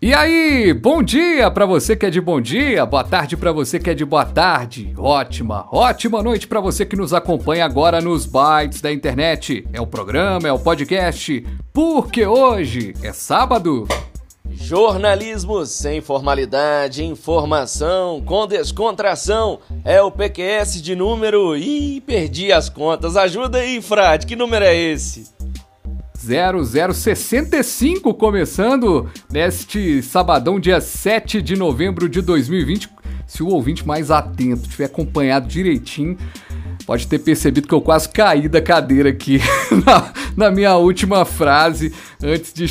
[0.00, 3.78] E aí, bom dia para você que é de bom dia, boa tarde para você
[3.78, 8.24] que é de boa tarde, ótima, ótima noite para você que nos acompanha agora nos
[8.24, 9.66] bytes da internet.
[9.72, 13.86] É o programa, é o podcast, porque hoje é sábado.
[14.50, 19.58] Jornalismo sem formalidade, informação com descontração.
[19.84, 21.54] É o PQS de número.
[21.54, 23.16] Ih, perdi as contas.
[23.16, 25.37] Ajuda aí, Frade, que número é esse?
[26.18, 32.90] 0065 começando neste sabadão, dia 7 de novembro de 2020.
[33.26, 36.18] Se o ouvinte mais atento tiver acompanhado direitinho,
[36.84, 39.38] pode ter percebido que eu quase caí da cadeira aqui
[39.86, 42.66] na, na, minha última frase antes, de,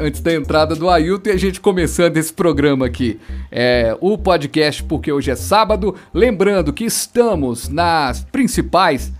[0.00, 3.18] antes da entrada do Ailton e a gente começando esse programa aqui.
[3.50, 5.94] É, o podcast, porque hoje é sábado.
[6.12, 9.12] Lembrando que estamos nas principais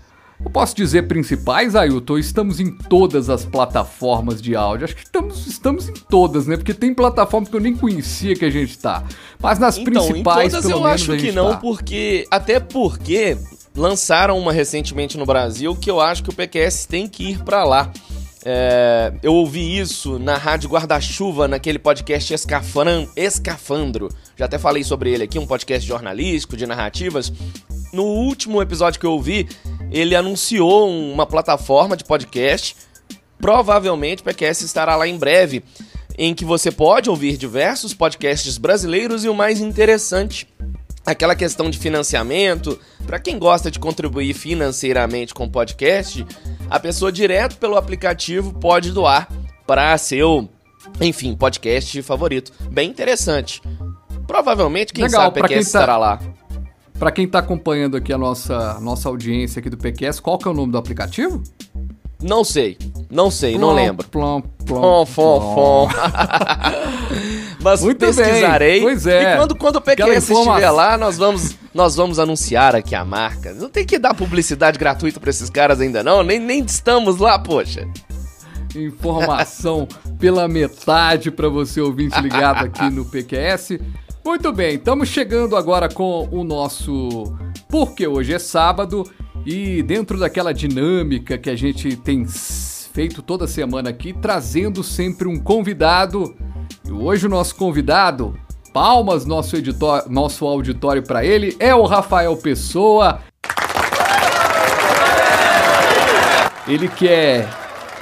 [0.45, 2.17] eu posso dizer principais, Ailton?
[2.17, 4.85] Estamos em todas as plataformas de áudio.
[4.85, 6.57] Acho que estamos, estamos em todas, né?
[6.57, 9.03] Porque tem plataformas que eu nem conhecia que a gente tá.
[9.41, 11.57] Mas nas então, principais, em todas eu acho que não, tá.
[11.57, 12.27] porque.
[12.29, 13.37] Até porque
[13.75, 17.63] lançaram uma recentemente no Brasil que eu acho que o PQS tem que ir para
[17.63, 17.91] lá.
[18.45, 24.09] É, eu ouvi isso na Rádio Guarda-Chuva, naquele podcast Escafran, Escafandro.
[24.35, 27.31] Já até falei sobre ele aqui, um podcast jornalístico, de narrativas.
[27.93, 29.47] No último episódio que eu ouvi,
[29.93, 32.75] ele anunciou uma plataforma de podcast.
[33.39, 35.63] Provavelmente o PQS estará lá em breve,
[36.17, 40.51] em que você pode ouvir diversos podcasts brasileiros e o mais interessante,
[41.05, 42.79] aquela questão de financiamento.
[43.05, 46.25] Para quem gosta de contribuir financeiramente com o podcast,
[46.69, 49.27] a pessoa direto pelo aplicativo pode doar
[49.67, 50.49] para seu,
[50.99, 52.51] enfim, podcast favorito.
[52.71, 53.61] Bem interessante.
[54.25, 55.61] Provavelmente quem Legal, sabe o PQS tá...
[55.61, 56.19] estará lá.
[56.97, 60.51] Para quem está acompanhando aqui a nossa, nossa audiência aqui do PQS, qual que é
[60.51, 61.43] o nome do aplicativo?
[62.21, 62.77] Não sei,
[63.11, 64.07] não sei, plom, não lembro.
[64.07, 65.89] Plom, plom, fom, fom.
[67.59, 68.75] Mas Muito pesquisarei.
[68.75, 68.81] Bem.
[68.81, 69.33] Pois é.
[69.33, 73.53] E quando, quando o PQS estiver lá, nós vamos, nós vamos anunciar aqui a marca.
[73.53, 77.37] Não tem que dar publicidade gratuita para esses caras ainda não, nem, nem estamos lá,
[77.39, 77.87] poxa.
[78.75, 79.87] Informação
[80.17, 83.79] pela metade para você ouvinte ligado aqui no PQS.
[84.25, 87.35] Muito bem, estamos chegando agora com o nosso
[87.67, 89.03] Porque hoje é sábado
[89.45, 95.37] e dentro daquela dinâmica que a gente tem feito toda semana aqui, trazendo sempre um
[95.37, 96.33] convidado.
[96.87, 98.33] E hoje o nosso convidado,
[98.71, 103.19] palmas nosso editor, nosso auditório para ele, é o Rafael Pessoa.
[106.65, 107.45] Ele que é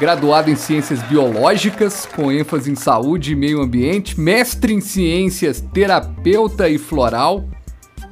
[0.01, 6.67] graduado em Ciências Biológicas, com ênfase em saúde e meio ambiente, mestre em Ciências, terapeuta
[6.67, 7.47] e floral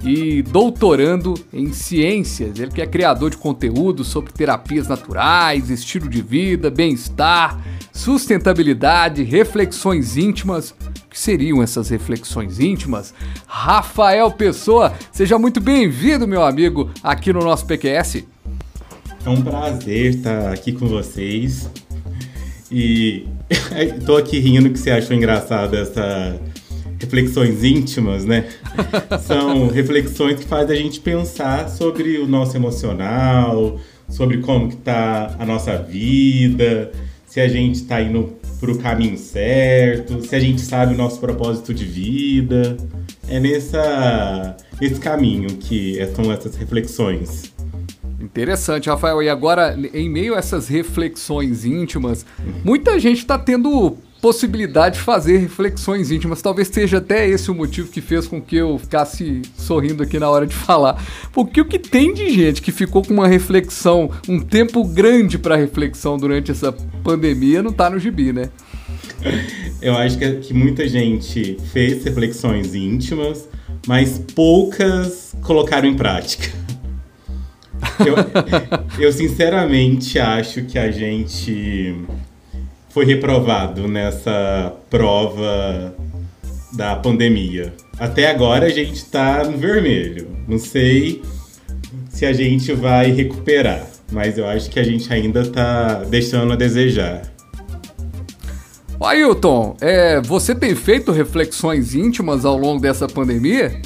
[0.03, 2.59] e doutorando em ciências.
[2.59, 7.59] Ele que é criador de conteúdo sobre terapias naturais, estilo de vida, bem-estar,
[7.91, 10.69] sustentabilidade, reflexões íntimas.
[10.69, 13.15] O que seriam essas reflexões íntimas?
[13.47, 18.25] Rafael Pessoa, seja muito bem-vindo, meu amigo, aqui no nosso PQS.
[19.25, 21.69] É um prazer estar aqui com vocês.
[22.71, 23.25] E
[24.05, 26.39] tô aqui rindo que você achou engraçado essa
[26.99, 28.45] reflexões íntimas, né?
[29.25, 35.35] São reflexões que fazem a gente pensar sobre o nosso emocional, sobre como que tá
[35.39, 36.91] a nossa vida,
[37.25, 41.19] se a gente está indo para o caminho certo, se a gente sabe o nosso
[41.19, 42.75] propósito de vida.
[43.27, 47.53] É nessa, nesse caminho que são essas reflexões.
[48.19, 49.23] Interessante, Rafael.
[49.23, 52.25] E agora, em meio a essas reflexões íntimas,
[52.63, 56.41] muita gente está tendo possibilidade de fazer reflexões íntimas.
[56.41, 60.29] Talvez seja até esse o motivo que fez com que eu ficasse sorrindo aqui na
[60.29, 61.01] hora de falar.
[61.31, 65.55] Porque o que tem de gente que ficou com uma reflexão, um tempo grande para
[65.55, 66.71] reflexão durante essa
[67.03, 68.49] pandemia, não está no gibi, né?
[69.81, 73.47] Eu acho que, que muita gente fez reflexões íntimas,
[73.87, 76.58] mas poucas colocaram em prática.
[78.05, 81.95] Eu, eu sinceramente acho que a gente
[82.89, 85.95] foi reprovado nessa prova
[86.73, 87.73] da pandemia.
[87.99, 90.27] Até agora a gente está no vermelho.
[90.47, 91.21] Não sei
[92.09, 96.55] se a gente vai recuperar, mas eu acho que a gente ainda está deixando a
[96.55, 97.21] desejar.
[99.01, 103.81] Ailton, é, você tem feito reflexões íntimas ao longo dessa pandemia?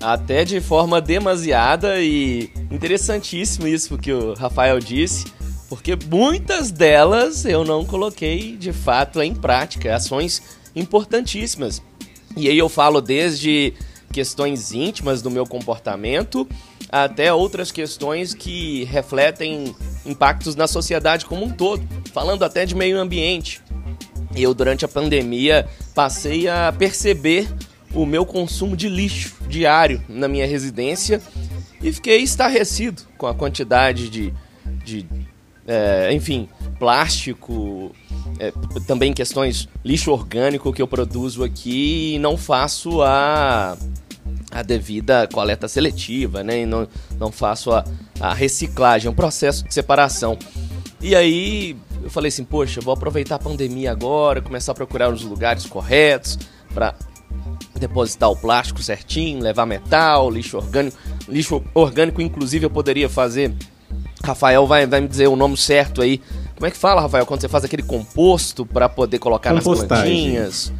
[0.00, 5.26] Até de forma demasiada e interessantíssimo isso que o Rafael disse,
[5.68, 10.42] porque muitas delas eu não coloquei de fato em prática, ações
[10.74, 11.82] importantíssimas.
[12.36, 13.72] E aí eu falo desde
[14.12, 16.46] questões íntimas do meu comportamento
[16.88, 21.86] até outras questões que refletem impactos na sociedade como um todo.
[22.12, 23.60] falando até de meio ambiente.
[24.34, 27.48] Eu, durante a pandemia, passei a perceber
[27.96, 31.20] o meu consumo de lixo diário na minha residência
[31.82, 34.34] e fiquei estarrecido com a quantidade de,
[34.84, 35.06] de
[35.66, 36.48] é, enfim,
[36.78, 37.90] plástico,
[38.38, 38.52] é,
[38.86, 43.76] também questões lixo orgânico que eu produzo aqui e não faço a,
[44.50, 46.60] a devida coleta seletiva, né?
[46.60, 46.86] E não,
[47.18, 47.84] não faço a,
[48.20, 50.38] a reciclagem, é um processo de separação.
[51.00, 55.22] E aí eu falei assim, poxa, vou aproveitar a pandemia agora, começar a procurar os
[55.22, 56.38] lugares corretos
[56.72, 56.94] para
[57.80, 60.96] depositar o plástico certinho, levar metal, lixo orgânico.
[61.28, 63.52] Lixo orgânico, inclusive, eu poderia fazer.
[64.22, 66.20] Rafael vai, vai me dizer o nome certo aí.
[66.54, 70.72] Como é que fala, Rafael, quando você faz aquele composto para poder colocar nas plantinhas?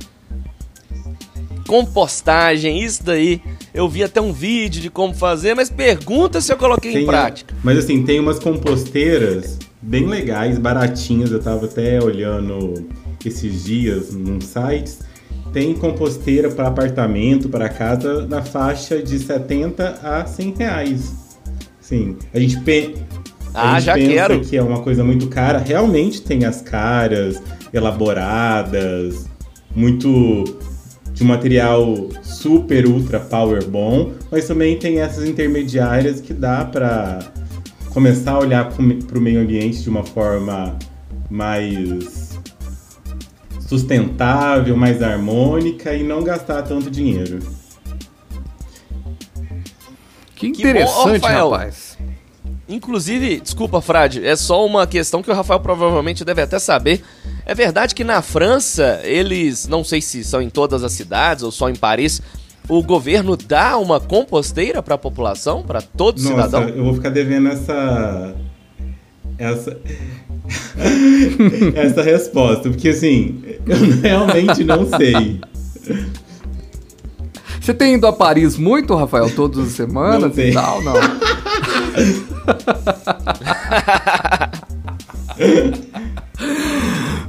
[1.66, 3.42] Compostagem, isso daí.
[3.74, 7.06] Eu vi até um vídeo de como fazer, mas pergunta se eu coloquei tem, em
[7.06, 7.54] prática.
[7.62, 11.30] Mas assim, tem umas composteiras bem legais, baratinhas.
[11.30, 12.86] Eu tava até olhando
[13.24, 15.00] esses dias num sites
[15.56, 21.14] tem composteira para apartamento, para casa, na faixa de 70 a 100 reais.
[21.80, 22.94] Sim, a gente, pe...
[23.54, 24.40] ah, a gente já pensa quero.
[24.42, 25.56] que é uma coisa muito cara.
[25.56, 27.42] Realmente tem as caras,
[27.72, 29.30] elaboradas,
[29.74, 30.44] muito
[31.14, 37.20] de um material super ultra power bom, mas também tem essas intermediárias que dá para
[37.94, 40.78] começar a olhar para o meio ambiente de uma forma
[41.30, 42.25] mais
[43.66, 47.40] sustentável, mais harmônica e não gastar tanto dinheiro.
[50.34, 51.98] Que interessante, que bom, rapaz.
[52.68, 57.02] Inclusive, desculpa, Frade, é só uma questão que o Rafael provavelmente deve até saber.
[57.44, 61.52] É verdade que na França, eles, não sei se são em todas as cidades ou
[61.52, 62.20] só em Paris,
[62.68, 66.68] o governo dá uma composteira para a população, para todo Nossa, cidadão?
[66.68, 68.34] Eu vou ficar devendo essa
[69.38, 69.78] essa
[71.74, 75.40] essa resposta, porque assim, eu realmente não sei.
[77.60, 80.94] Você tem ido a Paris muito, Rafael, todas as semanas não e tal, não?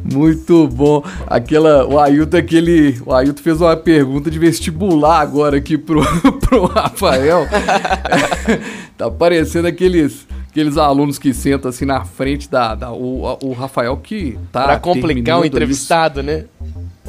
[0.04, 1.04] Muito bom.
[1.28, 6.02] Aquela, o Ailton, aquele, o Ailton fez uma pergunta de vestibular agora aqui pro,
[6.40, 7.46] pro Rafael.
[8.98, 10.26] tá parecendo aqueles
[10.58, 12.74] aqueles alunos que sentam assim na frente da.
[12.74, 14.64] da o, o Rafael que tá.
[14.64, 16.28] Pra complicar o entrevistado, isso.
[16.28, 16.46] né?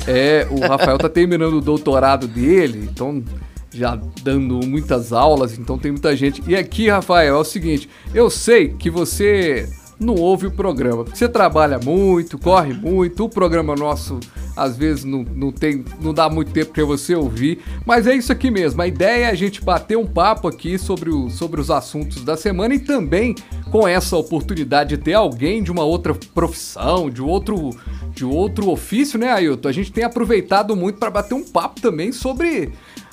[0.06, 3.25] É, o Rafael tá terminando o doutorado dele, então
[3.73, 6.43] já dando muitas aulas, então tem muita gente.
[6.47, 9.67] E aqui, Rafael, é o seguinte: eu sei que você
[9.99, 11.05] não ouve o programa.
[11.05, 14.21] Você trabalha muito, corre muito, o programa nosso
[14.59, 18.33] às vezes não, não, tem, não dá muito tempo para você ouvir, mas é isso
[18.33, 18.83] aqui mesmo.
[18.83, 22.37] A ideia é a gente bater um papo aqui sobre, o, sobre os assuntos da
[22.37, 23.37] semana e também
[23.71, 27.71] com essa oportunidade de ter alguém de uma outra profissão, de outro,
[28.11, 29.69] de outro ofício, né, Ailton?
[29.69, 32.73] A gente tem aproveitado muito para bater um papo também sobre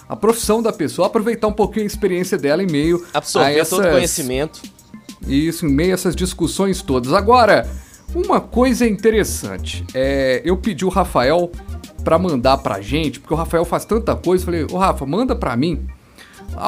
[0.10, 3.70] a profissão da pessoa, aproveitar um pouquinho a experiência dela em meio Absorver a essas...
[3.70, 4.62] todo conhecimento
[5.28, 7.14] isso, em meio a essas discussões todas.
[7.14, 7.70] Agora,
[8.14, 9.84] uma coisa interessante.
[9.94, 11.52] É, eu pedi o Rafael
[12.04, 14.46] para mandar pra gente, porque o Rafael faz tanta coisa.
[14.46, 15.86] Falei, ô Rafa, manda pra mim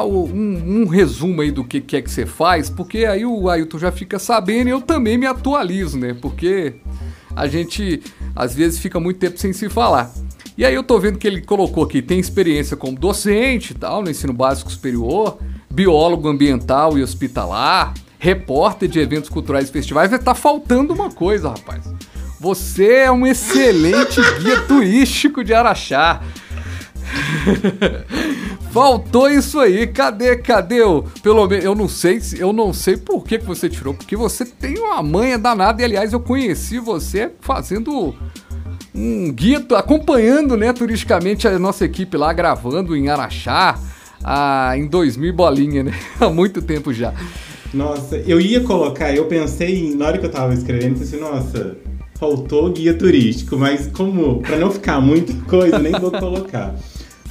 [0.04, 3.80] um, um, resumo aí do que, que é que você faz, porque aí o Ailton
[3.80, 6.16] já fica sabendo e eu também me atualizo, né?
[6.20, 6.76] Porque
[7.36, 8.02] a gente
[8.36, 10.12] às vezes fica muito tempo sem se falar.
[10.58, 14.02] E aí eu tô vendo que ele colocou aqui, tem experiência como docente e tal,
[14.02, 15.38] no ensino básico superior,
[15.70, 21.12] biólogo ambiental e hospitalar, repórter de eventos culturais e festivais, vai estar tá faltando uma
[21.12, 21.84] coisa, rapaz.
[22.40, 26.22] Você é um excelente guia turístico de Araxá.
[28.72, 29.88] Faltou isso aí.
[29.88, 31.04] Cadê, cadê o?
[31.24, 34.46] Pelo menos eu não sei, eu não sei por que, que você tirou, porque você
[34.46, 38.16] tem uma manha danada e aliás eu conheci você fazendo
[38.94, 43.80] um guia, acompanhando, né, turisticamente a nossa equipe lá gravando em Araxá,
[44.24, 45.94] ah, em 2000 bolinha, né?
[46.20, 47.14] Há muito tempo já.
[47.74, 51.78] Nossa, eu ia colocar, eu pensei, na hora que eu tava escrevendo, pensei, nossa,
[52.18, 56.76] faltou guia turístico, mas como, para não ficar muita coisa, nem vou colocar.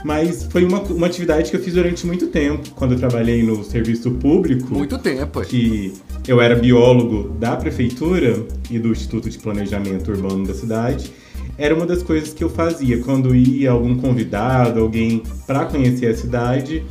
[0.04, 3.64] Mas foi uma, uma atividade que eu fiz durante muito tempo, quando eu trabalhei no
[3.64, 4.72] serviço público.
[4.72, 5.92] Muito tempo, Que
[6.28, 11.10] eu era biólogo da prefeitura e do Instituto de Planejamento Urbano da cidade.
[11.58, 16.14] Era uma das coisas que eu fazia quando ia algum convidado, alguém para conhecer a
[16.14, 16.84] cidade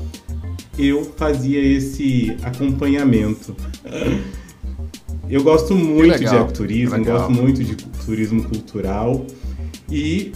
[0.78, 3.56] eu fazia esse acompanhamento.
[5.30, 9.26] Eu gosto muito de ecoturismo, gosto muito de turismo cultural
[9.90, 10.32] e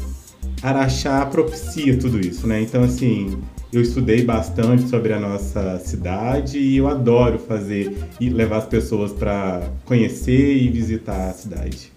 [0.61, 2.61] Araxá propicia tudo isso, né?
[2.61, 3.37] Então, assim,
[3.71, 9.11] eu estudei bastante sobre a nossa cidade e eu adoro fazer e levar as pessoas
[9.11, 11.91] para conhecer e visitar a cidade.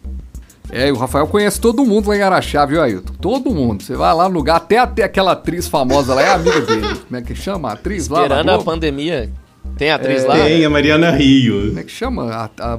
[0.71, 3.13] É, o Rafael conhece todo mundo lá em Araxá, viu, Ailton?
[3.21, 3.83] Todo mundo.
[3.83, 6.87] Você vai lá no lugar, até, até aquela atriz famosa lá é amiga dele.
[7.07, 7.69] Como é que chama?
[7.71, 8.37] A atriz Esperando lá?
[8.39, 9.31] Esperando a pandemia.
[9.77, 10.35] Tem atriz É, lá?
[10.37, 11.69] Tem a Mariana Rios.
[11.69, 12.25] Como é que chama?
[12.33, 12.79] A, a-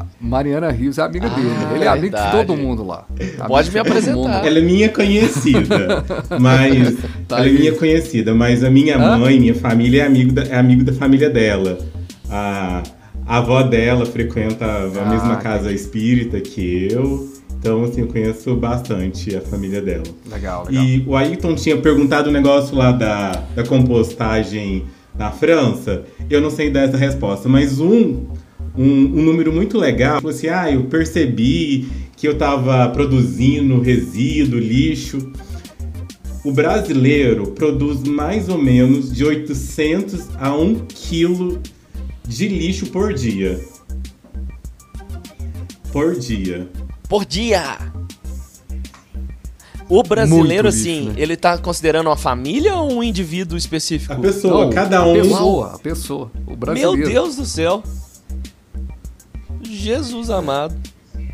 [0.00, 1.48] a Mariana Rios é amiga dele.
[1.74, 2.46] Ele é amigo de verdade.
[2.46, 3.04] todo mundo lá.
[3.18, 4.16] Amigo Pode de me apresentar.
[4.16, 4.46] mundo.
[4.46, 6.04] Ela é minha conhecida,
[6.40, 6.96] mas
[7.28, 7.58] Tá ela é aí.
[7.58, 9.18] minha conhecida, mas a minha Hã?
[9.18, 11.78] mãe, minha família é amigo da, é amigo da família dela.
[12.30, 12.82] A,
[13.26, 18.54] a avó dela frequentava a Ah, mesma casa espírita que eu, então assim eu conheço
[18.56, 20.02] bastante a família dela.
[20.30, 20.84] Legal, legal.
[20.84, 24.84] E o Ailton tinha perguntado o negócio lá da, da compostagem
[25.16, 26.04] na França.
[26.28, 28.26] Eu não sei dar essa resposta, mas um,
[28.76, 34.58] um, um número muito legal falou assim: ah, eu percebi que eu estava produzindo resíduo,
[34.58, 35.30] lixo.
[36.44, 41.60] O brasileiro produz mais ou menos de 800 a 1 quilo
[42.36, 43.60] de lixo por dia.
[45.92, 46.68] Por dia.
[47.08, 47.78] Por dia!
[49.88, 51.14] O brasileiro, Muito lixo, assim, né?
[51.18, 54.14] ele tá considerando uma família ou um indivíduo específico?
[54.14, 55.12] A pessoa, Não, cada a um.
[55.12, 56.30] pessoa, a pessoa.
[56.46, 56.96] O brasileiro.
[56.96, 57.82] Meu Deus do céu!
[59.62, 60.74] Jesus amado.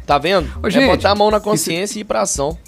[0.05, 0.49] Tá vendo?
[0.63, 2.59] Ô, é gente, botar a mão na isso- consciência e ir pra ação.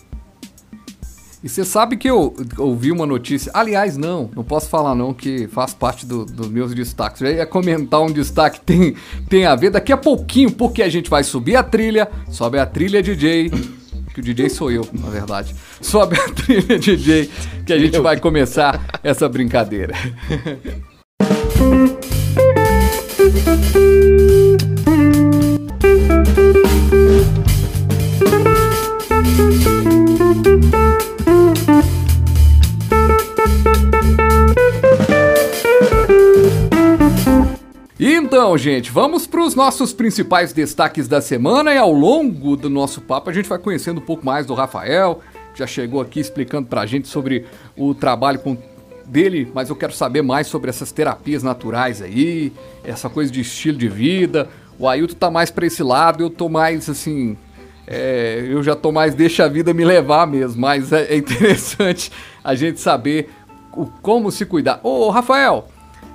[1.42, 3.50] E você sabe que eu ouvi uma notícia.
[3.54, 7.22] Aliás, não, não posso falar não, que faz parte do- dos meus destaques.
[7.22, 8.94] Eu ia comentar um destaque que tem,
[9.28, 12.66] tem a ver daqui a pouquinho, porque a gente vai subir a trilha, sobe a
[12.66, 13.50] trilha DJ.
[14.12, 15.54] Que o DJ sou eu, na verdade.
[15.80, 17.30] Sobe a trilha DJ,
[17.64, 19.94] que a gente vai começar essa brincadeira.
[38.02, 43.02] Então, gente, vamos para os nossos principais destaques da semana e ao longo do nosso
[43.02, 45.20] papo a gente vai conhecendo um pouco mais do Rafael,
[45.52, 47.44] que já chegou aqui explicando para a gente sobre
[47.76, 48.56] o trabalho com
[49.04, 53.76] dele, mas eu quero saber mais sobre essas terapias naturais aí, essa coisa de estilo
[53.76, 54.48] de vida.
[54.78, 57.36] O Ailton tá mais para esse lado, eu tô mais assim,
[57.86, 62.10] é, eu já tô mais deixa a vida me levar mesmo, mas é, é interessante
[62.42, 63.28] a gente saber
[63.74, 64.80] o, como se cuidar.
[64.82, 65.68] Ô, Rafael,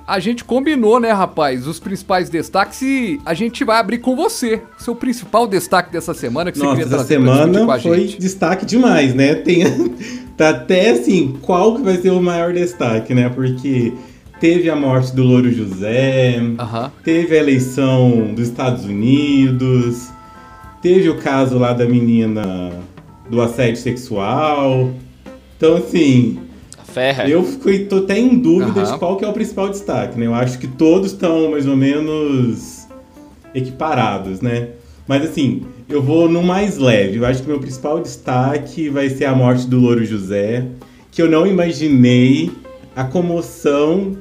[0.06, 4.62] a gente combinou, né, rapaz, os principais destaques e a gente vai abrir com você.
[4.78, 9.14] Seu principal destaque dessa semana que você Nossa, queria essa trazer semana foi destaque demais,
[9.14, 9.34] né?
[9.34, 9.64] Tem,
[10.36, 13.28] tá até assim, qual que vai ser o maior destaque, né?
[13.28, 13.92] Porque
[14.38, 16.92] teve a morte do Louro José, Aham.
[17.02, 20.08] teve a eleição dos Estados Unidos,
[20.80, 22.70] teve o caso lá da menina
[23.28, 24.92] do assédio sexual.
[25.56, 26.38] Então, assim,
[27.30, 27.44] Eu
[27.88, 28.92] tô até em dúvida Aham.
[28.92, 30.26] de qual que é o principal destaque, né?
[30.26, 32.86] Eu acho que todos estão mais ou menos
[33.54, 34.70] equiparados, né?
[35.06, 37.18] Mas assim, eu vou no mais leve.
[37.18, 40.64] Eu acho que meu principal destaque vai ser a morte do Louro José,
[41.10, 42.50] que eu não imaginei
[42.94, 44.16] a comoção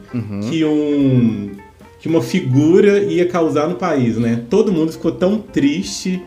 [0.50, 1.52] que um
[2.00, 4.44] que uma figura ia causar no país, né?
[4.48, 6.22] Todo mundo ficou tão triste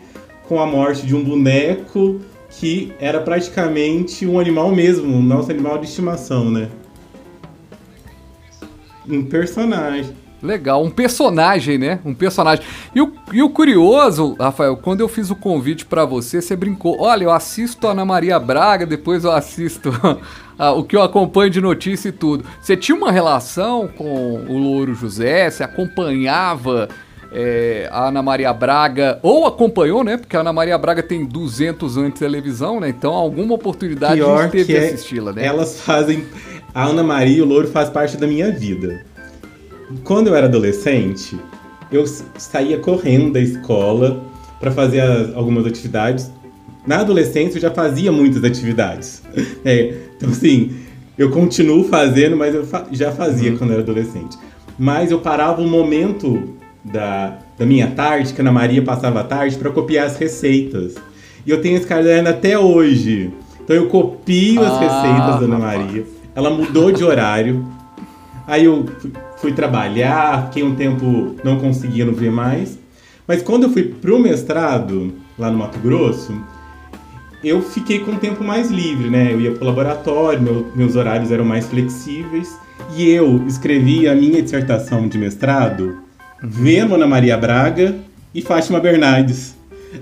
[0.45, 5.85] com a morte de um boneco que era praticamente um animal mesmo, nosso animal de
[5.85, 6.69] estimação, né?
[9.07, 10.13] Um personagem.
[10.41, 11.99] Legal, um personagem, né?
[12.05, 12.63] Um personagem.
[12.95, 17.01] E o, e o curioso, Rafael, quando eu fiz o convite pra você, você brincou.
[17.01, 19.91] Olha, eu assisto a Ana Maria Braga, depois eu assisto
[20.77, 22.45] o que eu acompanho de notícia e tudo.
[22.61, 25.49] Você tinha uma relação com o Louro José?
[25.49, 26.87] Você acompanhava
[27.31, 29.19] é, a Ana Maria Braga?
[29.21, 30.17] Ou acompanhou, né?
[30.17, 32.89] Porque a Ana Maria Braga tem 200 anos de televisão, né?
[32.89, 35.45] Então, alguma oportunidade a Pior gente teve que de é, assisti-la, né?
[35.45, 36.25] elas fazem.
[36.73, 39.03] A Ana Maria e o Louro faz parte da minha vida.
[40.03, 41.39] Quando eu era adolescente,
[41.91, 42.05] eu
[42.37, 44.23] saía correndo da escola
[44.59, 46.31] para fazer as- algumas atividades.
[46.85, 49.21] Na adolescência eu já fazia muitas atividades.
[49.65, 50.71] É, então assim,
[51.17, 54.37] eu continuo fazendo, mas eu fa- já fazia quando eu era adolescente.
[54.77, 56.55] Mas eu parava um momento
[56.91, 60.95] da, da minha tarde, que a Ana Maria passava a tarde, para copiar as receitas.
[61.45, 63.31] E eu tenho esse caderno até hoje.
[63.63, 65.81] Então eu copio as Ah, receitas da Ana rapaz.
[65.85, 66.05] Maria.
[66.35, 67.65] Ela mudou de horário.
[68.47, 72.77] Aí eu fui, fui trabalhar, fiquei um tempo não conseguindo ver mais.
[73.27, 76.33] Mas quando eu fui pro mestrado, lá no Mato Grosso,
[77.43, 79.31] eu fiquei com um tempo mais livre, né?
[79.31, 82.49] Eu ia pro laboratório, meu- meus horários eram mais flexíveis.
[82.97, 85.97] E eu escrevi a minha dissertação de mestrado
[86.41, 87.95] vendo Ana Maria Braga
[88.33, 89.57] e Fátima Bernardes.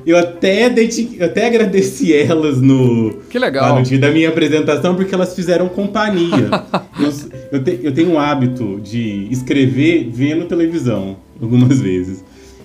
[0.06, 3.78] Eu até, dedique- até agradeci elas no, Que legal.
[3.78, 6.50] no dia da minha apresentação, porque elas fizeram companhia.
[7.00, 7.14] eu,
[7.54, 12.22] eu, te- eu tenho um hábito de escrever vendo televisão, algumas vezes.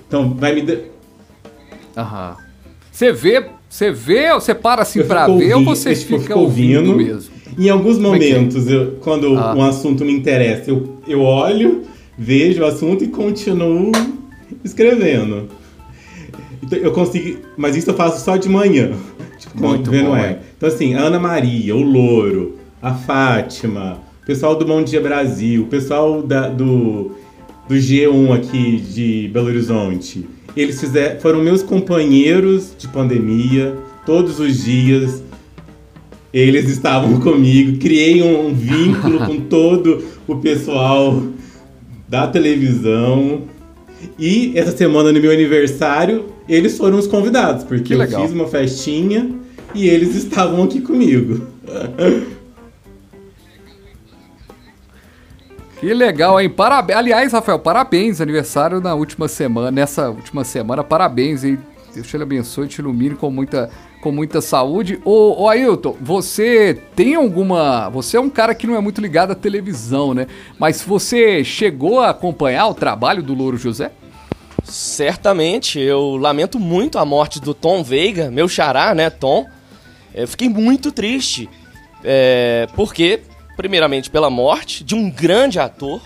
[0.09, 0.63] Então, vai me.
[0.63, 0.79] dar-
[1.97, 2.37] Aham.
[2.91, 7.33] Você vê, Você vê, você para assim para ver ou você fica ouvindo, ouvindo mesmo?
[7.59, 8.03] Em alguns é é?
[8.03, 8.75] momentos, é?
[8.75, 9.55] eu, quando ah.
[9.55, 11.83] um assunto me interessa, eu, eu olho,
[12.17, 13.93] vejo o assunto e continuo
[14.65, 15.49] escrevendo.
[16.63, 18.93] Então, eu consigo, mas isso eu faço só de manhã.
[19.39, 20.39] Tipo, Muito vendo bom, é.
[20.57, 25.67] Então assim, Ana Maria, o Louro, a Fátima, o pessoal do Bom Dia Brasil, o
[25.67, 27.13] pessoal da, do,
[27.69, 30.27] do G1 aqui de Belo Horizonte.
[30.57, 33.77] Eles fizeram, foram meus companheiros de pandemia,
[34.07, 35.23] todos os dias.
[36.33, 41.23] Eles estavam comigo, criei um vínculo com todo o pessoal
[42.13, 43.45] da televisão.
[44.19, 49.35] E essa semana, no meu aniversário, eles foram os convidados, porque eu fiz uma festinha
[49.75, 51.47] e eles estavam aqui comigo.
[55.81, 56.51] Que legal, hein?
[56.51, 56.99] Parabéns.
[56.99, 58.21] Aliás, Rafael, parabéns.
[58.21, 61.59] Aniversário na última semana, nessa última semana, parabéns, hein?
[61.95, 63.71] Deus te abençoe te ilumine com muita,
[64.03, 65.01] com muita saúde.
[65.05, 67.89] Ô, ô Ailton, você tem alguma.
[67.91, 70.27] Você é um cara que não é muito ligado à televisão, né?
[70.59, 73.93] Mas você chegou a acompanhar o trabalho do Louro José?
[74.65, 79.47] Certamente, eu lamento muito a morte do Tom Veiga, meu xará, né, Tom.
[80.13, 81.49] Eu fiquei muito triste,
[82.05, 83.21] é, porque
[83.57, 86.03] primeiramente pela morte de um grande ator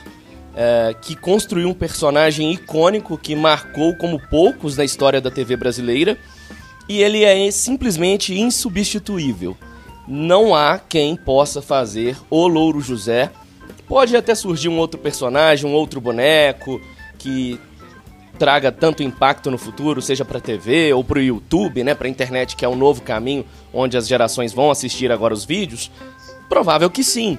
[0.54, 6.18] é, que construiu um personagem icônico que marcou como poucos na história da TV brasileira
[6.88, 9.56] e ele é simplesmente insubstituível.
[10.06, 13.30] Não há quem possa fazer o Louro José.
[13.88, 16.80] Pode até surgir um outro personagem, um outro boneco
[17.18, 17.58] que
[18.38, 22.54] traga tanto impacto no futuro, seja para TV ou para o YouTube, né, para internet,
[22.54, 25.90] que é um novo caminho onde as gerações vão assistir agora os vídeos.
[26.48, 27.38] Provável que sim,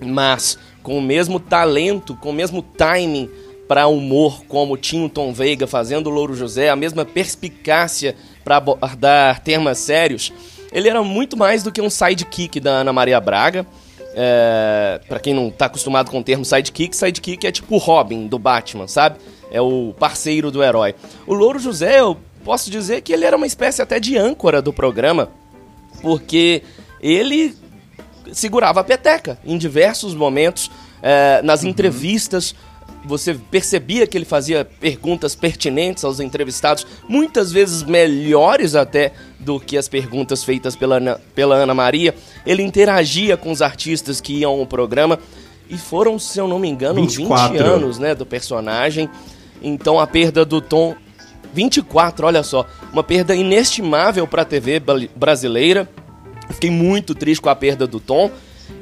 [0.00, 3.30] mas com o mesmo talento, com o mesmo timing
[3.68, 8.56] para humor como tinha o Tom Veiga fazendo o Louro José, a mesma perspicácia para
[8.56, 10.32] abordar temas sérios,
[10.72, 13.66] ele era muito mais do que um sidekick da Ana Maria Braga.
[14.14, 18.26] É, para quem não tá acostumado com o termo sidekick, sidekick é tipo o Robin
[18.26, 19.16] do Batman, sabe?
[19.50, 20.94] É o parceiro do herói.
[21.26, 24.72] O Louro José, eu posso dizer que ele era uma espécie até de âncora do
[24.72, 25.30] programa,
[26.00, 26.62] porque
[27.00, 27.54] ele
[28.32, 30.70] segurava a peteca em diversos momentos,
[31.02, 31.70] é, nas uhum.
[33.04, 39.76] Você percebia que ele fazia perguntas pertinentes aos entrevistados, muitas vezes melhores até do que
[39.76, 42.14] as perguntas feitas pela Ana, pela Ana Maria.
[42.46, 45.18] Ele interagia com os artistas que iam ao programa.
[45.68, 47.52] E foram, se eu não me engano, 24.
[47.52, 49.08] 20 anos né, do personagem.
[49.60, 50.94] Então a perda do Tom
[51.52, 54.80] 24, olha só, uma perda inestimável para a TV
[55.14, 55.88] brasileira.
[56.50, 58.30] Fiquei muito triste com a perda do Tom.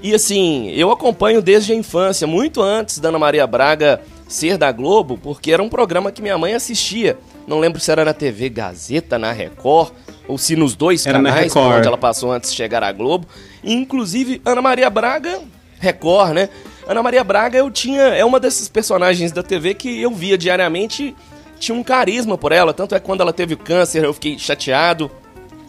[0.02, 4.70] E assim, eu acompanho desde a infância, muito antes da Ana Maria Braga ser da
[4.70, 7.18] Globo, porque era um programa que minha mãe assistia.
[7.46, 9.92] Não lembro se era na TV Gazeta, na Record,
[10.28, 13.26] ou se nos dois era canais onde ela passou antes de chegar à Globo.
[13.62, 15.40] E, inclusive, Ana Maria Braga,
[15.80, 16.48] Record, né?
[16.86, 21.14] Ana Maria Braga eu tinha é uma desses personagens da TV que eu via diariamente,
[21.58, 25.10] tinha um carisma por ela, tanto é que quando ela teve câncer eu fiquei chateado.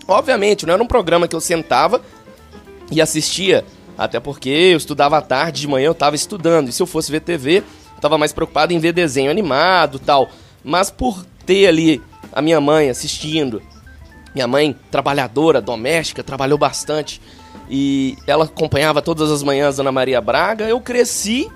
[0.07, 2.01] Obviamente, não era um programa que eu sentava
[2.91, 3.63] e assistia,
[4.05, 6.69] até porque eu estudava à tarde, de manhã eu estava estudando.
[6.69, 7.63] E se eu fosse ver TV, eu
[7.95, 10.29] estava mais preocupado em ver desenho animado tal.
[10.63, 12.01] Mas por ter ali
[12.33, 13.61] a minha mãe assistindo,
[14.33, 17.21] minha mãe, trabalhadora, doméstica, trabalhou bastante.
[17.69, 20.67] E ela acompanhava todas as manhãs Ana Maria Braga.
[20.67, 21.47] Eu cresci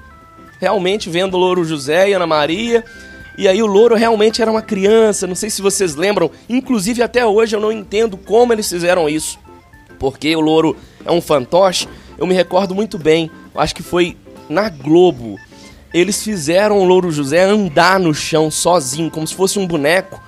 [0.59, 2.85] realmente vendo Louro José e Ana Maria.
[3.37, 7.25] E aí o Louro realmente era uma criança, não sei se vocês lembram, inclusive até
[7.25, 9.37] hoje eu não entendo como eles fizeram isso.
[9.99, 14.17] Porque o Louro é um fantoche, eu me recordo muito bem, acho que foi
[14.49, 15.37] na Globo.
[15.93, 20.21] Eles fizeram o Louro José andar no chão sozinho, como se fosse um boneco.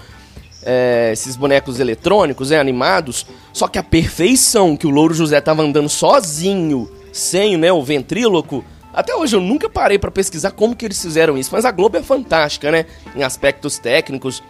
[0.63, 3.26] É, esses bonecos eletrônicos, é, animados.
[3.54, 8.65] Só que a perfeição que o Louro José tava andando sozinho, sem né, o ventríloco,
[8.97, 11.97] até hoje eu nunca parei para pesquisar como que eles fizeram isso, mas a Globo
[11.97, 12.86] é fantástica, né?
[13.15, 14.41] Em aspectos técnicos.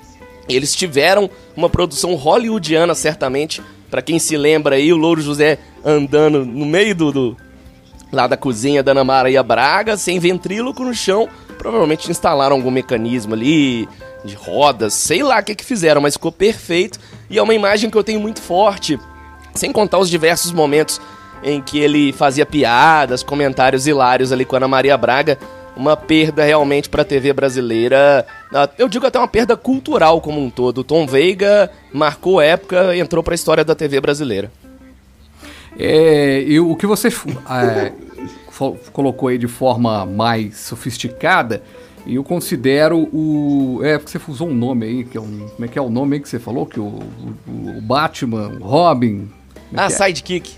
[0.47, 3.61] Eles tiveram uma produção hollywoodiana, certamente.
[3.89, 7.37] Para quem se lembra aí, o Louro José andando no meio do, do
[8.11, 11.27] lá da cozinha da Ana Maria Braga, sem ventríloco no chão.
[11.57, 13.87] Provavelmente instalaram algum mecanismo ali
[14.23, 16.99] de rodas, sei lá o que, que fizeram, mas ficou perfeito.
[17.29, 18.99] E é uma imagem que eu tenho muito forte,
[19.53, 20.99] sem contar os diversos momentos
[21.43, 25.37] em que ele fazia piadas, comentários hilários ali com a Ana Maria Braga.
[25.77, 28.25] Uma perda realmente para a TV brasileira.
[28.53, 30.83] Ah, eu digo até uma perda cultural como um todo.
[30.83, 34.51] Tom Veiga marcou época, entrou para a história da TV brasileira.
[35.77, 37.09] É, e o que você
[37.49, 37.93] é,
[38.91, 41.61] colocou aí de forma mais sofisticada,
[42.05, 43.81] eu considero o.
[43.83, 45.47] É, porque você usou um nome aí, que é um.
[45.49, 46.65] Como é que é o nome aí que você falou?
[46.65, 49.29] Que o, o, o Batman, o Robin.
[49.73, 49.89] É ah, é?
[49.89, 50.55] sidekick.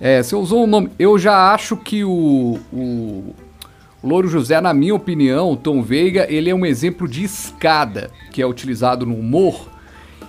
[0.00, 0.90] É, você usou um nome.
[0.98, 3.34] Eu já acho que o, o, o
[4.02, 8.46] Louro José, na minha opinião, Tom Veiga, ele é um exemplo de escada que é
[8.46, 9.68] utilizado no humor.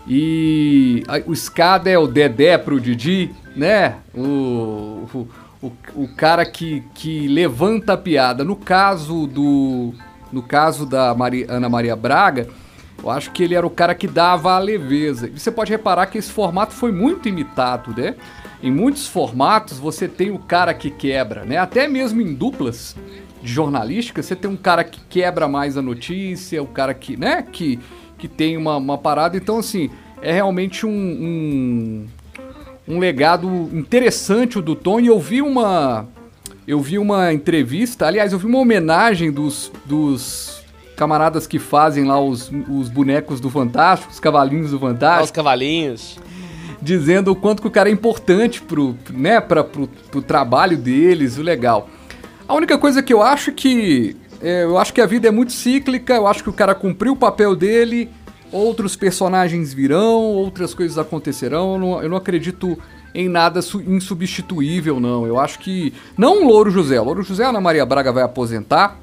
[0.08, 3.97] E a, o escada é o Dedé pro Didi, né?
[4.15, 5.27] O, o,
[5.62, 8.43] o, o cara que, que levanta a piada.
[8.43, 9.93] No caso do
[10.32, 12.47] no caso da Maria, Ana Maria Braga,
[13.01, 15.27] eu acho que ele era o cara que dava a leveza.
[15.27, 18.15] E você pode reparar que esse formato foi muito imitado, né?
[18.62, 21.58] Em muitos formatos você tem o cara que quebra, né?
[21.58, 22.95] Até mesmo em duplas
[23.41, 27.43] de jornalística, você tem um cara que quebra mais a notícia, o cara que, né,
[27.43, 27.80] que,
[28.17, 29.38] que tem uma, uma parada.
[29.38, 29.89] Então, assim,
[30.21, 32.06] é realmente um, um,
[32.88, 35.00] um legado interessante o do Tom.
[35.00, 36.08] E eu vi uma,
[36.67, 40.63] eu vi uma entrevista, aliás, eu vi uma homenagem dos, dos
[40.95, 45.26] camaradas que fazem lá os, os bonecos do Fantástico, os cavalinhos do Fantástico.
[45.26, 46.19] os cavalinhos.
[46.80, 51.38] Dizendo o quanto que o cara é importante pro, né, pra, pro, pro trabalho deles,
[51.38, 51.89] o legal.
[52.48, 54.16] A única coisa que eu acho que.
[54.42, 57.14] É, eu acho que a vida é muito cíclica, eu acho que o cara cumpriu
[57.14, 58.08] o papel dele,
[58.52, 61.74] outros personagens virão, outras coisas acontecerão.
[61.74, 62.78] Eu não, eu não acredito
[63.14, 65.26] em nada insubstituível, não.
[65.26, 65.94] Eu acho que.
[66.18, 67.00] Não o Louro José.
[67.02, 68.98] Louro José, Ana Maria Braga vai aposentar.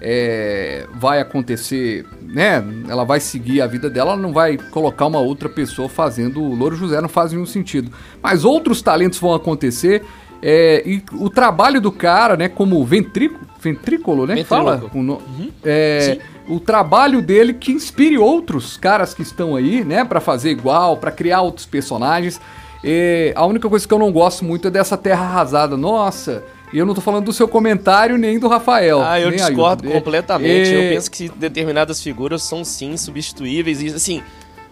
[0.00, 2.62] É, vai acontecer, né?
[2.88, 6.54] Ela vai seguir a vida dela, ela não vai colocar uma outra pessoa fazendo o
[6.54, 7.90] Louro José, não faz nenhum sentido.
[8.22, 10.04] Mas outros talentos vão acontecer.
[10.48, 14.44] É, e o trabalho do cara, né, como ventrículo, ventrículo, né?
[14.44, 14.80] Fala?
[14.94, 15.50] O, uhum.
[15.64, 20.98] é, o trabalho dele que inspire outros caras que estão aí, né, para fazer igual,
[20.98, 22.40] para criar outros personagens.
[22.84, 25.76] E a única coisa que eu não gosto muito é dessa terra arrasada.
[25.76, 29.02] Nossa, e eu não tô falando do seu comentário nem do Rafael.
[29.02, 30.70] Ah, eu discordo completamente.
[30.70, 34.22] Eu penso que determinadas figuras são sim substituíveis e assim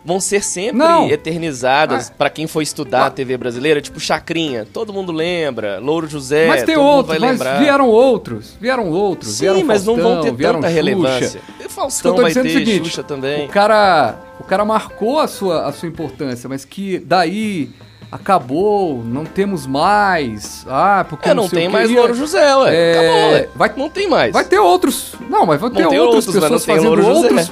[0.05, 1.09] vão ser sempre não.
[1.09, 2.15] eternizadas ah.
[2.17, 3.07] para quem for estudar ah.
[3.07, 7.89] a TV brasileira, tipo Chacrinha, todo mundo lembra, Louro José, mas tem outros, mas vieram
[7.89, 11.41] outros, vieram outros, Sim, vieram mas Faustão, não vão ter tanta relevância.
[11.59, 13.47] E Faustão vai ter, seguinte, Xuxa também.
[13.47, 17.71] O cara, o cara marcou a sua, a sua importância, mas que daí
[18.13, 20.65] acabou, não temos mais.
[20.69, 22.75] Ah, porque é, não, não tem mais Louro José, ué.
[22.75, 22.93] É...
[22.93, 23.49] Acabou, ué.
[23.57, 24.33] Vai, não tem mais.
[24.33, 25.15] Vai ter outros.
[25.29, 27.51] Não, mas vai ter, outras outros, pessoas fazendo outros.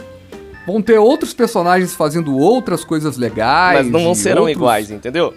[0.66, 3.88] Vão ter outros personagens fazendo outras coisas legais.
[3.88, 4.57] Mas não serão outros...
[4.57, 5.35] iguais, entendeu?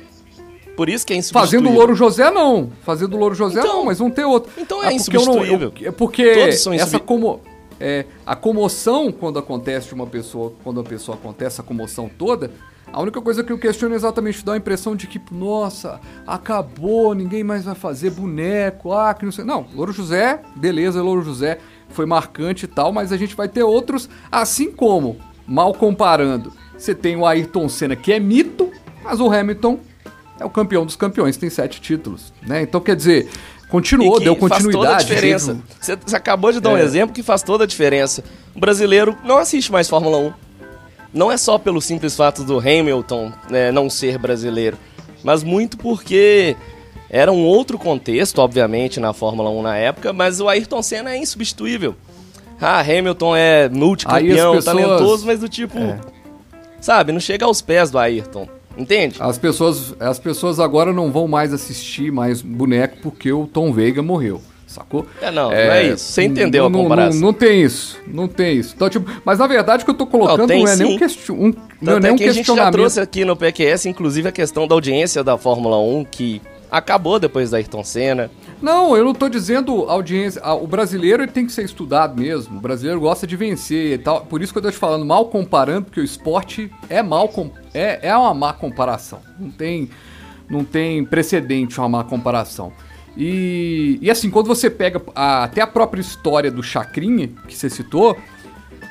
[0.75, 1.61] Por isso que é insubstituível.
[1.61, 2.69] Fazendo o Louro José, não.
[2.83, 4.51] Fazendo o Louro José, então, não, mas vão ter outro.
[4.57, 5.73] Então é, é insubstituível.
[5.79, 7.39] Não, é porque Todos são essa como
[7.79, 12.51] é, a comoção quando acontece de uma pessoa, quando a pessoa acontece a comoção toda,
[12.91, 17.13] a única coisa que eu questiono é exatamente dá a impressão de que, nossa, acabou,
[17.13, 19.43] ninguém mais vai fazer boneco, ah, que não sei.
[19.43, 21.59] Não, Louro José, beleza, Louro José
[21.95, 26.93] foi marcante e tal, mas a gente vai ter outros, assim como, mal comparando, você
[26.93, 28.71] tem o Ayrton Senna, que é mito,
[29.03, 29.79] mas o Hamilton
[30.39, 32.61] é o campeão dos campeões, tem sete títulos, né?
[32.61, 33.29] Então, quer dizer,
[33.69, 34.73] continuou, deu continuidade.
[34.73, 35.57] Faz toda a diferença.
[35.79, 36.73] Você, você acabou de dar é.
[36.73, 38.23] um exemplo que faz toda a diferença.
[38.53, 40.45] O brasileiro não assiste mais Fórmula 1
[41.15, 44.77] não é só pelo simples fato do Hamilton né, não ser brasileiro,
[45.23, 46.57] mas muito porque
[47.09, 51.17] era um outro contexto, obviamente, na Fórmula 1 na época, mas o Ayrton Senna é
[51.17, 51.95] insubstituível.
[52.59, 54.65] Ah, Hamilton é multicampeão, pessoas...
[54.65, 55.77] talentoso, mas do tipo.
[55.77, 55.99] É.
[56.79, 58.47] Sabe, não chega aos pés do Ayrton.
[58.77, 59.15] Entende?
[59.19, 64.01] As pessoas, as pessoas agora não vão mais assistir mais boneco porque o Tom Veiga
[64.01, 64.41] morreu
[64.75, 65.05] sacou?
[65.21, 66.11] É, não, é, não é isso.
[66.11, 67.19] Você entendeu a comparação.
[67.19, 68.73] Não, não, tem isso, não tem isso.
[68.75, 70.97] Então, tipo, mas na verdade o que eu tô colocando não, não é nem um,
[70.97, 72.29] question, um, não é nem um que questionamento.
[72.29, 76.05] A gente já trouxe aqui no PQS, inclusive, a questão da audiência da Fórmula 1,
[76.05, 78.29] que acabou depois da Ayrton Senna.
[78.61, 80.41] Não, eu não tô dizendo audiência.
[80.53, 82.57] O brasileiro tem que ser estudado mesmo.
[82.57, 84.25] O brasileiro gosta de vencer e tal.
[84.25, 87.31] Por isso que eu tô te falando mal comparando, porque o esporte é mal
[87.73, 89.19] é, é uma má comparação.
[89.39, 89.89] Não tem,
[90.49, 92.71] não tem precedente uma má comparação.
[93.17, 97.69] E, e assim, quando você pega a, até a própria história do Chacrinha, que você
[97.69, 98.17] citou,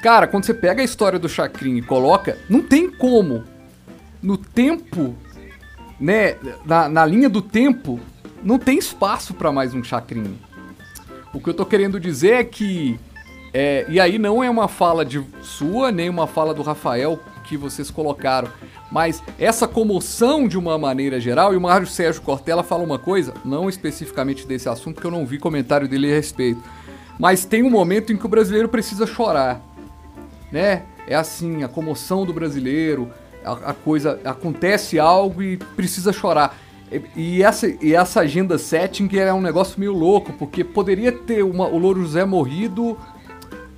[0.03, 3.45] cara, quando você pega a história do Chacrinha e coloca, não tem como,
[4.23, 5.15] no tempo,
[6.01, 8.01] né, na, na linha do tempo,
[8.43, 10.35] não tem espaço para mais um Chacrinha.
[11.33, 12.99] O que eu tô querendo dizer é que,
[13.53, 17.57] é, e aí não é uma fala de sua, nem uma fala do Rafael que
[17.57, 18.49] vocês colocaram,
[18.91, 23.35] mas essa comoção de uma maneira geral, e o Mário Sérgio Cortella fala uma coisa,
[23.45, 26.63] não especificamente desse assunto, porque eu não vi comentário dele a respeito,
[27.19, 29.61] mas tem um momento em que o brasileiro precisa chorar,
[30.51, 30.85] né?
[31.07, 33.11] É assim, a comoção do brasileiro,
[33.45, 36.59] a, a coisa, acontece algo e precisa chorar.
[37.17, 41.67] E essa, e essa agenda setting é um negócio meio louco, porque poderia ter uma,
[41.67, 42.97] o Louro José morrido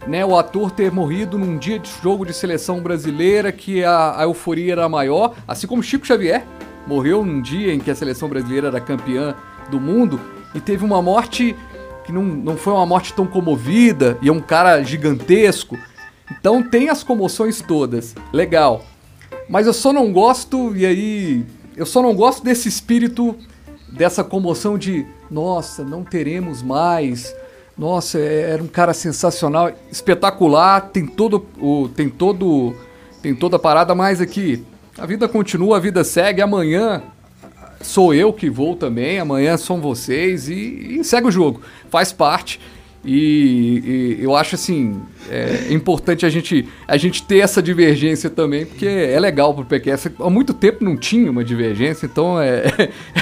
[0.07, 4.23] né, o ator ter morrido num dia de jogo de seleção brasileira que a, a
[4.23, 6.45] euforia era maior, assim como Chico Xavier
[6.87, 9.35] morreu num dia em que a seleção brasileira era campeã
[9.69, 10.21] do mundo
[10.55, 11.57] e teve uma morte
[12.05, 15.77] que não, não foi uma morte tão comovida e é um cara gigantesco.
[16.31, 18.85] Então tem as comoções todas, legal.
[19.49, 21.45] Mas eu só não gosto, e aí.
[21.77, 23.37] Eu só não gosto desse espírito,
[23.93, 27.35] dessa comoção de nossa, não teremos mais.
[27.77, 31.89] Nossa, é, era um cara sensacional, espetacular, tem todo o.
[31.89, 32.75] tem todo.
[33.23, 34.65] tem toda a parada, mas aqui.
[34.99, 37.03] A vida continua, a vida segue, amanhã
[37.83, 41.61] sou eu que vou também, amanhã são vocês e, e segue o jogo.
[41.91, 42.61] Faz parte.
[43.07, 48.66] E, e, eu acho assim é importante a gente, a gente ter essa divergência também,
[48.66, 50.09] porque é legal pro PQS.
[50.19, 52.64] Há muito tempo não tinha uma divergência, então é,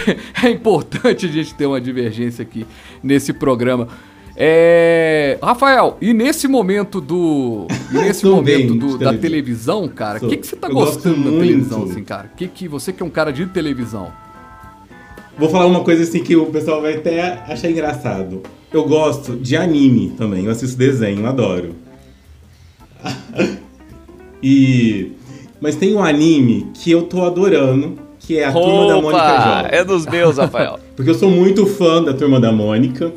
[0.42, 2.66] é importante a gente ter uma divergência aqui
[3.02, 3.88] nesse programa.
[4.36, 7.68] É, Rafael, e nesse momento do.
[7.92, 12.02] Nesse momento do, da televisão, cara, o que, que você tá gostando da televisão, assim,
[12.02, 12.30] cara?
[12.36, 14.12] Que, que você que é um cara de televisão?
[15.38, 18.42] Vou falar uma coisa assim que o pessoal vai até achar engraçado.
[18.74, 21.76] Eu gosto de anime também, eu assisto desenho, adoro.
[24.42, 25.12] e
[25.60, 29.40] mas tem um anime que eu tô adorando, que é a Opa, Turma da Mônica
[29.40, 29.78] Jovem.
[29.78, 30.80] É dos meus, Rafael.
[30.96, 33.12] Porque eu sou muito fã da Turma da Mônica.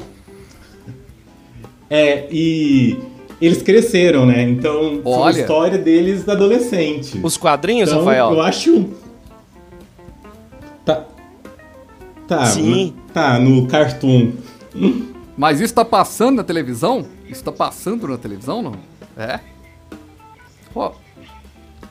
[1.89, 2.95] É, e
[3.41, 4.43] eles cresceram, né?
[4.43, 5.39] Então, foi a Olha.
[5.41, 7.19] história deles adolescente.
[7.23, 8.31] Os quadrinhos, Então, Rafael?
[8.31, 8.85] eu acho.
[10.85, 11.03] Tá.
[12.27, 12.45] Tá.
[12.45, 12.93] Sim.
[13.11, 14.33] Tá, no Cartoon.
[15.37, 17.05] Mas isso tá passando na televisão?
[17.29, 18.73] Isso tá passando na televisão, não?
[19.17, 19.39] É?
[20.73, 20.91] Pô,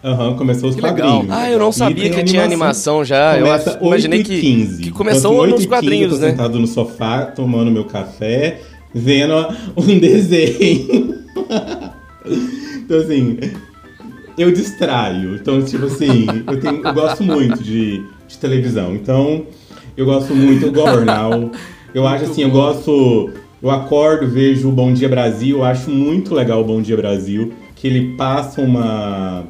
[0.05, 0.97] Aham, começou os Que legal.
[1.23, 1.37] quadrinhos.
[1.37, 3.37] Ah, eu não sabia que tinha animação já.
[3.37, 4.83] Eu Começa acho- imaginei 8 e que, 15.
[4.83, 6.31] que começou Então, nos 8 e 15, quadrinhos, eu tô né?
[6.31, 8.61] sentado no sofá, tomando meu café,
[8.95, 9.35] vendo
[9.77, 11.15] um desenho.
[12.85, 13.39] então, assim,
[14.39, 15.35] eu distraio.
[15.37, 18.95] Então, tipo assim, eu, tenho, eu gosto muito de, de televisão.
[18.95, 19.47] Então,
[19.97, 21.51] eu gosto muito, eu do jornal.
[21.97, 23.31] Eu acho assim, eu gosto.
[23.63, 27.87] Eu acordo, vejo o Bom Dia Brasil, acho muito legal o Bom Dia Brasil, que
[27.87, 29.45] ele passa uma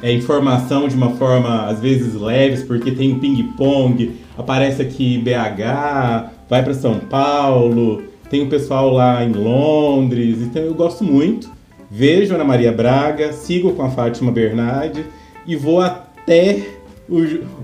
[0.00, 6.30] é, informação de uma forma às vezes leves, porque tem um ping-pong, aparece aqui BH,
[6.48, 11.50] vai para São Paulo, tem o pessoal lá em Londres, então eu gosto muito.
[11.90, 15.04] Vejo Ana Maria Braga, sigo com a Fátima Bernardi
[15.44, 16.68] e vou até
[17.08, 17.18] o,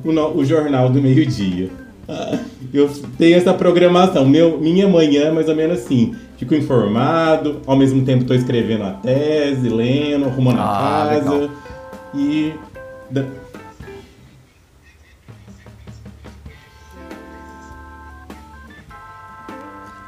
[0.04, 1.70] o, o Jornal do Meio-Dia.
[2.74, 4.26] Eu tenho essa programação.
[4.28, 6.14] Meu, minha manhã é mais ou menos assim.
[6.37, 11.30] Fico informado, ao mesmo tempo estou escrevendo a tese, lendo, arrumando Ah, a casa.
[11.34, 11.50] legal.
[12.16, 12.52] E.
[13.08, 13.24] da-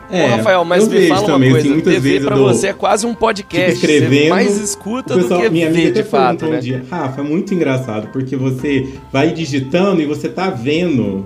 [0.08, 1.68] Ô, Rafael, mas É, eu me vejo fala uma também, coisa.
[1.68, 3.72] assim, TV pra dou- você é quase um podcast.
[3.80, 4.22] fico escrevendo.
[4.22, 6.56] Você mais escuta pessoal, do que minha vê amiga de fato, perguntou né?
[6.58, 11.24] um dia, Rafa, é muito engraçado, porque você vai digitando e você tá vendo.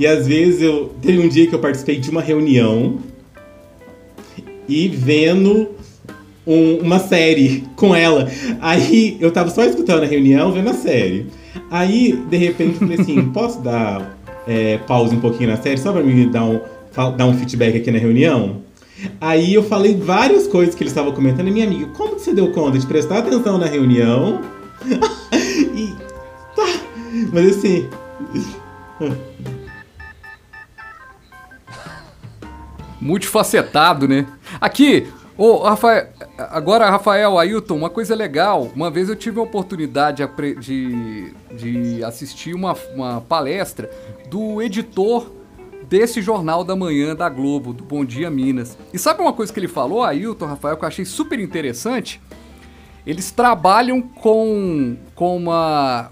[0.00, 0.94] E às vezes eu.
[1.02, 3.00] Teve um dia que eu participei de uma reunião
[4.66, 5.68] e vendo
[6.46, 8.26] um- uma série com ela.
[8.62, 11.26] Aí eu tava só escutando a reunião, vendo a série.
[11.70, 15.92] Aí, de repente, eu falei assim: posso dar é, pausa um pouquinho na série só
[15.92, 16.60] pra me dar um,
[17.18, 18.62] dar um feedback aqui na reunião?
[19.20, 22.32] Aí eu falei várias coisas que eles estavam comentando e minha amiga, como que você
[22.32, 24.40] deu conta de prestar atenção na reunião?
[25.76, 25.92] e
[26.56, 26.80] tá,
[27.32, 27.86] mas assim,
[33.00, 34.26] multifacetado, né?
[34.60, 36.08] Aqui, ô Rafael,
[36.38, 38.70] agora Rafael, Ailton, uma coisa legal.
[38.74, 40.22] Uma vez eu tive a oportunidade
[40.60, 43.90] de, de assistir uma, uma palestra
[44.30, 45.30] do editor
[45.88, 48.78] desse jornal da manhã da Globo, do Bom Dia Minas.
[48.92, 52.20] E sabe uma coisa que ele falou, Ailton, Rafael, que eu achei super interessante?
[53.06, 56.10] Eles trabalham com, com uma.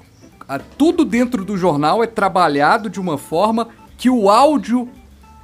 [0.48, 4.88] a- tudo dentro do jornal é trabalhado de uma forma que o áudio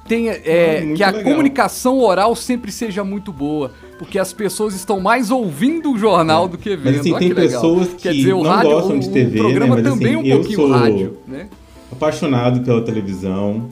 [0.07, 0.31] tenha.
[0.33, 1.23] é, Ah, muito que a legal.
[1.23, 3.71] comunicação oral sempre seja muito boa.
[3.97, 6.85] Porque as pessoas estão mais ouvindo o jornal do que vendo.
[6.85, 9.39] Mas, assim, Olha tem que pessoas que Quer dizer, não rádio, gostam o, de TV,
[9.39, 9.81] o programa né?
[9.83, 11.47] Mas, também é assim, um eu pouquinho sou- rádio, né?
[11.91, 13.69] apaixonado pela televisão.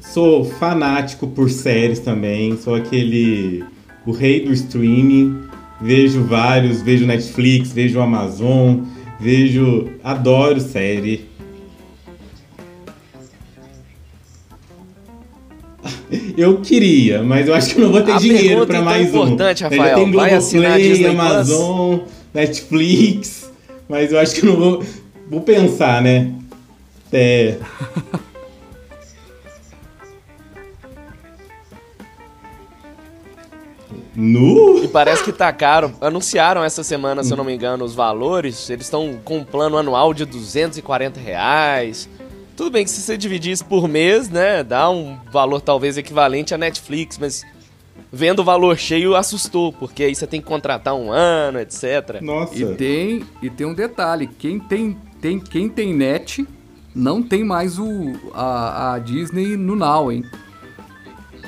[0.00, 2.56] Sou fanático por séries também.
[2.58, 3.64] Sou aquele.
[4.06, 5.44] o rei do streaming.
[5.80, 8.80] Vejo vários, vejo Netflix, vejo Amazon,
[9.20, 9.88] vejo.
[10.02, 11.27] adoro série.
[16.38, 19.12] Eu queria, mas eu acho que eu não vou ter A dinheiro pra então, mais
[19.12, 19.24] um.
[19.24, 21.20] importante, Já Rafael, tem assinar a Globoplay, Disney Plus?
[21.20, 21.98] Amazon,
[22.32, 23.50] Netflix,
[23.88, 24.84] mas eu acho que eu não vou.
[25.28, 26.32] Vou pensar, né?
[27.12, 27.56] É.
[34.14, 34.84] Nu?
[34.84, 38.70] E parece que tacaram, anunciaram essa semana, se eu não me engano, os valores.
[38.70, 42.08] Eles estão com um plano anual de 240 reais.
[42.58, 46.52] Tudo bem que se você dividir isso por mês, né, dá um valor talvez equivalente
[46.52, 47.46] à Netflix, mas
[48.12, 52.20] vendo o valor cheio assustou, porque aí você tem que contratar um ano, etc.
[52.20, 52.56] Nossa.
[52.56, 56.44] E tem, e tem um detalhe, quem tem, tem, quem tem net
[56.92, 57.86] não tem mais o,
[58.34, 60.24] a, a Disney no Now, hein?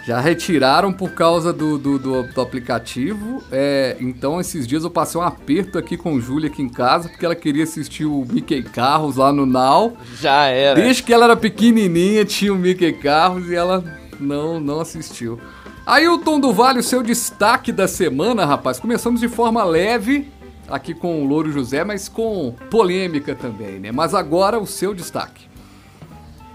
[0.06, 3.42] Já retiraram por causa do, do, do, do aplicativo.
[3.52, 7.24] É, então, esses dias eu passei um aperto aqui com Júlia aqui em casa, porque
[7.24, 9.96] ela queria assistir o Mickey Carros lá no Now.
[10.18, 10.80] Já era.
[10.80, 13.84] Desde que ela era pequenininha, tinha o Mickey Carros e ela
[14.18, 15.38] não, não assistiu.
[15.86, 18.78] Aí o Tom do Vale, o seu destaque da semana, rapaz.
[18.78, 20.30] Começamos de forma leve
[20.68, 23.90] aqui com o Louro José, mas com polêmica também, né?
[23.90, 25.49] Mas agora o seu destaque.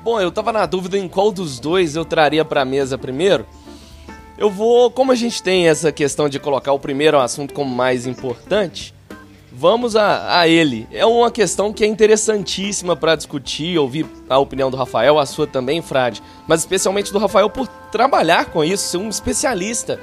[0.05, 3.43] Bom, eu tava na dúvida em qual dos dois eu traria pra mesa primeiro.
[4.37, 8.05] Eu vou, como a gente tem essa questão de colocar o primeiro assunto como mais
[8.05, 8.93] importante,
[9.51, 10.87] vamos a, a ele.
[10.91, 15.47] É uma questão que é interessantíssima para discutir, ouvir a opinião do Rafael, a sua
[15.47, 19.99] também, Frade, mas especialmente do Rafael por trabalhar com isso, ser um especialista,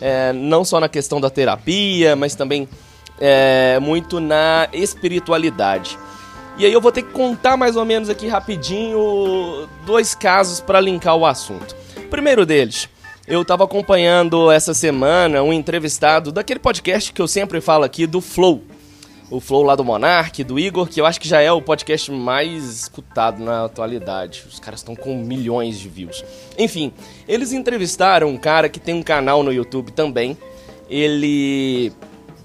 [0.00, 2.68] é, não só na questão da terapia, mas também
[3.20, 5.96] é, muito na espiritualidade.
[6.56, 10.80] E aí eu vou ter que contar mais ou menos aqui rapidinho dois casos para
[10.80, 11.74] linkar o assunto.
[12.08, 12.88] Primeiro deles,
[13.26, 18.20] eu estava acompanhando essa semana um entrevistado daquele podcast que eu sempre falo aqui do
[18.20, 18.62] Flow.
[19.28, 22.12] O Flow lá do Monark, do Igor, que eu acho que já é o podcast
[22.12, 24.44] mais escutado na atualidade.
[24.48, 26.24] Os caras estão com milhões de views.
[26.56, 26.92] Enfim,
[27.26, 30.38] eles entrevistaram um cara que tem um canal no YouTube também.
[30.88, 31.92] Ele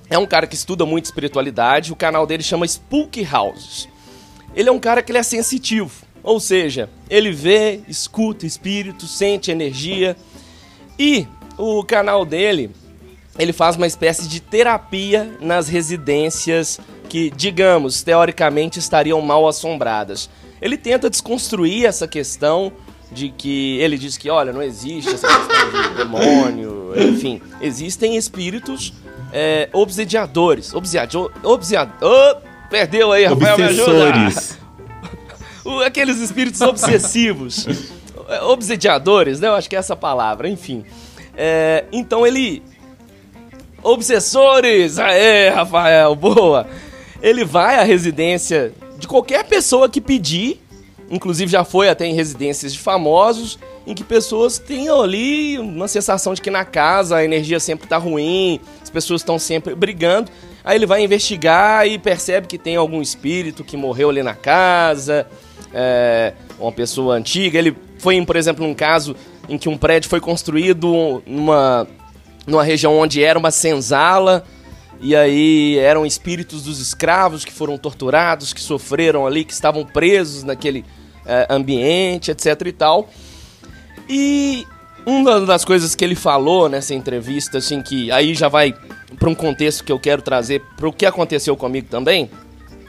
[0.09, 1.93] é um cara que estuda muito espiritualidade.
[1.93, 3.87] O canal dele chama Spook Houses
[4.55, 5.91] ele é um cara que ele é sensitivo.
[6.23, 10.15] Ou seja, ele vê, escuta espírito, sente energia.
[10.97, 11.25] E
[11.57, 12.71] o canal dele,
[13.37, 20.29] ele faz uma espécie de terapia nas residências que, digamos, teoricamente estariam mal assombradas.
[20.61, 22.71] Ele tenta desconstruir essa questão
[23.11, 28.93] de que ele diz que, olha, não existe essa questão de demônio, enfim, existem espíritos
[29.31, 30.73] é, obsediadores.
[30.73, 31.31] Obsediador.
[31.43, 32.48] Obsediador.
[32.69, 34.13] Perdeu aí, Rafael, me ajuda.
[35.85, 37.67] Aqueles espíritos obsessivos.
[38.47, 39.47] Obsediadores, né?
[39.47, 40.85] Eu acho que é essa palavra, enfim.
[41.35, 42.61] É, então ele.
[43.81, 44.99] Obsessores!
[44.99, 46.67] Aê, Rafael, boa!
[47.21, 50.61] Ele vai à residência de qualquer pessoa que pedir,
[51.09, 56.33] inclusive já foi até em residências de famosos, em que pessoas tenham ali uma sensação
[56.33, 60.29] de que na casa a energia sempre tá ruim, as pessoas estão sempre brigando.
[60.63, 65.25] Aí ele vai investigar e percebe que tem algum espírito que morreu ali na casa,
[65.73, 67.57] é, uma pessoa antiga.
[67.57, 69.15] Ele foi, por exemplo, num caso
[69.47, 71.87] em que um prédio foi construído numa,
[72.45, 74.43] numa região onde era uma senzala,
[75.01, 80.43] e aí eram espíritos dos escravos que foram torturados, que sofreram ali, que estavam presos
[80.43, 80.83] naquele
[81.25, 83.09] é, ambiente, etc e tal.
[84.09, 84.67] E
[85.09, 88.73] uma das coisas que ele falou nessa entrevista, assim, que aí já vai
[89.17, 92.29] para um contexto que eu quero trazer para o que aconteceu comigo também,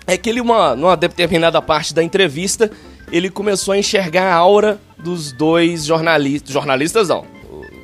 [0.06, 2.70] é que ele, uma, numa determinada parte da entrevista,
[3.10, 6.52] ele começou a enxergar a aura dos dois jornalistas.
[6.52, 7.24] Jornalistas não.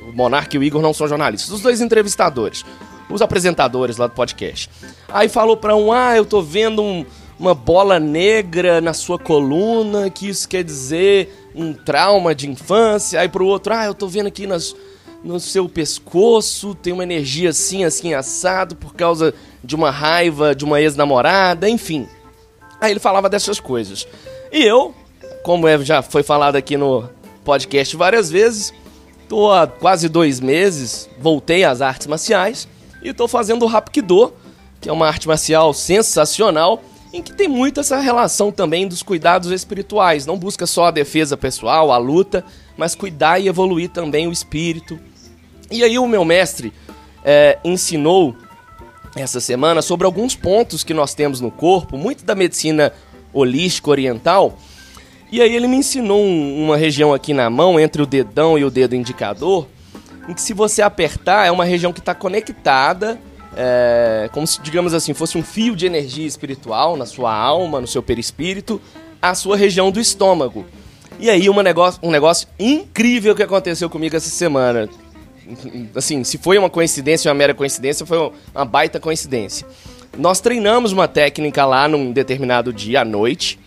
[0.07, 1.51] O Monark e o Igor não são jornalistas.
[1.51, 2.63] Os dois entrevistadores.
[3.09, 4.69] Os apresentadores lá do podcast.
[5.07, 7.05] Aí falou para um: Ah, eu tô vendo um,
[7.39, 13.19] uma bola negra na sua coluna, que isso quer dizer um trauma de infância.
[13.19, 14.75] Aí pro outro: Ah, eu tô vendo aqui nas
[15.23, 20.63] no seu pescoço, tem uma energia assim, assim, assado, por causa de uma raiva de
[20.63, 22.07] uma ex-namorada, enfim.
[22.79, 24.07] Aí ele falava dessas coisas.
[24.51, 24.93] E eu,
[25.43, 27.09] como é, já foi falado aqui no
[27.43, 28.73] podcast várias vezes,
[29.27, 32.67] tô há quase dois meses, voltei às artes marciais
[33.01, 34.33] e tô fazendo o Rapkido,
[34.79, 36.81] que é uma arte marcial sensacional,
[37.17, 40.25] em que tem muito essa relação também dos cuidados espirituais.
[40.27, 42.45] Não busca só a defesa pessoal, a luta,
[42.77, 44.99] mas cuidar e evoluir também o espírito.
[45.71, 46.71] E aí o meu mestre
[47.25, 48.35] é, ensinou
[49.15, 52.93] essa semana sobre alguns pontos que nós temos no corpo, muito da medicina
[53.33, 54.55] holística oriental.
[55.31, 58.63] E aí ele me ensinou um, uma região aqui na mão, entre o dedão e
[58.63, 59.67] o dedo indicador,
[60.29, 63.19] em que se você apertar é uma região que está conectada,
[63.59, 67.87] é, como se, digamos assim, fosse um fio de energia espiritual na sua alma, no
[67.87, 68.79] seu perispírito,
[69.19, 70.63] à sua região do estômago.
[71.19, 74.87] E aí negócio, um negócio incrível que aconteceu comigo essa semana.
[75.95, 79.65] Assim, se foi uma coincidência, uma mera coincidência, foi uma baita coincidência.
[80.15, 83.59] Nós treinamos uma técnica lá num determinado dia à noite,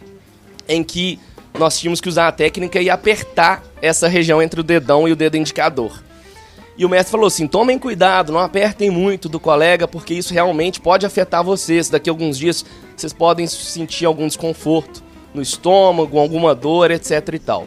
[0.68, 1.18] em que
[1.58, 5.16] nós tínhamos que usar a técnica e apertar essa região entre o dedão e o
[5.16, 6.00] dedo indicador.
[6.80, 10.80] E o mestre falou assim: tomem cuidado, não apertem muito do colega, porque isso realmente
[10.80, 11.90] pode afetar vocês.
[11.90, 12.64] Daqui a alguns dias
[12.96, 15.02] vocês podem sentir algum desconforto
[15.34, 17.66] no estômago, alguma dor, etc e tal.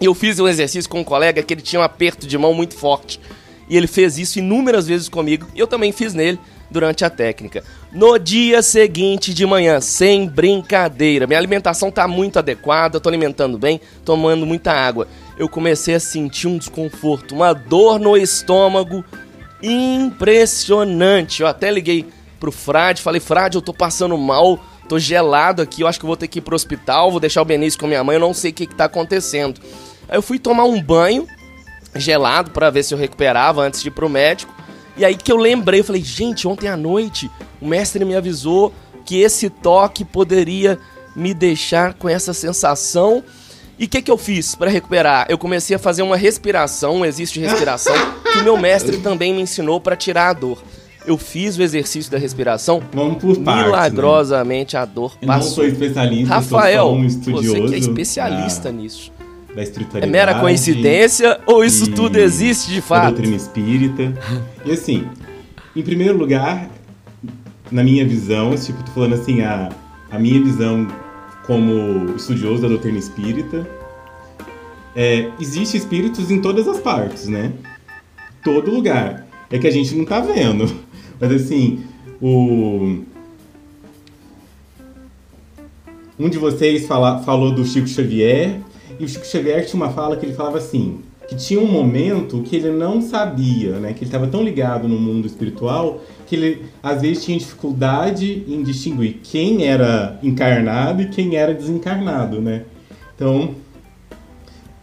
[0.00, 2.54] E eu fiz um exercício com um colega que ele tinha um aperto de mão
[2.54, 3.20] muito forte.
[3.68, 6.38] E ele fez isso inúmeras vezes comigo, e eu também fiz nele
[6.70, 7.64] durante a técnica.
[7.90, 13.80] No dia seguinte de manhã, sem brincadeira, minha alimentação tá muito adequada, tô alimentando bem,
[14.04, 15.08] tomando muita água.
[15.36, 19.04] Eu comecei a sentir um desconforto, uma dor no estômago
[19.62, 21.42] impressionante.
[21.42, 22.06] Eu até liguei
[22.38, 24.58] pro Frade, falei: "Frade, eu tô passando mal,
[24.88, 27.44] tô gelado aqui, eu acho que vou ter que ir pro hospital, vou deixar o
[27.44, 29.60] Benício com minha mãe, eu não sei o que que tá acontecendo".
[30.08, 31.26] Aí eu fui tomar um banho
[31.96, 34.54] gelado para ver se eu recuperava antes de ir pro médico.
[34.96, 37.30] E aí que eu lembrei, eu falei, gente, ontem à noite
[37.60, 38.72] o mestre me avisou
[39.04, 40.78] que esse toque poderia
[41.16, 43.22] me deixar com essa sensação.
[43.78, 45.26] E o que, que eu fiz para recuperar?
[45.28, 47.94] Eu comecei a fazer uma respiração, de respiração,
[48.32, 50.62] que o meu mestre também me ensinou para tirar a dor.
[51.06, 52.82] Eu fiz o exercício da respiração.
[52.92, 54.82] Vamos por partes, milagrosamente né?
[54.82, 55.22] a dor passou.
[55.22, 57.48] Eu não sou especialista, Rafael, sou um estudioso.
[57.48, 59.12] você que é especialista nisso
[59.54, 60.06] da espiritualidade.
[60.06, 63.14] É mera coincidência ou isso tudo existe de fato?
[63.14, 64.14] Doutrina espírita.
[64.64, 65.06] E assim,
[65.76, 66.68] em primeiro lugar,
[67.70, 69.70] na minha visão, tipo, tô falando assim, a,
[70.10, 70.86] a minha visão
[71.46, 73.68] como estudioso da doutrina espírita,
[74.96, 77.52] é, existe espíritos em todas as partes, né?
[78.42, 79.26] Todo lugar.
[79.50, 80.70] É que a gente não tá vendo.
[81.20, 81.84] Mas assim,
[82.20, 83.02] o...
[86.18, 88.60] Um de vocês fala, falou do Chico Xavier,
[89.00, 92.40] e o Chico Xavier tinha uma fala que ele falava assim, que tinha um momento
[92.42, 93.92] que ele não sabia, né?
[93.92, 98.62] Que ele estava tão ligado no mundo espiritual que ele às vezes tinha dificuldade em
[98.62, 102.62] distinguir quem era encarnado e quem era desencarnado, né?
[103.14, 103.54] Então,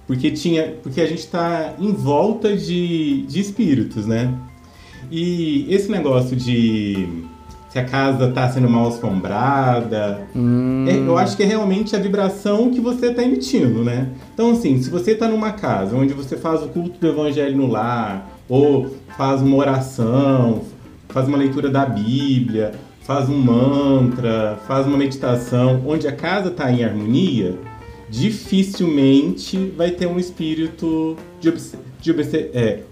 [0.08, 4.34] porque tinha, porque a gente está em volta de, de espíritos, né?
[5.10, 7.08] E esse negócio de
[7.72, 10.28] se a casa está sendo mal assombrada.
[10.36, 10.86] Hum.
[10.90, 14.10] É, eu acho que é realmente a vibração que você está emitindo, né?
[14.34, 17.68] Então, assim, se você está numa casa onde você faz o culto do evangelho no
[17.68, 20.64] lar, ou faz uma oração,
[21.12, 26.72] faz uma leitura da Bíblia, faz um mantra, faz uma meditação, onde a casa está
[26.72, 27.58] em harmonia,
[28.10, 32.84] dificilmente vai ter um espírito de, obs de obs é.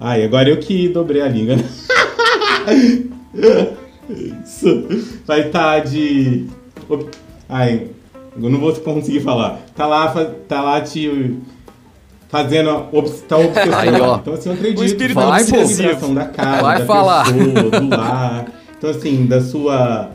[0.00, 1.56] Ai, agora eu que dobrei a língua.
[5.26, 6.46] Vai estar tá de.
[7.48, 7.88] Ai,
[8.40, 9.60] eu não vou conseguir falar.
[9.74, 10.14] Tá lá,
[10.48, 11.36] tá lá te.
[12.28, 12.70] Fazendo.
[13.28, 14.20] Tá obsessionado.
[14.20, 15.14] Então, assim, eu acredito.
[15.14, 17.24] Vai, da vibração da casa, vai da falar.
[17.24, 18.46] pessoa, do lar.
[18.76, 20.10] Então, assim, da sua.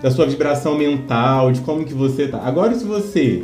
[0.00, 2.40] Da sua vibração mental, de como que você tá.
[2.44, 3.42] Agora, se você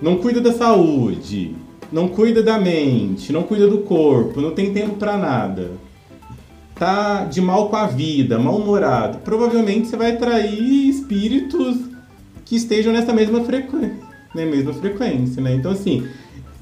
[0.00, 1.56] não cuida da saúde,
[1.92, 5.72] não cuida da mente, não cuida do corpo, não tem tempo para nada
[6.78, 11.76] tá de mal com a vida, mal-humorado, provavelmente você vai atrair espíritos
[12.44, 13.98] que estejam nessa mesma frequência,
[14.34, 14.46] né?
[14.46, 15.54] mesma frequência, né?
[15.54, 16.06] Então, assim,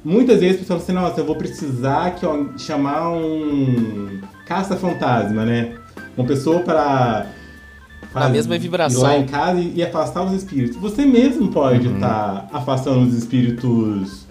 [0.07, 5.75] muitas vezes pessoal falam assim, nossa, eu vou precisar que, ó, chamar um caça-fantasma, né?
[6.17, 7.27] Uma pessoa para
[8.15, 9.01] a mesma vibração.
[9.01, 10.77] Ir lá em casa e, afastar os espíritos.
[10.77, 12.01] Você mesmo pode estar uhum.
[12.01, 14.27] tá afastando os espíritos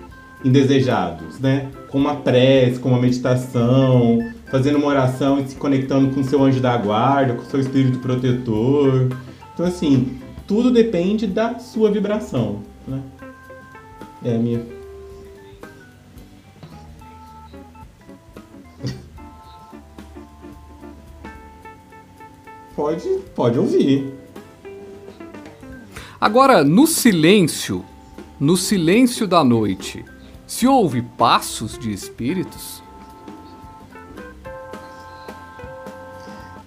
[0.46, 1.68] indesejados, né?
[1.90, 4.20] Com uma prece, com uma meditação,
[4.50, 9.10] fazendo uma oração e se conectando com seu anjo da guarda, com seu espírito protetor.
[9.54, 13.02] Então, assim, tudo depende da sua vibração, né?
[14.24, 14.75] É a minha.
[22.76, 24.14] Pode, pode ouvir.
[26.20, 27.84] Agora, no silêncio,
[28.40, 30.04] no silêncio da noite,
[30.48, 32.84] se ouve passos de espíritos?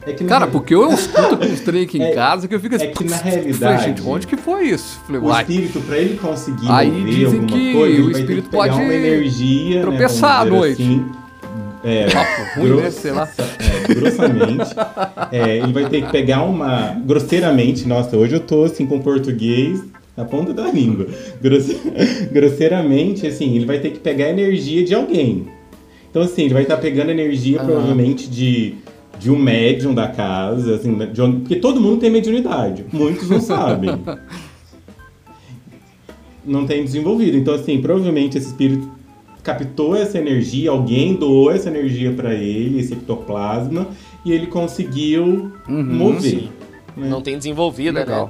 [0.06, 0.52] É Cara, na...
[0.52, 2.86] porque eu escuto com os trem aqui em é, casa que eu fico assim.
[2.86, 3.58] É que na realidade.
[3.58, 5.00] Falei, gente, onde que foi isso?
[5.06, 8.94] Falei, o espírito, pra ele conseguir Aí mover alguma que coisa, o espírito pode uma
[8.94, 9.76] energia.
[9.76, 10.82] Né, tropeçar né, à noite.
[10.82, 11.06] Assim,
[11.84, 12.06] é,
[12.56, 12.82] ruim, gross...
[12.82, 12.90] né?
[12.90, 13.28] Sei lá.
[13.58, 14.74] É, grossamente.
[15.30, 16.94] é, ele vai ter que pegar uma.
[17.04, 19.82] Grosseiramente, nossa, hoje eu tô assim com português
[20.16, 21.06] na ponta da língua.
[21.40, 21.78] Grosse...
[22.32, 25.46] Grosseiramente, assim, ele vai ter que pegar a energia de alguém.
[26.10, 28.76] Então, assim, ele vai estar tá pegando energia, provavelmente, de
[29.18, 33.40] de um médium da casa, assim, de onde, porque todo mundo tem mediunidade, muitos não
[33.40, 33.90] sabem.
[36.46, 37.36] não tem desenvolvido.
[37.36, 38.88] Então, assim, provavelmente esse espírito
[39.48, 43.88] captou essa energia, alguém doou essa energia para ele, esse ectoplasma,
[44.22, 46.50] e ele conseguiu uhum, mover.
[46.94, 47.08] Né?
[47.08, 48.00] Não tem desenvolvido, né?
[48.00, 48.26] Legal.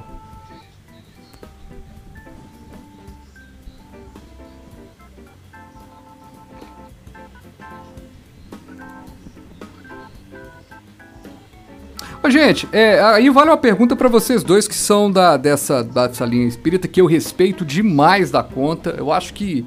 [12.23, 12.31] né?
[12.31, 16.47] gente, é, aí vale uma pergunta para vocês dois que são da, dessa, dessa linha
[16.47, 18.95] espírita que eu respeito demais da conta.
[18.97, 19.65] Eu acho que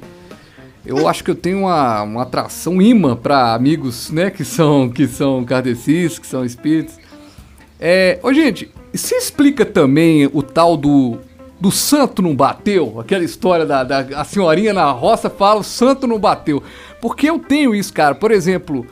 [0.85, 5.07] eu acho que eu tenho uma, uma atração imã para amigos, né, que são que
[5.07, 6.99] são kardecistas, que são espíritos.
[7.80, 11.18] É, ô, gente, se explica também o tal do
[11.61, 12.99] do santo não bateu?
[12.99, 16.61] Aquela história da, da a senhorinha na roça fala o santo não bateu.
[17.01, 18.16] Porque eu tenho isso, cara.
[18.16, 18.85] Por exemplo,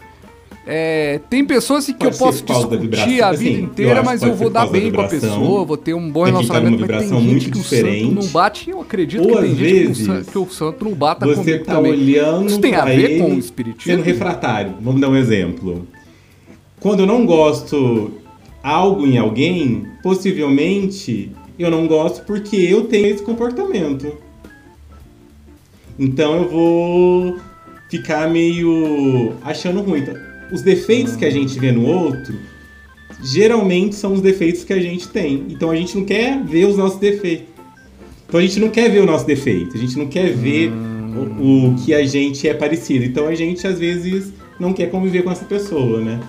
[0.67, 4.35] é, tem pessoas que pode eu posso discutir a vida assim, inteira, eu mas eu
[4.35, 7.51] vou dar bem com a pessoa, vou ter um bom relacionamento, tá mas tem gente
[7.51, 8.05] que diferente.
[8.05, 10.51] o santo não bate e eu acredito Ou que tem gente que o, que o,
[10.51, 11.93] santo não bata você comigo tá também.
[11.93, 13.93] Olhando Isso tem a ver com o espiritismo?
[13.93, 14.75] Sendo refratário.
[14.81, 15.89] Vamos dar um exemplo.
[16.79, 18.13] Quando eu não gosto
[18.63, 24.15] algo em alguém, possivelmente eu não gosto porque eu tenho esse comportamento.
[25.99, 27.39] Então eu vou
[27.91, 30.05] ficar meio achando ruim.
[30.53, 32.39] Os defeitos que a gente vê no outro
[33.23, 35.47] geralmente são os defeitos que a gente tem.
[35.49, 37.49] Então a gente não quer ver os nossos defeitos.
[38.27, 41.37] Então a gente não quer ver o nosso defeito, a gente não quer ver hum.
[41.41, 43.05] o, o, que a gente é parecido.
[43.05, 46.21] Então a gente às vezes não quer conviver com essa pessoa, né?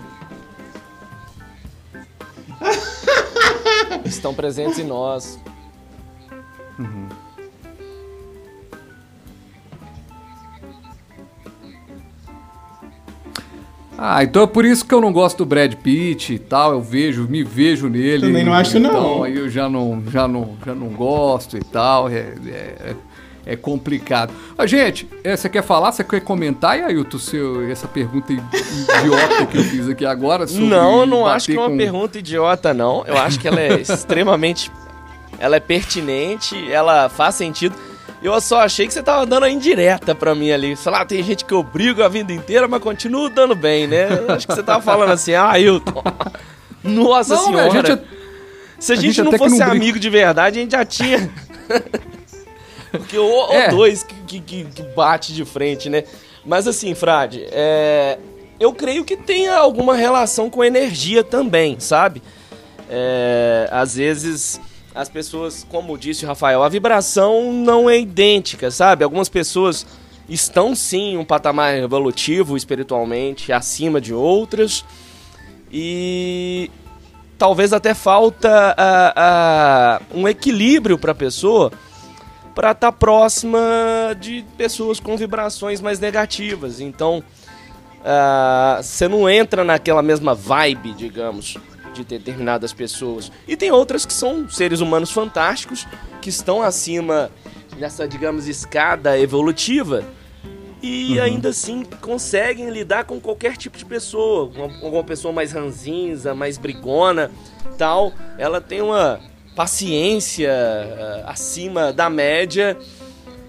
[4.03, 5.39] Estão presentes em nós.
[6.79, 7.07] Uhum.
[14.03, 16.71] Ah, então é por isso que eu não gosto do Brad Pitt e tal.
[16.71, 18.25] Eu vejo, me vejo nele.
[18.25, 18.99] Também não acho, então, não.
[18.99, 22.09] Então aí eu já não, já não, já não gosto e tal.
[22.09, 22.95] É, é,
[23.45, 24.33] é complicado.
[24.57, 25.91] Ah, gente, é, você quer falar?
[25.91, 30.47] Você quer comentar, e Ailton, seu, essa pergunta idiota que eu fiz aqui agora?
[30.47, 31.77] Não, eu não acho que é uma com...
[31.77, 33.05] pergunta idiota, não.
[33.05, 34.71] Eu acho que ela é extremamente.
[35.37, 37.75] Ela é pertinente, ela faz sentido.
[38.21, 40.77] Eu só achei que você tava dando a indireta pra mim ali.
[40.77, 44.07] Sei lá, tem gente que eu brigo a vida inteira, mas continuo dando bem, né?
[44.11, 46.03] Eu acho que você tava falando assim, ah, Ailton.
[46.83, 47.67] Nossa não, senhora.
[47.67, 48.01] A gente,
[48.79, 51.31] Se a, a gente, gente não fosse não amigo de verdade, a gente já tinha.
[52.91, 53.69] Porque o, é.
[53.69, 56.03] dois que, que, que, bate de frente, né?
[56.45, 58.17] Mas assim, Frade, é,
[58.59, 62.21] eu creio que tenha alguma relação com energia também, sabe?
[62.89, 64.59] É, às vezes
[64.93, 69.03] as pessoas, como disse o Rafael, a vibração não é idêntica, sabe?
[69.03, 69.85] Algumas pessoas
[70.27, 74.85] estão sim em um patamar evolutivo espiritualmente acima de outras
[75.71, 76.69] e
[77.37, 78.75] talvez até falta
[80.13, 81.71] um equilíbrio para a pessoa
[82.53, 83.59] para estar tá próxima
[84.19, 86.81] de pessoas com vibrações mais negativas.
[86.81, 87.23] Então,
[88.81, 91.57] você não entra naquela mesma vibe, digamos,
[91.93, 93.31] de determinadas pessoas.
[93.47, 95.87] E tem outras que são seres humanos fantásticos,
[96.21, 97.31] que estão acima
[97.77, 100.03] dessa, digamos, escada evolutiva.
[100.81, 101.23] E uhum.
[101.23, 106.57] ainda assim conseguem lidar com qualquer tipo de pessoa, com uma pessoa mais ranzinza, mais
[106.57, 107.29] brigona,
[107.77, 108.11] tal.
[108.37, 109.19] Ela tem uma
[109.55, 112.77] paciência uh, acima da média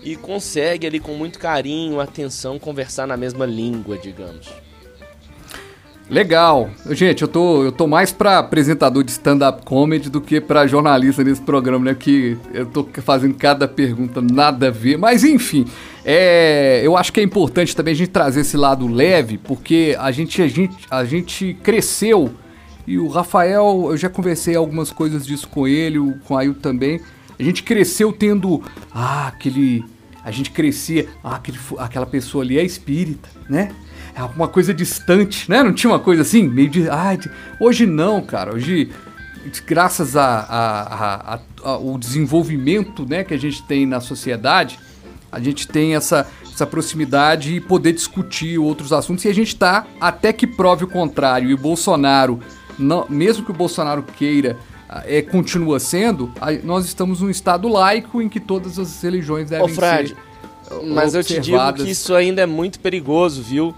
[0.03, 4.49] e consegue ali com muito carinho, atenção, conversar na mesma língua, digamos.
[6.12, 6.68] Legal.
[6.90, 11.24] Gente, eu tô, eu tô mais pra apresentador de stand-up comedy do que pra jornalista
[11.24, 11.96] nesse programa, né?
[11.98, 14.98] Que eu tô fazendo cada pergunta nada a ver.
[14.98, 15.64] Mas enfim,
[16.04, 20.10] é, eu acho que é importante também a gente trazer esse lado leve, porque a
[20.10, 22.30] gente, a gente, a gente cresceu
[22.86, 27.00] e o Rafael, eu já conversei algumas coisas disso com ele, com a Ailton também.
[27.38, 28.62] A gente cresceu tendo.
[28.92, 29.82] Ah, aquele.
[30.22, 31.08] A gente crescia.
[31.24, 33.72] Ah, aquele, aquela pessoa ali é espírita, né?
[34.14, 35.62] É uma coisa distante, né?
[35.62, 36.88] Não tinha uma coisa assim, meio de.
[36.88, 37.30] Ah, de...
[37.58, 38.54] Hoje não, cara.
[38.54, 38.90] Hoje,
[39.66, 44.78] graças a, a, a, ao desenvolvimento né, que a gente tem na sociedade,
[45.30, 49.24] a gente tem essa, essa proximidade e poder discutir outros assuntos.
[49.24, 52.38] E a gente está, até que prove o contrário, e o Bolsonaro
[52.78, 54.58] não, mesmo que o Bolsonaro queira,
[55.06, 56.30] é, continua sendo,
[56.62, 60.86] nós estamos num estado laico em que todas as religiões devem Ô, Fred, ser.
[60.86, 63.74] Mas eu te digo que isso ainda é muito perigoso, viu?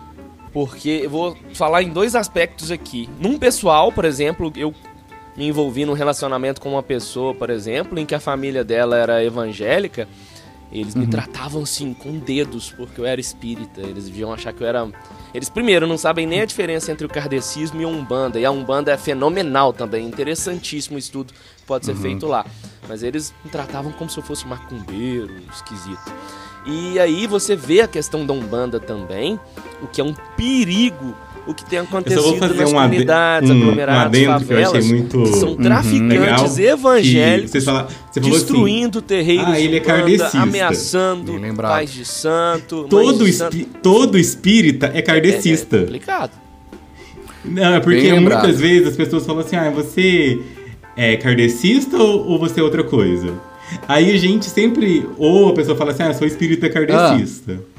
[0.54, 3.10] Porque eu vou falar em dois aspectos aqui.
[3.18, 4.72] Num pessoal, por exemplo, eu
[5.36, 9.22] me envolvi num relacionamento com uma pessoa, por exemplo, em que a família dela era
[9.22, 10.08] evangélica.
[10.72, 11.02] Eles uhum.
[11.02, 13.80] me tratavam assim com dedos porque eu era espírita.
[13.80, 14.88] Eles deviam achar que eu era
[15.34, 18.38] eles, primeiro, não sabem nem a diferença entre o kardecismo e a Umbanda.
[18.38, 22.00] E a Umbanda é fenomenal também, interessantíssimo estudo que pode ser uhum.
[22.00, 22.46] feito lá.
[22.88, 26.12] Mas eles me tratavam como se eu fosse macumbeiro, esquisito.
[26.66, 29.38] E aí você vê a questão da Umbanda também,
[29.82, 31.14] o que é um perigo
[31.46, 35.50] o que tem acontecido nas um comunidades, um, aglomerados, um favelas, que, muito, que são
[35.50, 42.04] uhum, traficantes uhum, evangélicos fala, assim, destruindo assim, terreiros ah, ele é ameaçando pais de
[42.04, 43.64] santo, todo, de santo.
[43.82, 45.76] todo espírita é kardecista.
[45.76, 46.30] É, é, complicado.
[47.44, 50.40] Não, é porque muitas vezes as pessoas falam assim, ah, você
[50.96, 53.34] é kardecista ou, ou você é outra coisa?
[53.88, 57.60] Aí a gente sempre, ou a pessoa fala assim, ah, sou espírita kardecista.
[57.60, 57.74] Ah.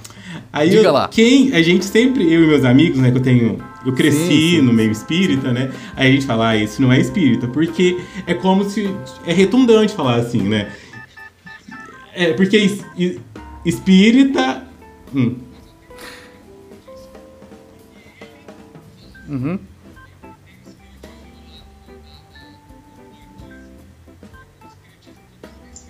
[0.51, 1.07] Aí Diga eu, lá.
[1.09, 4.51] quem a gente sempre, eu e meus amigos, né, que eu tenho, eu cresci sim,
[4.51, 4.61] sim.
[4.61, 5.69] no meio espírita, né?
[5.95, 8.89] Aí a gente fala, ah, esse não é espírita, porque é como se
[9.27, 10.71] é redundante falar assim, né?
[12.13, 12.85] É porque es,
[13.65, 14.63] espírita,
[15.13, 15.35] hum.
[19.27, 19.59] Uhum.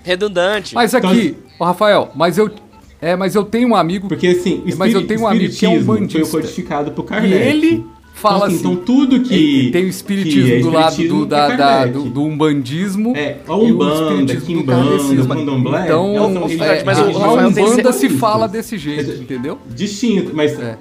[0.05, 0.75] Redundante.
[0.75, 2.49] Mas aqui, então, Rafael, mas eu
[3.01, 4.07] é, mas eu tenho um amigo.
[4.07, 6.25] Porque assim, mas eu tenho um amigo que é um bandista.
[6.25, 7.33] Foi codificado por Kardec.
[7.33, 11.25] E ele fala então, assim, então tudo que tem o espiritismo é do lado do,
[11.25, 16.97] da, da, do, do, umbandismo é a umbanda, e o quimbanda, candomblé então é, mas
[16.97, 19.59] a, a umbanda se fala desse jeito, entendeu?
[19.69, 20.77] Distinto, mas é.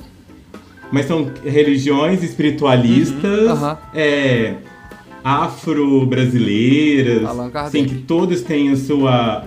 [0.93, 3.69] mas são religiões espiritualistas, uhum.
[3.69, 3.77] Uhum.
[3.93, 4.55] é
[5.25, 9.45] afro-brasileiras, assim, que todas têm a sua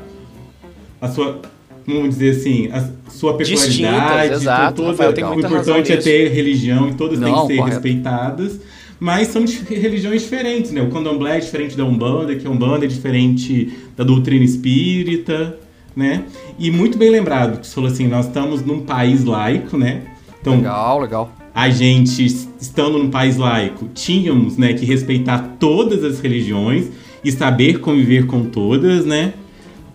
[0.99, 1.39] a sua
[1.85, 4.33] vamos dizer assim, a sua peculiaridade.
[4.33, 7.75] Exato, toda, o importante é ter religião e todas Não, têm que ser correto.
[7.75, 8.59] respeitadas.
[8.99, 10.81] Mas são religiões diferentes, né?
[10.81, 15.55] O candomblé é diferente da Umbanda, que a Umbanda é diferente da doutrina espírita,
[15.95, 16.23] né?
[16.57, 20.01] E muito bem lembrado, que você falou assim, nós estamos num país laico, né?
[20.41, 21.31] Então, legal, legal.
[21.53, 26.87] A gente, estando num país laico, tínhamos né, que respeitar todas as religiões
[27.23, 29.33] e saber conviver com todas, né?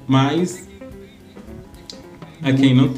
[0.06, 0.68] Mas
[2.42, 2.92] a quem não.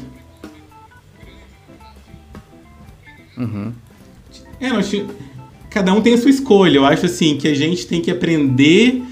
[3.37, 3.71] Uhum.
[4.59, 4.91] É, nós,
[5.69, 6.77] cada um tem a sua escolha.
[6.77, 9.03] Eu acho assim que a gente tem que aprender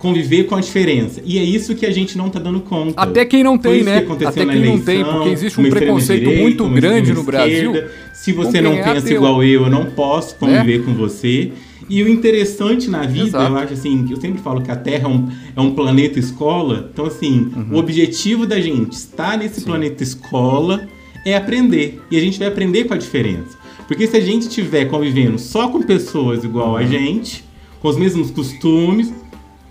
[0.00, 1.20] conviver com a diferença.
[1.26, 2.94] E é isso que a gente não está dando conta.
[2.96, 4.00] Até quem não tem, né?
[4.00, 7.74] Que Até quem eleição, não tem, porque existe um preconceito direita, muito grande no Brasil.
[8.14, 10.82] Se você não pensa igual eu, eu não posso conviver é.
[10.82, 11.52] com você.
[11.88, 13.52] E o interessante na vida, Exato.
[13.52, 16.88] eu acho assim, eu sempre falo que a Terra é um, é um planeta escola.
[16.90, 17.66] Então, assim, uhum.
[17.72, 19.66] o objetivo da gente estar nesse Sim.
[19.66, 20.88] planeta escola
[21.26, 22.00] é aprender.
[22.10, 23.58] E a gente vai aprender com a diferença.
[23.86, 26.86] Porque se a gente estiver convivendo só com pessoas igual a uhum.
[26.86, 27.44] gente,
[27.82, 29.12] com os mesmos costumes,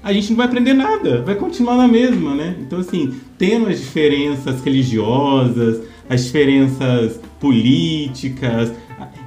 [0.01, 2.55] a gente não vai aprender nada, vai continuar na mesma, né?
[2.59, 8.71] Então, assim, tendo as diferenças religiosas, as diferenças políticas,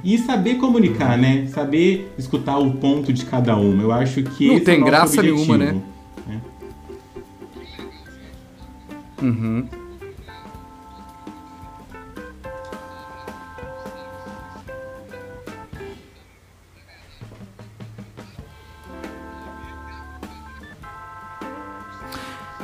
[0.03, 1.47] e saber comunicar, né?
[1.47, 3.81] Saber escutar o ponto de cada uma.
[3.81, 5.57] Eu acho que não esse tem é graça objetivo.
[5.57, 5.81] nenhuma, né?
[9.21, 9.25] É.
[9.25, 9.65] Uhum.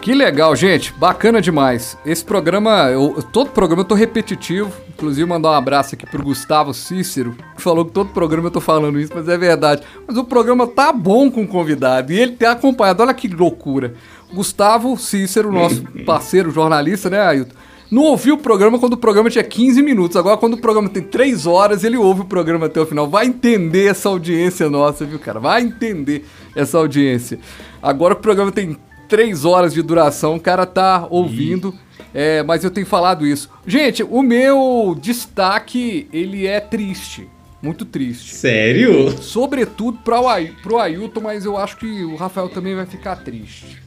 [0.02, 0.93] Que legal, gente.
[0.93, 1.97] Bacana demais.
[2.06, 4.72] Esse programa, eu, todo programa eu tô repetitivo.
[4.88, 8.62] Inclusive, mandar um abraço aqui pro Gustavo Cícero, que falou que todo programa eu tô
[8.62, 9.84] falando isso, mas é verdade.
[10.08, 13.04] Mas o programa tá bom com o convidado e ele tem acompanhado.
[13.04, 13.93] Olha que loucura.
[14.34, 17.56] Gustavo Cícero, nosso parceiro jornalista, né, Ailton?
[17.91, 20.16] Não ouviu o programa quando o programa tinha 15 minutos.
[20.16, 23.10] Agora, quando o programa tem 3 horas, ele ouve o programa até o final.
[23.10, 25.39] Vai entender essa audiência nossa, viu, cara?
[25.39, 26.24] Vai entender
[26.56, 27.39] essa audiência.
[27.82, 28.78] Agora o programa tem
[29.10, 31.74] três horas de duração, o cara tá ouvindo.
[32.14, 33.49] É, mas eu tenho falado isso.
[33.68, 37.28] Gente, o meu destaque, ele é triste.
[37.62, 38.36] Muito triste.
[38.36, 39.12] Sério?
[39.22, 43.82] Sobretudo para o pro Ailton, mas eu acho que o Rafael também vai ficar triste.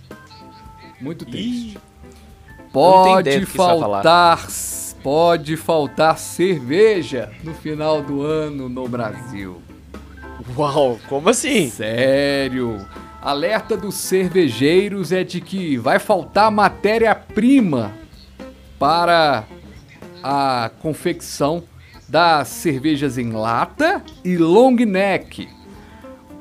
[1.01, 1.75] Muito triste.
[1.75, 1.79] Ih,
[2.71, 4.47] pode faltar,
[5.03, 9.61] pode faltar cerveja no final do ano no Brasil.
[10.57, 11.71] Uau, como assim?
[11.71, 12.87] Sério.
[13.23, 17.93] Alerta dos cervejeiros é de que vai faltar matéria-prima
[18.81, 19.45] para
[20.21, 21.63] a confecção
[22.09, 25.49] das cervejas em lata e long neck,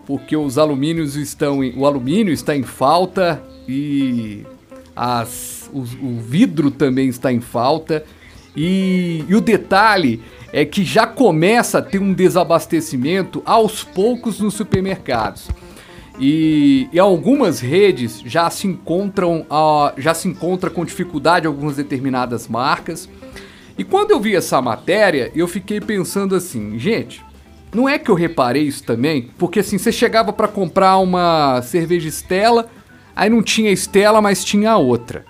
[0.08, 4.44] porque os alumínios estão em, o alumínio está em falta e
[4.96, 8.04] as, o, o vidro também está em falta
[8.56, 10.20] e, e o detalhe
[10.52, 15.48] é que já começa a ter um desabastecimento aos poucos nos supermercados.
[16.24, 22.48] E, e, algumas redes já se encontram uh, já se encontra com dificuldade algumas determinadas
[22.48, 23.10] marcas.
[23.76, 27.26] E quando eu vi essa matéria, eu fiquei pensando assim, gente,
[27.74, 29.32] não é que eu reparei isso também?
[29.36, 32.70] Porque assim, você chegava para comprar uma cerveja Estela,
[33.16, 35.26] aí não tinha Estela, mas tinha outra.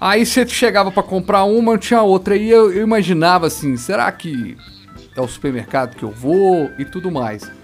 [0.00, 2.34] Aí você chegava para comprar uma, não tinha outra.
[2.34, 4.56] E eu, eu imaginava assim, será que
[5.14, 7.57] é o supermercado que eu vou e tudo mais.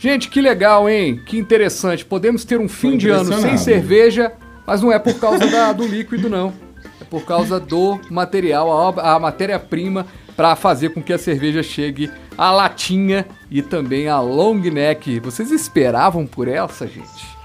[0.00, 1.20] Gente, que legal, hein?
[1.26, 2.06] Que interessante.
[2.06, 4.32] Podemos ter um fim de ano sem cerveja,
[4.66, 6.54] mas não é por causa da, do líquido, não.
[6.98, 12.10] É por causa do material, a, a matéria-prima para fazer com que a cerveja chegue
[12.38, 15.20] a latinha e também a long neck.
[15.20, 17.38] Vocês esperavam por essa, gente?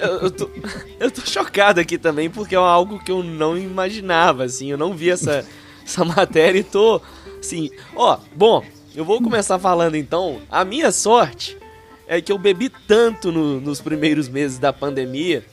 [0.00, 0.48] eu, eu, tô,
[1.00, 4.70] eu tô chocado aqui também, porque é algo que eu não imaginava, assim.
[4.70, 5.44] Eu não vi essa,
[5.84, 7.02] essa matéria e tô,
[7.40, 7.70] assim...
[7.94, 8.64] Ó, bom,
[8.94, 10.40] eu vou começar falando então.
[10.50, 11.56] A minha sorte
[12.06, 15.44] é que eu bebi tanto no, nos primeiros meses da pandemia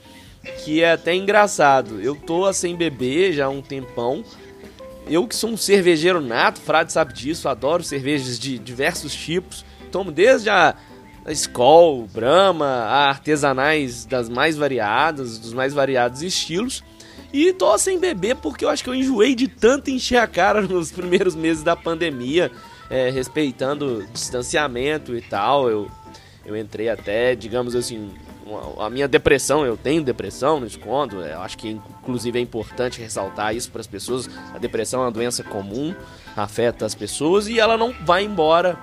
[0.64, 2.02] que é até engraçado.
[2.02, 4.24] Eu tô sem beber já há um tempão.
[5.08, 9.66] Eu que sou um cervejeiro nato, Frade sabe disso, adoro cervejas de diversos tipos.
[9.92, 10.76] Tomo desde a
[11.26, 16.84] a Brahma, artesanais das mais variadas, dos mais variados estilos.
[17.34, 20.62] E tô sem beber porque eu acho que eu enjoei de tanto encher a cara
[20.68, 22.52] nos primeiros meses da pandemia,
[22.90, 25.68] é, respeitando distanciamento e tal.
[25.68, 25.90] Eu,
[26.46, 28.12] eu entrei até, digamos assim,
[28.80, 31.22] a minha depressão, eu tenho depressão, não escondo.
[31.22, 34.30] Eu acho que inclusive é importante ressaltar isso para as pessoas.
[34.54, 35.96] A depressão é uma doença comum,
[36.36, 38.78] afeta as pessoas e ela não vai embora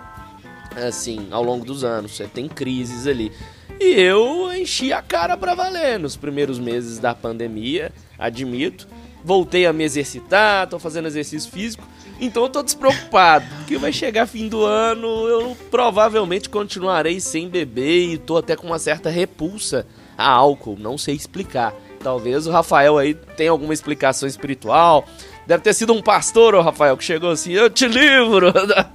[0.74, 2.16] assim, ao longo dos anos.
[2.16, 3.30] Você tem crises ali.
[3.78, 8.86] E eu enchi a cara para valer nos primeiros meses da pandemia, admito.
[9.24, 11.86] Voltei a me exercitar, tô fazendo exercício físico,
[12.20, 18.12] então eu tô despreocupado, porque vai chegar fim do ano, eu provavelmente continuarei sem beber
[18.12, 21.74] e tô até com uma certa repulsa a álcool, não sei explicar.
[22.02, 25.06] Talvez o Rafael aí tenha alguma explicação espiritual,
[25.50, 28.52] Deve ter sido um pastor, ô Rafael, que chegou assim, eu te livro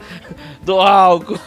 [0.63, 1.38] do álcool.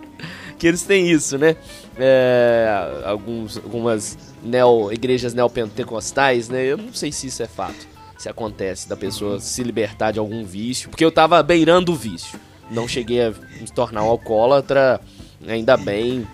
[0.58, 1.56] que eles têm isso, né?
[1.98, 6.64] É, alguns, algumas neo, igrejas neopentecostais, né?
[6.64, 7.86] Eu não sei se isso é fato,
[8.18, 12.38] se acontece, da pessoa se libertar de algum vício, porque eu tava beirando o vício.
[12.70, 15.00] Não cheguei a me tornar um alcoólatra,
[15.46, 16.26] ainda bem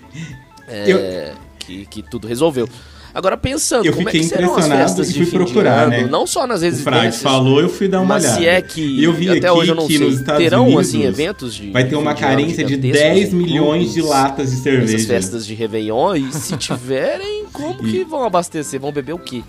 [0.66, 1.36] é, eu...
[1.58, 2.68] que, que tudo resolveu.
[3.14, 6.02] Agora pensando, eu como fiquei é que serão impressionado as e fui procurar, ano, né?
[6.04, 6.94] Não só nas residências.
[6.94, 8.40] O Frade falou, eu fui dar uma mas olhada.
[8.40, 10.62] se é que eu vi até aqui hoje eu não que sei, nos Estados terão
[10.64, 14.00] Unidos assim eventos de vai ter uma fim de carência de gigantescos, 10 milhões de
[14.00, 14.94] latas de cerveja.
[14.94, 18.80] Essas festas de Réveillon e se tiverem, como E- que vão abastecer?
[18.80, 19.42] Vão beber o quê?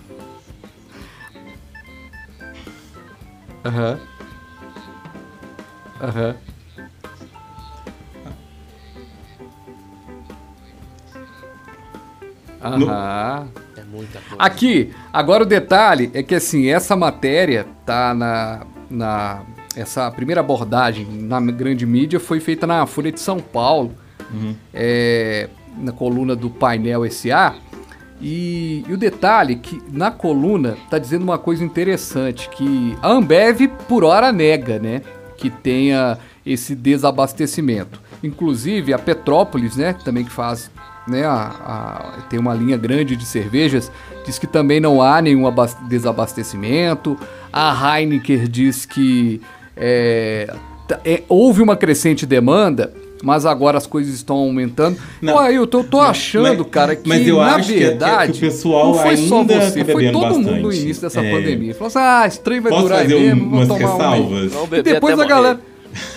[3.66, 4.00] Aham.
[6.02, 6.36] Aham.
[12.64, 13.48] Aham.
[13.76, 14.36] É muita coisa.
[14.40, 18.62] Aqui, agora o detalhe é que assim, essa matéria tá na.
[18.90, 19.42] na
[19.76, 23.92] essa primeira abordagem na grande mídia foi feita na Folha de São Paulo,
[24.72, 27.56] é, na coluna do Painel SA.
[28.22, 33.10] E, e o detalhe é que na coluna tá dizendo uma coisa interessante, que a
[33.10, 35.02] Ambev por hora nega, né,
[35.38, 38.00] que tenha esse desabastecimento.
[38.24, 40.72] Inclusive a Petrópolis, né, também que faz,
[41.08, 43.92] né, a- a- tem uma linha grande de cervejas,
[44.26, 47.18] diz que também não há nenhum abas- desabastecimento.
[47.52, 49.42] A Heineken diz que
[49.76, 50.54] é,
[51.06, 52.94] é, houve uma crescente demanda,
[53.24, 54.98] mas agora as coisas estão aumentando.
[55.22, 55.36] Não.
[55.36, 58.32] Olha, eu tô, tô achando, mas- cara, que mas eu na acho que- que- verdade
[58.34, 60.82] que o pessoal não foi só ainda você, tá foi todo mundo no bastante.
[60.84, 61.32] início dessa É.
[61.32, 61.74] pandemia.
[61.74, 64.14] Falou assim, ah, esse trem vai Posso durar aí fazer mesmo, umas vamos tomar uma
[64.14, 64.22] aí.
[64.22, 64.52] ressalvas?
[64.54, 65.60] Vamos E depois a galera...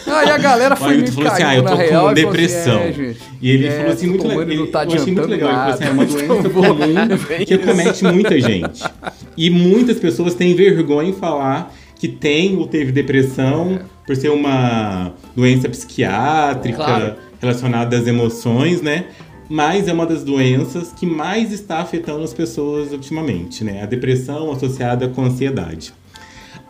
[0.06, 2.80] Aí a galera foi me falou assim, ah, eu tô real com falou assim, depressão.
[2.80, 4.50] é, E ele é, falou assim, muito legal.
[4.50, 5.48] e não tá eu achei muito legal.
[5.50, 6.26] Ele falou assim, é uma nada.
[6.26, 8.84] doença comum que acomete muita gente.
[9.36, 15.12] E muitas pessoas têm vergonha em falar que tem ou teve depressão por ser uma
[15.34, 17.14] doença psiquiátrica Claro.
[17.40, 19.06] relacionada às emoções, né?
[19.48, 23.82] Mas é uma das doenças que mais está afetando as pessoas ultimamente, né?
[23.82, 25.92] A depressão associada com ansiedade.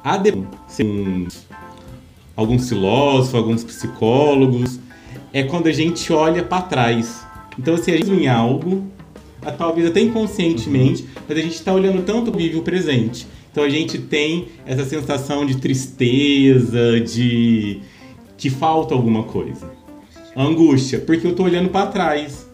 [0.04, 1.26] A depressão,
[2.36, 4.78] alguns filósofos, alguns psicólogos,
[5.32, 7.26] é quando a gente olha para trás.
[7.58, 8.84] Então, assim, a gente em algo,
[9.56, 13.26] talvez até inconscientemente, mas a gente está olhando tanto vive o presente.
[13.56, 17.80] Então a gente tem essa sensação de tristeza, de
[18.36, 19.70] que falta alguma coisa.
[20.36, 22.46] Angústia, porque eu tô olhando para trás.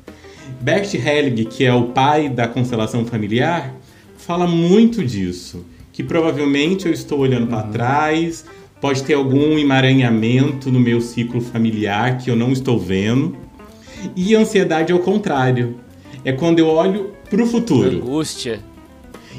[0.60, 3.74] Bert Hellig, que é o pai da constelação familiar,
[4.16, 5.66] fala muito disso.
[5.92, 8.44] Que provavelmente eu estou olhando para trás,
[8.82, 13.36] pode ter algum emaranhamento no meu ciclo familiar que eu não estou vendo.
[14.16, 15.76] E ansiedade é o contrário.
[16.24, 18.58] É quando eu olho para o futuro Angústia.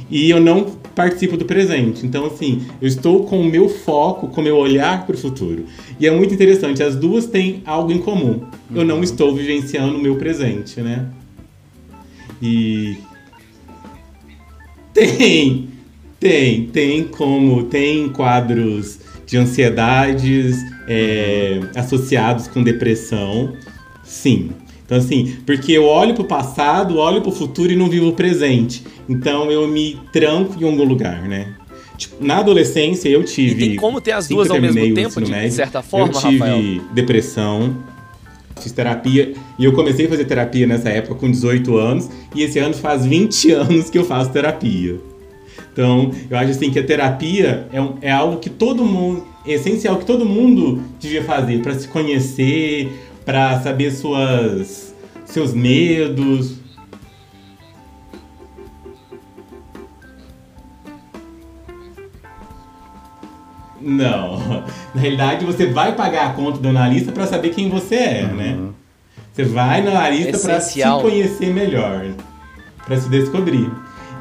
[0.09, 0.63] e eu não
[0.95, 2.05] participo do presente.
[2.05, 5.65] Então, assim, eu estou com o meu foco, com o meu olhar para o futuro.
[5.99, 8.43] E é muito interessante, as duas têm algo em comum.
[8.73, 11.09] Eu não estou vivenciando o meu presente, né?
[12.41, 12.97] E.
[14.93, 15.67] Tem!
[16.17, 17.63] Tem, tem como.
[17.63, 19.03] Tem quadros
[19.33, 23.53] de ansiedades é, associados com depressão.
[24.03, 24.51] Sim.
[24.85, 28.83] Então, assim, porque eu olho pro passado, olho pro futuro e não vivo o presente.
[29.09, 31.55] Então eu me tranco em algum lugar, né?
[31.97, 33.65] tipo, na adolescência eu tive.
[33.65, 36.37] E tem como ter as duas ao mesmo tempo, de médio, certa forma, eu tive
[36.37, 36.81] Rafael?
[36.93, 37.75] depressão,
[38.59, 42.59] fiz terapia e eu comecei a fazer terapia nessa época com 18 anos e esse
[42.59, 44.99] ano faz 20 anos que eu faço terapia.
[45.73, 49.53] Então, eu acho assim que a terapia é, um- é algo que todo mundo, é
[49.53, 52.91] essencial que todo mundo devia fazer para se conhecer,
[53.25, 54.93] para saber suas
[55.25, 56.57] seus medos.
[63.81, 64.63] Não.
[64.93, 68.57] Na realidade, você vai pagar a conta do analista para saber quem você é, né?
[69.33, 72.05] Você vai no analista para se conhecer melhor,
[72.85, 73.69] para se descobrir.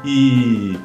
[0.03, 0.75] E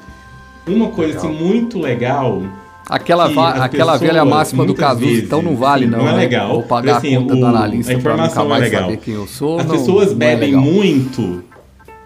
[0.68, 2.42] uma coisa assim muito legal
[2.88, 3.26] Aquela,
[3.64, 5.98] aquela velha máxima do Cazuza, vezes, então não vale não.
[5.98, 6.16] não é né?
[6.18, 6.48] legal.
[6.54, 8.80] Vou pagar Assim, a conta o- do a analista pra nunca informação é mais legal.
[8.84, 9.58] saber quem eu sou.
[9.58, 10.62] As não- pessoas não é bebem legal.
[10.62, 11.44] muito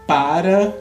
[0.08, 0.72] para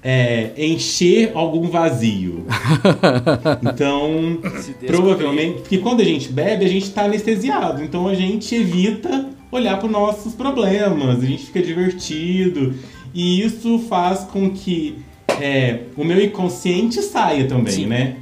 [0.00, 2.44] é, encher algum vazio.
[3.62, 4.38] Então,
[4.86, 7.82] provavelmente, porque quando a gente bebe, a gente está anestesiado.
[7.82, 12.74] Então a gente evita olhar para os nossos problemas, a gente fica divertido.
[13.14, 14.98] E isso faz com que
[15.40, 17.86] é, o meu inconsciente saia também, Sim.
[17.86, 18.16] né?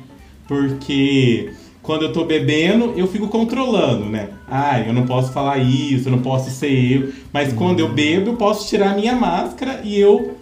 [0.47, 1.53] Porque
[1.83, 4.29] quando eu tô bebendo, eu fico controlando, né?
[4.49, 7.13] Ah, eu não posso falar isso, eu não posso ser eu.
[7.33, 10.37] Mas quando eu bebo, eu posso tirar a minha máscara e eu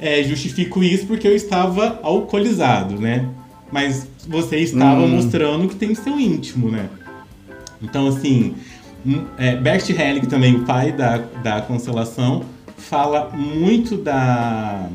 [0.00, 3.28] é, justifico isso porque eu estava alcoolizado, né?
[3.70, 5.08] Mas você estava Hum.
[5.08, 6.88] mostrando que tem seu íntimo, né?
[7.82, 8.54] Então, assim,
[9.06, 12.44] hum, é, Bert Helling, também o pai da, da constelação,
[12.76, 14.88] fala muito da,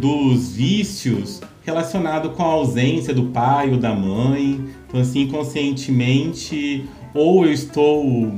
[0.00, 4.60] dos vícios relacionados com a ausência do pai ou da mãe.
[4.88, 8.32] Então, assim, inconscientemente, ou eu estou.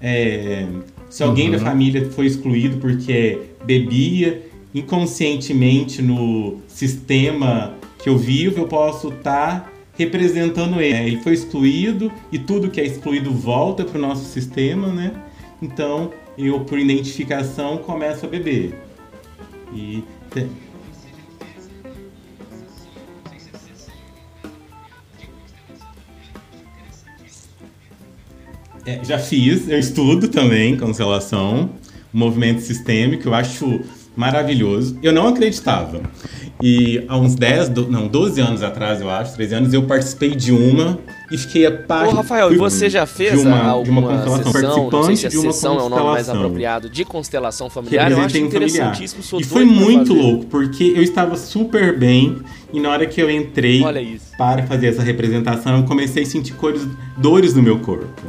[0.00, 0.66] é,
[1.08, 4.42] se alguém da família foi excluído porque bebia,
[4.74, 11.12] inconscientemente no sistema que eu vivo, eu posso estar representando ele.
[11.12, 15.12] Ele foi excluído e tudo que é excluído volta para o nosso sistema, né?
[15.62, 18.78] Então, eu, por identificação, começo a beber.
[19.74, 20.04] E
[28.86, 31.70] É, já fiz, eu estudo também constelação,
[32.12, 33.80] movimento sistêmico, eu acho
[34.16, 34.96] maravilhoso.
[35.02, 36.00] Eu não acreditava.
[36.62, 40.30] E há uns 10, do- não, 12 anos atrás, eu acho, 13 anos, eu participei
[40.34, 40.98] de uma
[41.30, 42.14] e fiquei apaixonado.
[42.14, 44.72] Ô, Rafael, e você já fez de uma, alguma de uma constelação sessão,
[45.04, 46.36] sei se participante de uma sessão é o nome mais constelação.
[46.36, 48.10] apropriado, de constelação familiar?
[48.10, 48.46] Eu acho um familiar.
[48.56, 50.22] interessantíssimo, sou E foi muito fazer.
[50.22, 52.38] louco, porque eu estava super bem
[52.72, 53.82] e na hora que eu entrei
[54.38, 56.80] para fazer essa representação, eu comecei a sentir cores,
[57.18, 58.22] dores no meu corpo.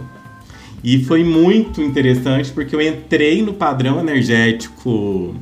[0.89, 5.35] E foi muito interessante porque eu entrei no padrão energético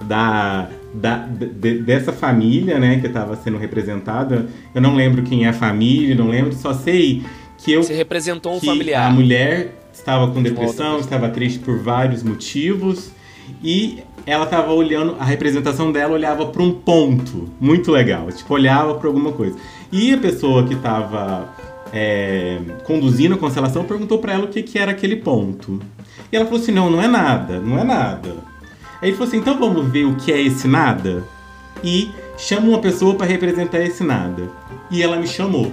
[0.00, 4.46] da, da- de- dessa família, né, que estava sendo representada.
[4.74, 7.22] Eu não lembro quem é a família, não lembro, só sei
[7.58, 9.06] que eu Você representou um familiar.
[9.06, 13.10] a mulher estava com depressão, estava triste por vários motivos
[13.62, 18.94] e ela estava olhando, a representação dela olhava para um ponto muito legal, tipo olhava
[18.94, 19.56] para alguma coisa.
[19.92, 21.54] E a pessoa que estava
[21.96, 25.80] é, conduzindo a constelação perguntou para ela o que, que era aquele ponto.
[26.32, 28.34] E ela falou assim: não, não é nada, não é nada.
[29.00, 31.22] Aí ele falou assim: então vamos ver o que é esse nada?
[31.84, 34.50] E chama uma pessoa para representar esse nada.
[34.90, 35.72] E ela me chamou.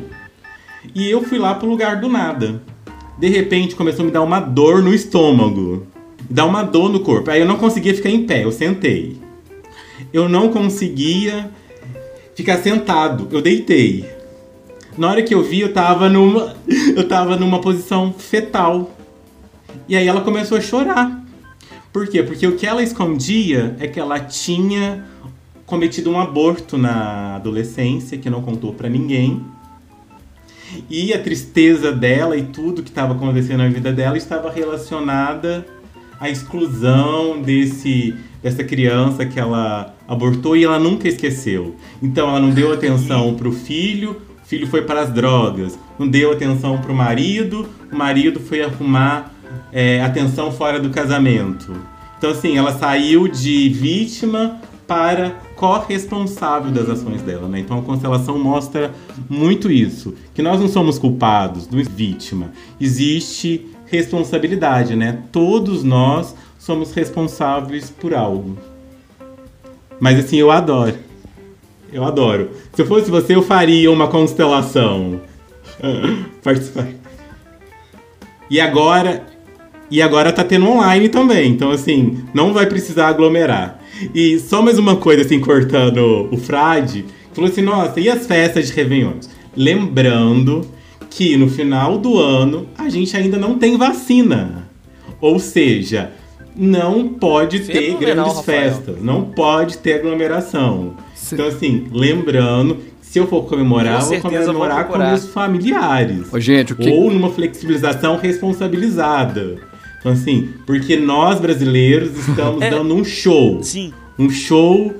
[0.93, 2.61] E eu fui lá pro lugar do nada.
[3.17, 5.88] De repente começou a me dar uma dor no estômago.
[6.30, 7.32] Dar uma dor no corpo.
[7.32, 9.17] Aí eu não conseguia ficar em pé, eu sentei.
[10.13, 11.49] Eu não conseguia
[12.36, 14.20] ficar sentado, eu deitei.
[14.98, 16.56] Na hora que eu vi, eu tava numa
[16.96, 18.92] eu tava numa posição fetal.
[19.88, 21.22] E aí ela começou a chorar.
[21.92, 22.24] Por quê?
[22.24, 25.06] Porque o que ela escondia é que ela tinha
[25.66, 29.42] cometido um aborto na adolescência, que não contou pra ninguém.
[30.89, 35.66] E a tristeza dela e tudo que estava acontecendo na vida dela estava relacionada
[36.20, 41.76] à exclusão desse dessa criança que ela abortou e ela nunca esqueceu.
[42.02, 44.20] Então ela não deu atenção para o filho,
[44.52, 45.80] filho foi para as drogas.
[45.97, 49.32] Não deu atenção para o marido, o marido foi arrumar
[49.72, 51.74] é, atenção fora do casamento.
[52.18, 57.60] Então assim, ela saiu de vítima para corresponsável das ações dela, né?
[57.60, 58.91] Então a constelação mostra
[59.30, 65.20] muito isso, que nós não somos culpados, não existe vítima, existe responsabilidade, né?
[65.32, 68.58] Todos nós somos responsáveis por algo.
[69.97, 71.11] Mas assim, eu adoro.
[71.92, 72.50] Eu adoro.
[72.74, 75.22] Se eu fosse você, eu faria uma constelação.
[76.44, 76.88] Participar.
[78.50, 79.24] E agora,
[79.89, 83.80] e agora tá tendo online também, então assim, não vai precisar aglomerar.
[84.14, 88.68] E só mais uma coisa, assim, cortando o frade, Falou assim, nossa, e as festas
[88.68, 89.14] de Réveillon?
[89.56, 90.66] Lembrando
[91.10, 94.70] que no final do ano a gente ainda não tem vacina.
[95.20, 96.12] Ou seja,
[96.56, 98.44] não pode ter grandes Rafael.
[98.44, 100.96] festas, não pode ter aglomeração.
[101.32, 101.36] Sim.
[101.36, 106.32] Então, assim, lembrando, se eu for comemorar, vou comemorar vou com meus familiares.
[106.32, 106.89] Ô, gente, que...
[106.89, 109.57] Ou numa flexibilização responsabilizada.
[109.99, 112.69] Então, assim, porque nós brasileiros estamos é.
[112.69, 113.63] dando um show.
[113.63, 113.93] Sim.
[114.19, 114.93] Um show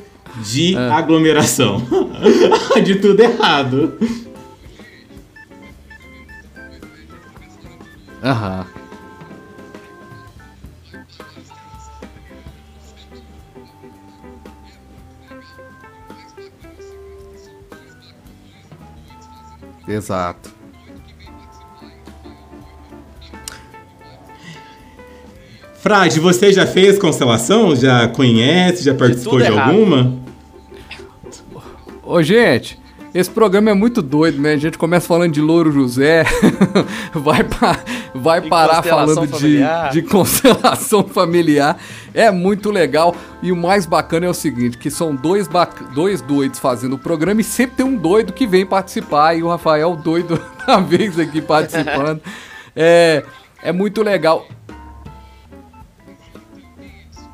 [0.46, 0.90] de é.
[0.90, 1.82] aglomeração.
[2.84, 3.94] de tudo errado.
[8.24, 8.81] Aham.
[19.92, 20.62] Exato.
[25.82, 27.76] Frade, você já fez constelação?
[27.76, 28.84] Já conhece?
[28.84, 30.22] Já participou de, de alguma?
[32.04, 32.80] Ô, gente,
[33.16, 34.54] esse programa é muito doido, né?
[34.54, 36.24] A gente começa falando de Louro José,
[37.14, 37.80] vai, pa
[38.14, 39.60] vai parar falando de,
[39.92, 41.78] de, constelação familiar.
[42.14, 43.16] É muito legal.
[43.42, 45.50] E o mais bacana é o seguinte: que são dois,
[45.94, 49.36] dois doidos fazendo o programa e sempre tem um doido que vem participar.
[49.36, 52.22] E o Rafael, doido da vez aqui participando.
[52.76, 53.24] é,
[53.64, 54.46] é muito legal.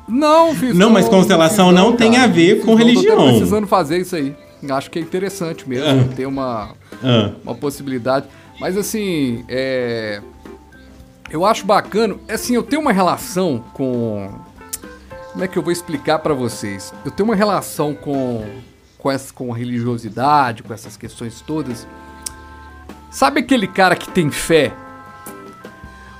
[0.08, 3.16] Não, fiz Não, mas constelação não, não tem a ver com religião.
[3.16, 4.34] Tô precisando fazer isso aí.
[4.70, 6.14] Acho que é interessante mesmo ah.
[6.16, 6.70] ter uma,
[7.04, 7.30] ah.
[7.44, 8.26] uma possibilidade.
[8.58, 10.20] Mas assim, é,
[11.30, 12.16] eu acho bacana.
[12.28, 14.30] Assim, eu tenho uma relação com.
[15.32, 16.92] Como é que eu vou explicar para vocês?
[17.04, 18.44] Eu tenho uma relação com
[18.98, 21.86] com, essa, com religiosidade, com essas questões todas.
[23.10, 24.72] Sabe aquele cara que tem fé,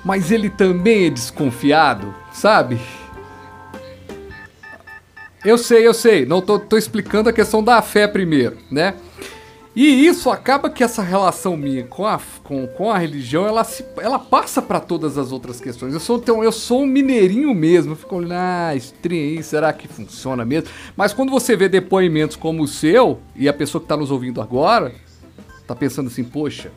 [0.05, 2.81] mas ele também é desconfiado, sabe?
[5.45, 6.25] Eu sei, eu sei.
[6.25, 8.95] Não tô, tô explicando a questão da fé primeiro, né?
[9.81, 13.85] E isso acaba que essa relação minha com a, com, com a religião, ela, se,
[13.99, 15.95] ela passa para todas as outras questões.
[15.95, 17.93] Eu sou, então, eu sou um mineirinho mesmo.
[17.93, 20.69] Eu fico olhando, ah, estranho, será que funciona mesmo?
[20.97, 24.41] Mas quando você vê depoimentos como o seu, e a pessoa que está nos ouvindo
[24.41, 24.93] agora,
[25.65, 26.73] tá pensando assim, poxa,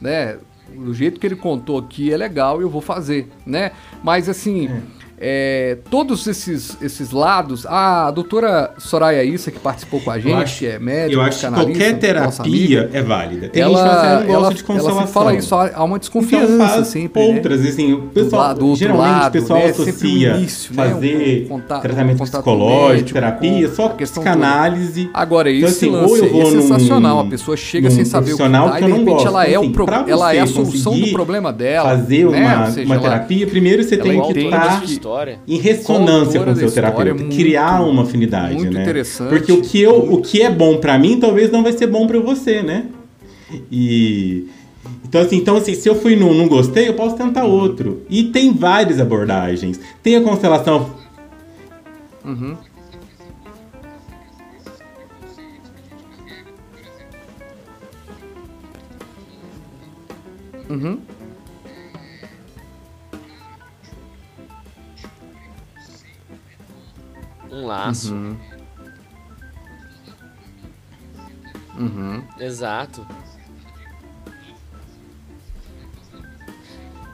[0.00, 0.38] né?
[0.72, 3.72] Do jeito que ele contou aqui é legal e eu vou fazer, né?
[4.00, 4.82] Mas assim, é
[5.18, 7.64] é, todos esses, esses lados.
[7.66, 11.38] a doutora Soraya Issa, que participou com a gente, acho, que é médica, Eu acho
[11.38, 13.48] que qualquer terapia é válida.
[13.48, 14.98] Tem ela, gente que ela, ela, de consolação.
[14.98, 17.22] Ela fala isso, há uma desconfiança então sempre.
[17.22, 17.34] Né?
[17.36, 17.68] Outras, né?
[17.68, 19.66] assim, o pessoal, do, do geralmente lado, o pessoal né?
[19.66, 20.88] associa início, né?
[20.88, 21.44] fazer né?
[21.44, 25.10] um contato, tratamento um psicológico, médico, terapia, só psicanálise.
[25.14, 27.16] Agora, então, esse então, assim, lance é sensacional.
[27.16, 29.74] Num, a pessoa chega sem saber o que tá, e de repente ela é, assim,
[30.08, 31.90] ela é a solução do problema dela.
[31.90, 35.40] Fazer uma terapia, primeiro você tem que estar história.
[35.48, 37.14] Em ressonância com o seu terapeuta.
[37.14, 38.82] Muito, criar uma afinidade, muito né?
[38.82, 39.30] interessante.
[39.30, 42.06] Porque o que, eu, o que é bom para mim, talvez não vai ser bom
[42.06, 42.86] para você, né?
[43.70, 44.48] E...
[45.04, 48.02] Então assim, então, assim, se eu fui num, não gostei, eu posso tentar outro.
[48.08, 49.78] E tem várias abordagens.
[50.02, 51.02] Tem a constelação...
[52.24, 52.56] Uhum.
[60.70, 60.98] Uhum.
[67.52, 68.14] Um laço.
[68.14, 68.36] Uhum.
[71.78, 72.24] Uhum.
[72.38, 73.06] Exato.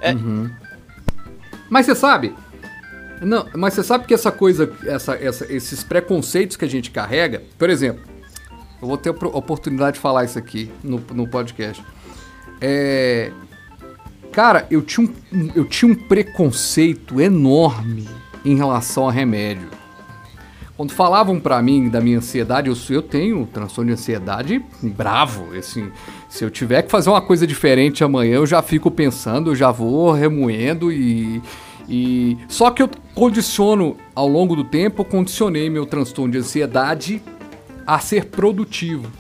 [0.00, 0.12] É.
[0.12, 0.50] Uhum.
[1.68, 2.34] Mas você sabe?
[3.20, 7.42] Não, mas você sabe que essa coisa, essa, essa, esses preconceitos que a gente carrega,
[7.58, 8.04] por exemplo,
[8.80, 11.84] eu vou ter a oportunidade de falar isso aqui no, no podcast.
[12.60, 13.32] É,
[14.30, 18.08] cara, eu tinha, um, eu tinha um preconceito enorme
[18.44, 19.68] em relação a remédio.
[20.78, 25.52] Quando falavam para mim da minha ansiedade, eu, eu tenho transtorno de ansiedade bravo.
[25.58, 25.90] Assim,
[26.28, 29.72] se eu tiver que fazer uma coisa diferente amanhã, eu já fico pensando, eu já
[29.72, 31.42] vou remoendo e,
[31.88, 32.38] e.
[32.46, 37.20] Só que eu condiciono, ao longo do tempo, eu condicionei meu transtorno de ansiedade
[37.84, 39.10] a ser produtivo.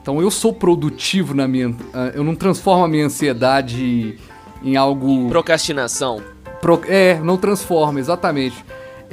[0.00, 1.76] Então eu sou produtivo na minha.
[1.92, 4.18] Ah, eu não transformo a minha ansiedade
[4.64, 5.28] em algo.
[5.28, 6.22] Procrastinação.
[6.62, 8.64] Pro, é, não transforma, exatamente.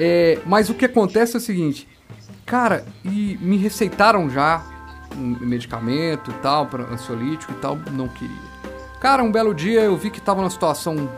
[0.01, 1.85] É, mas o que acontece é o seguinte,
[2.45, 4.63] cara, e me receitaram já
[5.13, 8.49] um medicamento e tal, para ansiolítico e tal, não queria.
[9.01, 11.09] Cara, um belo dia eu vi que tava numa situação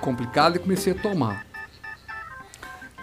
[0.00, 1.44] complicada e comecei a tomar.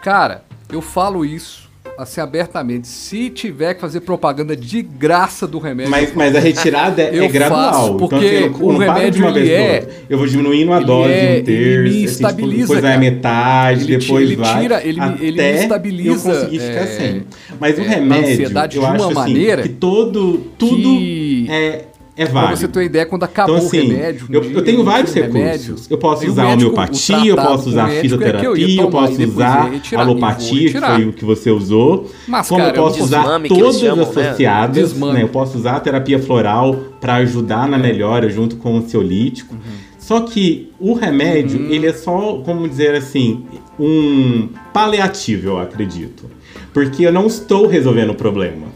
[0.01, 1.60] Cara, eu falo isso
[2.03, 5.91] assim, abertamente, se tiver que fazer propaganda de graça do remédio.
[5.91, 7.73] Mas, mas a retirada é, Eu é gradual.
[7.73, 9.87] faço, porque então, assim, eu o remédio, de uma vez ele é-.
[10.09, 11.51] Eu vou diminuindo a dose é- um terço.
[11.61, 12.99] ele me assim, tipo, estabiliza, depois vai a cara.
[13.11, 14.61] metade, Ele depois ele vai.
[14.61, 17.23] tira- ele me- até ele me estabiliza, Eu conseguir ficar é, sem.
[17.59, 20.97] Mas o é, a remédio, ansiedade eu de uma acho assim, maneira que todo, tudo
[20.97, 21.85] que- é,
[22.21, 22.57] é Pra válido.
[22.59, 24.27] você ter uma ideia, quando acabou Então, assim, o remédio.
[24.31, 25.35] eu, dia, eu tenho vários recursos.
[25.41, 28.91] remédio, eu posso usar médico, homeopatia, eu tratado posso usar é eu fisioterapia, eu tomar
[28.91, 32.11] posso usar retirar, alopatia, que foi o que você usou.
[32.27, 34.01] Mas, como cara, eu posso eu usar todas chamam, né?
[34.03, 35.13] associadas, Desmame.
[35.13, 35.23] né?
[35.23, 39.53] Eu posso usar a terapia floral para ajudar na melhora junto com o ansiolítico.
[39.53, 39.59] Uhum.
[39.99, 43.45] Só que o remédio, ele é só, como dizer assim,
[43.79, 46.25] um paliativo, eu acredito.
[46.73, 48.67] Porque eu não estou resolvendo o problema.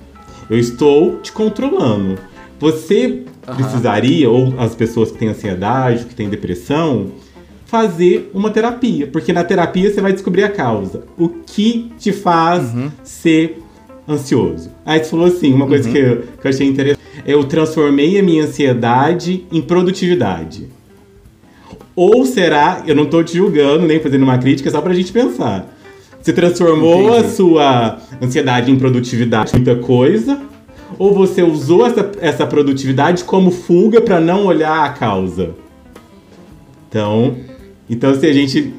[0.49, 2.17] Eu estou te controlando.
[2.59, 3.23] Você
[3.53, 7.11] precisaria, ou as pessoas que têm ansiedade, que têm depressão,
[7.65, 9.07] fazer uma terapia.
[9.07, 11.03] Porque na terapia você vai descobrir a causa.
[11.17, 12.73] O que te faz
[13.03, 13.61] ser
[14.07, 14.69] ansioso.
[14.85, 17.03] Aí você falou assim, uma coisa que, eu, que eu achei interessante.
[17.25, 20.67] Eu transformei a minha ansiedade em produtividade.
[21.95, 25.11] Ou será, eu não tô te julgando, nem fazendo uma crítica, é só pra gente
[25.11, 25.73] pensar.
[26.21, 27.35] Você transformou a Entendi.
[27.35, 30.41] sua ansiedade em produtividade, muita coisa,
[30.97, 35.55] ou você usou essa, essa produtividade como fuga pra não olhar a causa?
[36.87, 37.37] Então,
[37.89, 38.73] então se a gente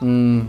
[0.00, 0.46] Hum,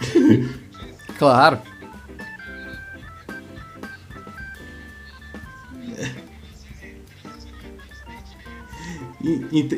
[1.18, 1.71] claro.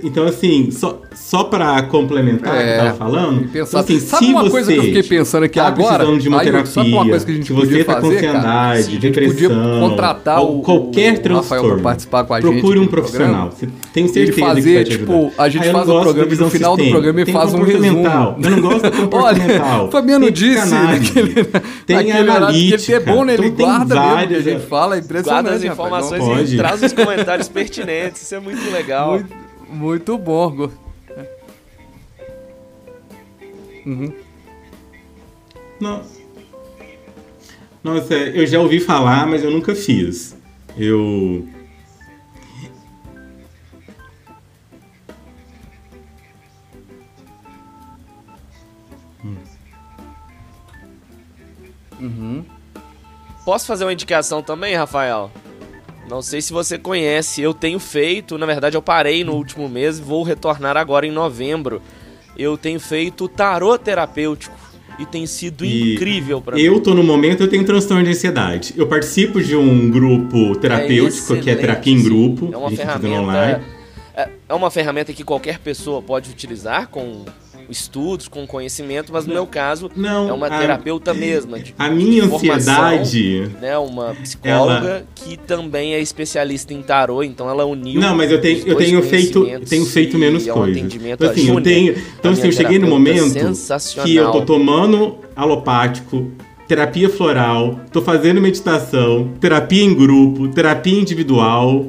[0.02, 3.80] Então, assim, só, só pra complementar o É, que eu tava falando, e pensar- então,
[3.80, 5.94] assim, sabe se uma você coisa que eu fiquei pensando aqui tá agora?
[5.98, 8.00] precisando de uma Aí, terapia, sabe uma coisa que a gente você podia tá com
[8.02, 8.38] fazer, cara?
[8.38, 12.40] ansiedade, A gente podia depressão, contratar ou o- qualquer o transtorno, pra participar com a
[12.40, 13.50] gente procure um do profissional.
[13.50, 15.32] Você tem certeza que vai fazer, te tipo, ajudar.
[15.42, 18.05] a gente Ah, faz o programa e no final do programa tem faz um resumo.
[18.42, 19.80] Eu não gosto da comportamental.
[19.82, 21.44] Olha, Fabiano disse naquele,
[21.86, 22.92] tem naquele que analítica.
[22.92, 23.34] ele é bom, né?
[23.34, 25.42] Ele então guarda mesmo que a gente fala, é impressionante.
[25.44, 28.22] Guarda as informações e traz os comentários pertinentes.
[28.22, 29.12] Isso é muito legal.
[29.12, 29.43] Muito,
[29.75, 30.70] muito bom.
[33.85, 34.12] Uhum.
[35.81, 36.03] No-
[37.83, 40.35] Nossa, eu já ouvi falar, mas eu nunca fiz.
[40.77, 41.47] Eu.
[53.45, 55.31] Posso fazer uma indicação também, Rafael?
[56.09, 59.98] Não sei se você conhece, eu tenho feito, na verdade eu parei no último mês
[59.98, 61.80] e vou retornar agora em novembro.
[62.36, 64.55] Eu tenho feito tarô terapêutico
[64.98, 66.62] e tem sido E incrível pra mim.
[66.62, 68.74] Eu tô no momento, eu tenho transtorno de ansiedade.
[68.76, 72.50] Eu participo de um grupo terapêutico, que é terapia em grupo.
[72.52, 73.62] É uma tá ferramenta.
[74.14, 77.24] É, é uma ferramenta que qualquer pessoa pode utilizar com
[77.71, 81.59] estudos, com conhecimento, mas no meu caso Não, é uma a- terapeuta mesma.
[81.59, 83.51] De, A minha ansiedade.
[83.61, 88.01] né, uma psicóloga que também é especialista em tarô, então ela uniu.
[88.01, 90.77] Não, mas eu tenho, eu tenho feito, tenho feito menos é um coisas.
[90.79, 93.35] atendimento Então, assim, eu tenho, então assim, eu cheguei no momento
[94.05, 96.31] que eu tô tomando alopático,
[96.67, 101.87] terapia floral, tô fazendo meditação, terapia em grupo, terapia individual.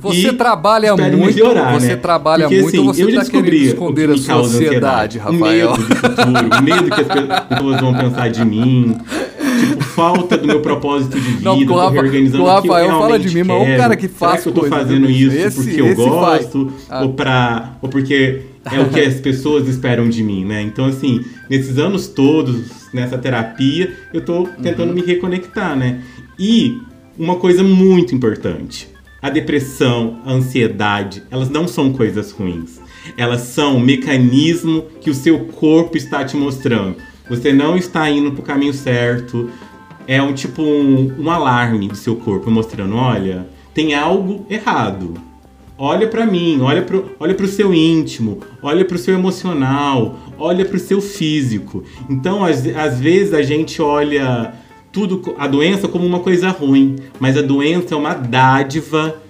[0.00, 1.96] Você trabalha muito, melhorar, você né?
[1.96, 5.18] trabalha Porque, muito, assim, você eu já tá descobri esconder o que a sua ansiedade,
[5.18, 5.70] O Rafael.
[5.72, 8.96] medo do futuro, o medo que as pe- pessoas vão pensar de mim,
[9.60, 12.72] tipo, falta do meu propósito de vida, Não, o Rafa- reorganizando o o que eu
[12.72, 13.78] Rafael fala de mim, mas é um quero.
[13.82, 17.02] cara que faz Será que eu tô fazendo isso Esse- porque eu gosto, Ah.
[17.02, 18.42] ou, pra, ou porque
[18.72, 20.62] é o que as pessoas esperam de mim, né?
[20.62, 24.94] Então, assim, nesses anos todos, nessa terapia, eu tô tentando Uhum.
[24.94, 26.00] me reconectar, né?
[26.38, 26.78] E
[27.18, 28.88] uma coisa muito importante.
[29.26, 32.80] A depressão, a ansiedade, elas não são coisas ruins.
[33.16, 36.94] Elas são um mecanismo que o seu corpo está te mostrando.
[37.28, 39.50] Você não está indo pro caminho certo.
[40.06, 45.14] É um tipo um, um alarme do seu corpo mostrando, olha, tem algo errado.
[45.76, 50.78] Olha pra mim, olha pro, olha pro seu íntimo, olha pro seu emocional, olha pro
[50.78, 51.82] seu físico.
[52.08, 54.54] Então, às, às vezes a gente olha
[54.96, 59.20] tudo a doença como uma coisa ruim, mas a doença é uma dádiva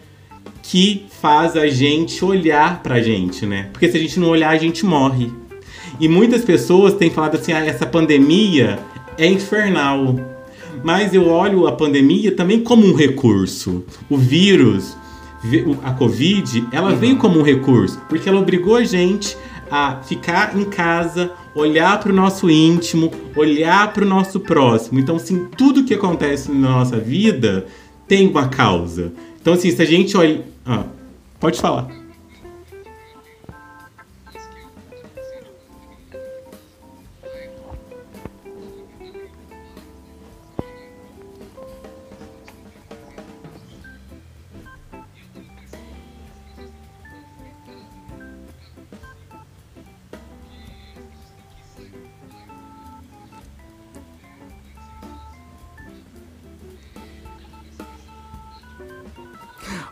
[0.63, 3.69] que faz a gente olhar pra gente, né?
[3.73, 5.33] Porque se a gente não olhar, a gente morre.
[5.99, 8.79] E muitas pessoas têm falado assim: ah, essa pandemia
[9.19, 10.15] é infernal.
[10.85, 13.85] Mas eu olho a pandemia também como um recurso.
[14.09, 14.97] O vírus,
[15.83, 19.37] a Covid, ela veio como um recurso, porque ela obrigou a gente
[19.69, 25.01] a ficar em casa olhar para o nosso íntimo, olhar para o nosso próximo.
[25.01, 27.67] Então, assim, tudo que acontece na nossa vida
[28.07, 29.13] tem uma causa.
[29.41, 30.45] Então, assim, se a gente olha.
[30.65, 30.85] Ah,
[31.41, 31.89] pode falar.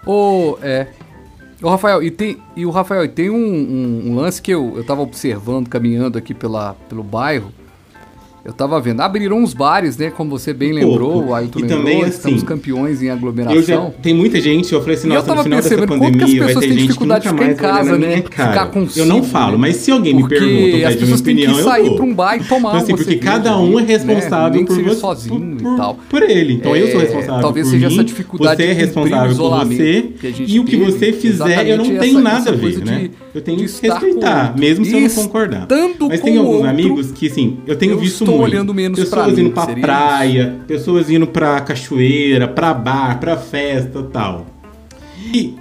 [0.07, 0.89] Ô, é.
[1.63, 4.77] Ô, Rafael, e, tem, e o Rafael, e tem um, um, um lance que eu,
[4.77, 7.53] eu tava observando, caminhando aqui pela, pelo bairro.
[8.45, 10.11] Eu tava vendo, abriram uns bares, né?
[10.11, 11.29] Como você bem lembrou, pouco.
[11.31, 13.95] o Ailton E lembrou, também, estamos assim, campeões em Eu já, aglomeração.
[14.03, 16.01] tem muita gente, eu falei assim, E eu nossa, tava no final dessa percebendo como
[16.13, 18.07] que as pandemia vai pessoas ter têm dificuldade de ficar em casa, né?
[18.07, 18.67] minha Ficar cara.
[18.67, 19.59] consigo, Eu não falo, né?
[19.59, 22.69] mas se alguém me pergunta, as pessoas têm que sair pra um bar e tomar
[22.69, 23.89] Então, assim, porque cada um é né?
[23.89, 25.99] responsável que por você, sozinho por, e tal.
[26.11, 26.53] por ele.
[26.53, 30.13] Então eu sou É, responsável talvez seja mim, essa dificuldade você é responsável por você
[30.47, 33.09] e o que você fizer eu não tenho nada a ver, né?
[33.35, 35.67] Eu tenho que com respeitar, mesmo se eu não concordar.
[36.09, 39.33] Mas com tem alguns amigos que, sim, eu tenho visto estou olhando menos pessoas pra
[39.33, 44.47] mim, indo pra seria praia, pessoas indo pra cachoeira, pra bar, pra festa tal.
[45.33, 45.55] E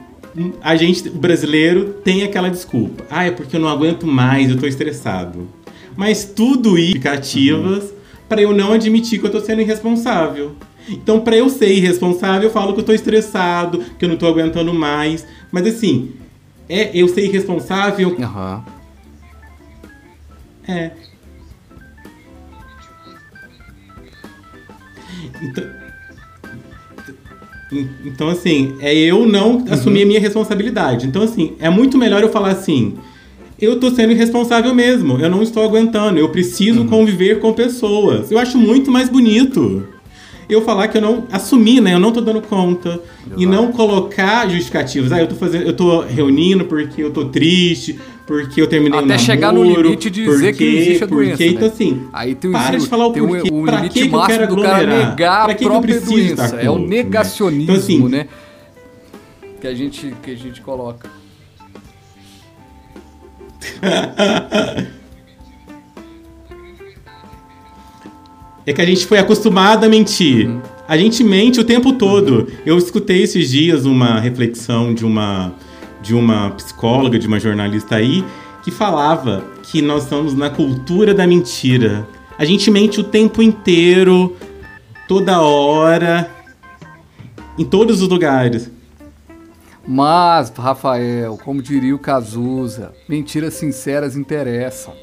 [0.62, 3.04] a gente, o brasileiro, tem aquela desculpa.
[3.10, 5.48] Ah, é porque eu não aguento mais, eu tô estressado.
[5.96, 7.94] Mas tudo isso indicativas
[8.28, 10.56] para eu não admitir que eu tô sendo irresponsável.
[10.90, 14.28] Então, para eu ser irresponsável, eu falo que eu tô estressado, que eu não tô
[14.28, 15.26] aguentando mais.
[15.52, 16.12] Mas assim,
[16.68, 18.66] é eu ser irresponsável Aham.
[20.68, 20.92] é.
[25.44, 25.64] Então,
[28.06, 31.08] então, assim, é eu não assumir a minha responsabilidade.
[31.08, 32.96] Então, assim, é muito melhor eu falar assim:
[33.60, 38.32] eu tô sendo irresponsável mesmo, eu não estou aguentando, eu preciso conviver com pessoas.
[38.32, 39.88] Eu acho muito mais bonito
[40.50, 41.94] eu falar que eu não assumir, né?
[41.94, 43.00] Eu não tô dando conta
[43.38, 45.12] e não colocar justificativos.
[45.12, 49.16] Ah, eu tô fazendo, eu tô reunindo porque eu tô triste, porque eu terminei Até
[49.16, 51.74] um chegar no namoro, limite de dizer que não existe a porque, doença, Então, né?
[51.74, 53.50] assim, Aí tem para de falar o porquê.
[53.52, 55.10] o pra que, que eu quero do cara aglomerar?
[55.10, 56.56] negar pra a que, que eu preciso doença.
[56.58, 56.96] É o outro, né?
[56.96, 58.28] negacionismo, Então, assim, né?
[59.62, 61.10] Que a gente, que a gente coloca.
[68.66, 70.48] É que a gente foi acostumado a mentir.
[70.48, 70.62] Uhum.
[70.88, 72.48] A gente mente o tempo todo.
[72.66, 75.54] Eu escutei esses dias uma reflexão de uma
[76.02, 78.26] de uma psicóloga, de uma jornalista aí,
[78.62, 82.06] que falava que nós estamos na cultura da mentira.
[82.38, 84.36] A gente mente o tempo inteiro,
[85.08, 86.30] toda hora,
[87.58, 88.70] em todos os lugares.
[89.88, 94.94] Mas, Rafael, como diria o Cazuza, mentiras sinceras interessam.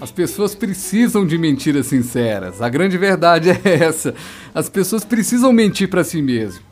[0.00, 2.60] As pessoas precisam de mentiras sinceras.
[2.60, 4.14] A grande verdade é essa.
[4.54, 6.62] As pessoas precisam mentir pra si mesmo.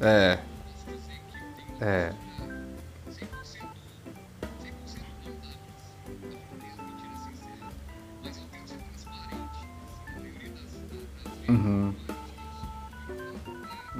[0.00, 0.38] É.
[1.80, 2.12] É.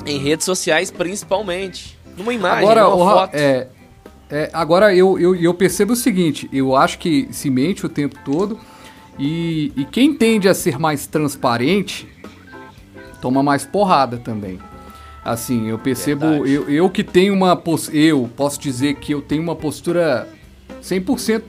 [0.06, 1.98] Em redes sociais, principalmente.
[2.16, 3.34] Numa imagem, Agora, numa foto.
[3.34, 3.68] é,
[4.32, 8.16] é, agora eu, eu, eu percebo o seguinte: eu acho que se mente o tempo
[8.24, 8.58] todo
[9.18, 12.08] e, e quem tende a ser mais transparente
[13.20, 14.58] toma mais porrada também.
[15.24, 16.50] Assim, eu percebo, Verdade.
[16.52, 20.26] eu, eu que tenho uma pos- eu posso dizer que eu tenho uma postura
[20.82, 21.46] 100%,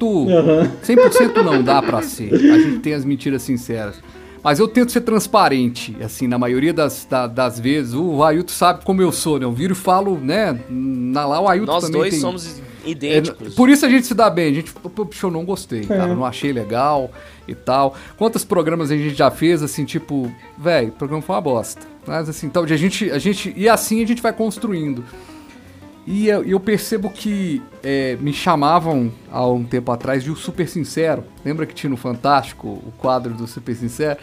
[0.83, 2.31] 100% não dá pra ser.
[2.33, 3.95] A gente tem as mentiras sinceras.
[4.43, 7.93] Mas eu tento ser transparente, assim, na maioria das, da- das vezes.
[7.93, 9.45] O Ailton sabe como eu sou, né?
[9.45, 10.59] Eu viro e falo, né?
[10.69, 12.19] Na lá o Ailton Nós também dois tem...
[12.19, 13.55] somos É, idênticos.
[13.55, 14.51] por isso a gente se dá bem.
[14.51, 16.07] A gente, puxa, eu não gostei, cara.
[16.13, 17.09] Não achei legal
[17.47, 17.95] e tal.
[18.17, 21.81] Quantos programas a gente já fez, assim, tipo, velho, o programa foi uma bosta.
[22.05, 23.53] Mas assim, então, a gente, a gente.
[23.55, 25.03] E assim a gente vai construindo.
[26.05, 30.67] E eu, eu percebo que é, me chamavam há um tempo atrás de o Super
[30.67, 31.23] Sincero.
[31.45, 34.19] Lembra que tinha no Fantástico o quadro do Super Sincero?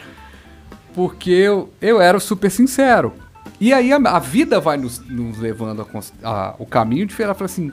[0.95, 3.15] Porque eu, eu era o Super Sincero.
[3.59, 5.81] E aí a, a vida vai nos, nos levando
[6.23, 7.73] a a- o caminho de falar assim: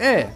[0.00, 0.26] é.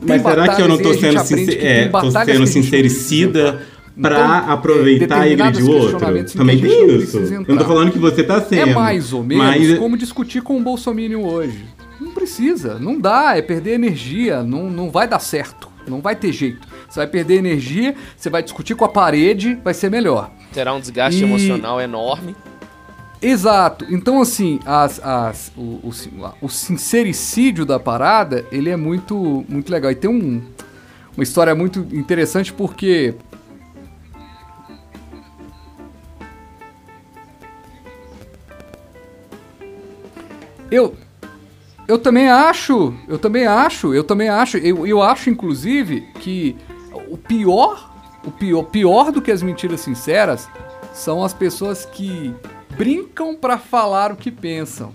[0.00, 3.62] Mas será que eu não batalhas tô e sendo, sincer- é, tô sendo sincericida
[4.00, 5.98] pra Então, aproveitar e determinados agredir o outro?
[6.36, 7.18] Também tem isso.
[7.18, 8.70] Eu não tô falando que você tá sendo.
[8.70, 11.64] É mais ou menos mas- como discutir com o Bolsonaro hoje.
[12.00, 16.30] Não precisa, não dá, é perder energia, não, não vai dar certo, não vai ter
[16.32, 16.60] jeito.
[16.88, 20.30] Você vai perder energia, você vai discutir com a parede, vai ser melhor.
[20.52, 22.36] Terá um desgaste E- emocional enorme.
[23.20, 23.84] Exato.
[23.88, 25.90] Então, assim, as, as, o, o,
[26.42, 29.90] o sincericídio da parada, ele é muito, muito legal.
[29.90, 30.42] E tem um,
[31.16, 33.14] uma história muito interessante porque
[40.70, 40.94] eu
[41.88, 46.54] eu também acho, eu também acho, eu também acho, eu, eu acho inclusive que
[47.08, 47.90] o pior,
[48.26, 50.46] o pior, pior do que as mentiras sinceras
[50.92, 52.34] são as pessoas que
[52.78, 54.92] brincam para falar o que pensam.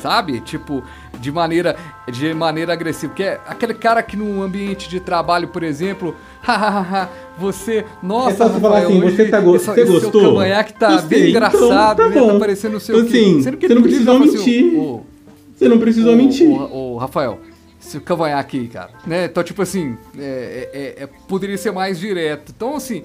[0.00, 0.40] Sabe?
[0.40, 0.82] Tipo,
[1.20, 1.76] de maneira
[2.10, 7.08] de maneira agressiva, porque é aquele cara que no ambiente de trabalho, por exemplo, hahaha,
[7.38, 10.42] você, nossa, é só falar assim, você, tá go você esse gostou?
[10.42, 12.32] Seu que tá bem engraçado, então, tá, né?
[12.32, 14.40] tá parecendo o seu assim, Sendo que você não precisou mentir.
[14.40, 15.06] Assim, o,
[15.54, 16.48] você não precisou o, mentir.
[16.48, 17.38] O, o, Rafael,
[17.80, 19.26] esse cavanhaque aí, cara, né?
[19.26, 22.52] Então, tipo assim, é, é, é, poderia ser mais direto.
[22.54, 23.04] Então, assim,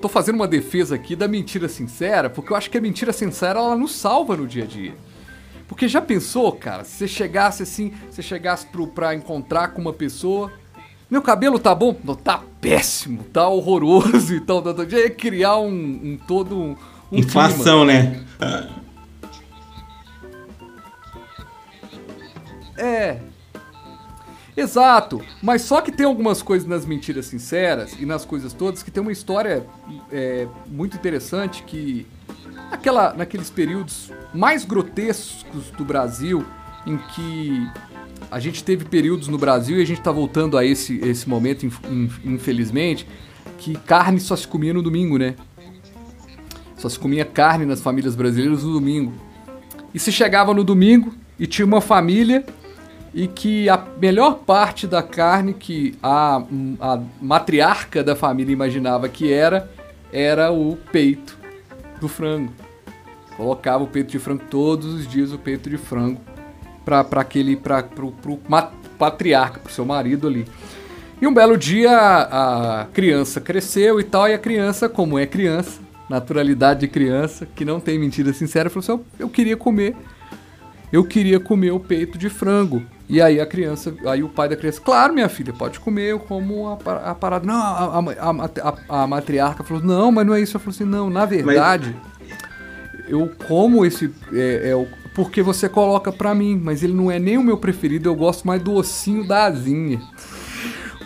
[0.00, 3.58] tô fazendo uma defesa aqui da mentira sincera, porque eu acho que a mentira sincera,
[3.58, 4.94] ela nos salva no dia a dia.
[5.66, 9.92] Porque já pensou, cara, se você chegasse assim, você chegasse pro, pra encontrar com uma
[9.92, 10.52] pessoa,
[11.10, 11.96] meu cabelo tá bom?
[12.04, 14.86] Não, tá péssimo, tá horroroso e tal, tal, tal.
[14.86, 16.76] Ia criar um, um todo um,
[17.10, 18.22] um Inflação, né?
[22.76, 23.20] É.
[24.56, 28.90] Exato, mas só que tem algumas coisas nas mentiras sinceras e nas coisas todas que
[28.90, 29.66] tem uma história
[30.12, 32.06] é, muito interessante que
[32.70, 36.44] naquela, naqueles períodos mais grotescos do Brasil
[36.86, 37.68] em que
[38.30, 41.66] a gente teve períodos no Brasil e a gente está voltando a esse, esse momento,
[42.24, 43.06] infelizmente,
[43.58, 45.34] que carne só se comia no domingo, né?
[46.76, 49.12] Só se comia carne nas famílias brasileiras no domingo.
[49.92, 52.44] E se chegava no domingo e tinha uma família
[53.14, 56.42] e que a melhor parte da carne que a,
[56.80, 59.70] a matriarca da família imaginava que era,
[60.12, 61.38] era o peito
[62.00, 62.52] do frango.
[63.36, 66.20] Colocava o peito de frango todos os dias, o peito de frango,
[66.84, 68.38] para aquele, para pro, pro
[68.98, 70.44] patriarca, pro seu marido ali.
[71.22, 75.80] E um belo dia a criança cresceu e tal, e a criança, como é criança,
[76.10, 79.96] naturalidade de criança, que não tem mentira sincera, falou assim: eu queria comer,
[80.92, 82.82] eu queria comer o peito de frango.
[83.08, 86.18] E aí a criança, aí o pai da criança, claro, minha filha, pode comer, eu
[86.18, 87.46] como a, a parada.
[87.46, 90.56] Não, a, a, a, a, matriarca falou, não, mas não é isso.
[90.56, 93.08] Eu falei assim, não, na verdade, mas...
[93.08, 94.10] eu como esse.
[94.32, 98.08] É, é, porque você coloca pra mim, mas ele não é nem o meu preferido,
[98.08, 100.00] eu gosto mais do ossinho da asinha.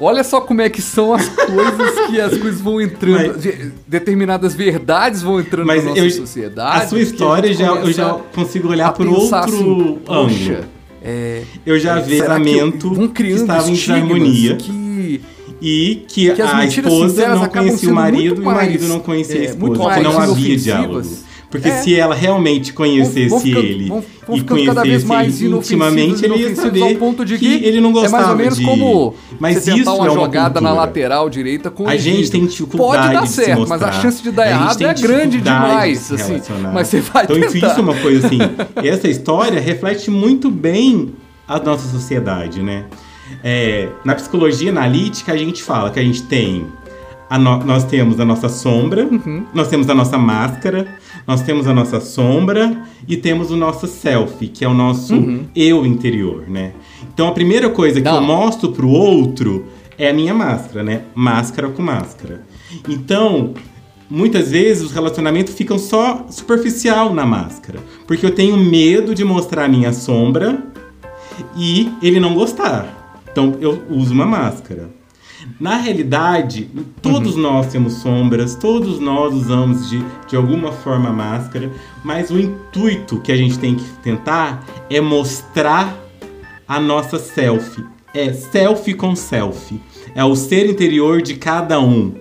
[0.01, 3.35] Olha só como é que são as coisas que as coisas vão entrando.
[3.35, 6.85] Mas, determinadas verdades vão entrando na nossa eu, sociedade.
[6.85, 10.78] A sua história já, eu já consigo olhar por outro assim, ângulo.
[11.03, 14.57] É, eu já é, vi casamento que estava em desarmonia.
[14.57, 15.21] Que,
[15.61, 19.43] e que, que a esposa não conhecia o marido e o marido não conhecia a
[19.43, 20.01] é, esposa.
[20.01, 21.28] não havia diálogo.
[21.51, 21.81] Porque é.
[21.81, 24.05] se ela realmente conhecesse vão, vão ficando, ele vão,
[24.37, 28.21] e conhecesse ele intimamente, ele ia saber ponto de que, que ele não gostava é
[28.21, 28.65] mais ou menos de...
[28.65, 30.61] como mas você isso uma é uma jogada cultura.
[30.61, 34.31] na lateral direita com A gente tem dificuldade Pode dar certo, mas a chance de
[34.31, 36.43] dar errado é grande demais, de assim.
[36.73, 37.67] Mas você vai então, tentar.
[37.67, 38.39] isso é uma coisa assim.
[38.87, 41.15] essa história reflete muito bem
[41.47, 42.85] a nossa sociedade, né?
[43.43, 46.67] É, na psicologia analítica, a gente fala que a gente tem
[47.37, 49.45] no, nós temos a nossa sombra, uhum.
[49.53, 50.87] nós temos a nossa máscara,
[51.27, 55.47] nós temos a nossa sombra e temos o nosso self, que é o nosso uhum.
[55.55, 56.73] eu interior, né?
[57.13, 58.17] Então a primeira coisa que Não.
[58.17, 59.67] eu mostro pro outro
[59.99, 61.03] é a minha máscara, né?
[61.15, 62.47] Máscara com máscara.
[62.89, 63.55] Então,
[64.09, 69.65] muitas vezes os relacionamentos ficam só superficial na máscara, porque eu tenho medo de mostrar
[69.65, 70.63] a minha sombra
[71.57, 73.21] e ele não gostar.
[73.31, 74.98] Então eu uso uma máscara.
[75.61, 76.69] Na realidade,
[77.03, 77.43] todos uhum.
[77.43, 81.71] nós temos sombras, todos nós usamos de, de alguma forma máscara,
[82.05, 85.97] mas o intuito que a gente tem que tentar é mostrar
[86.67, 87.85] a nossa selfie.
[88.15, 89.81] É selfie com selfie.
[90.15, 92.15] É o ser interior de cada um.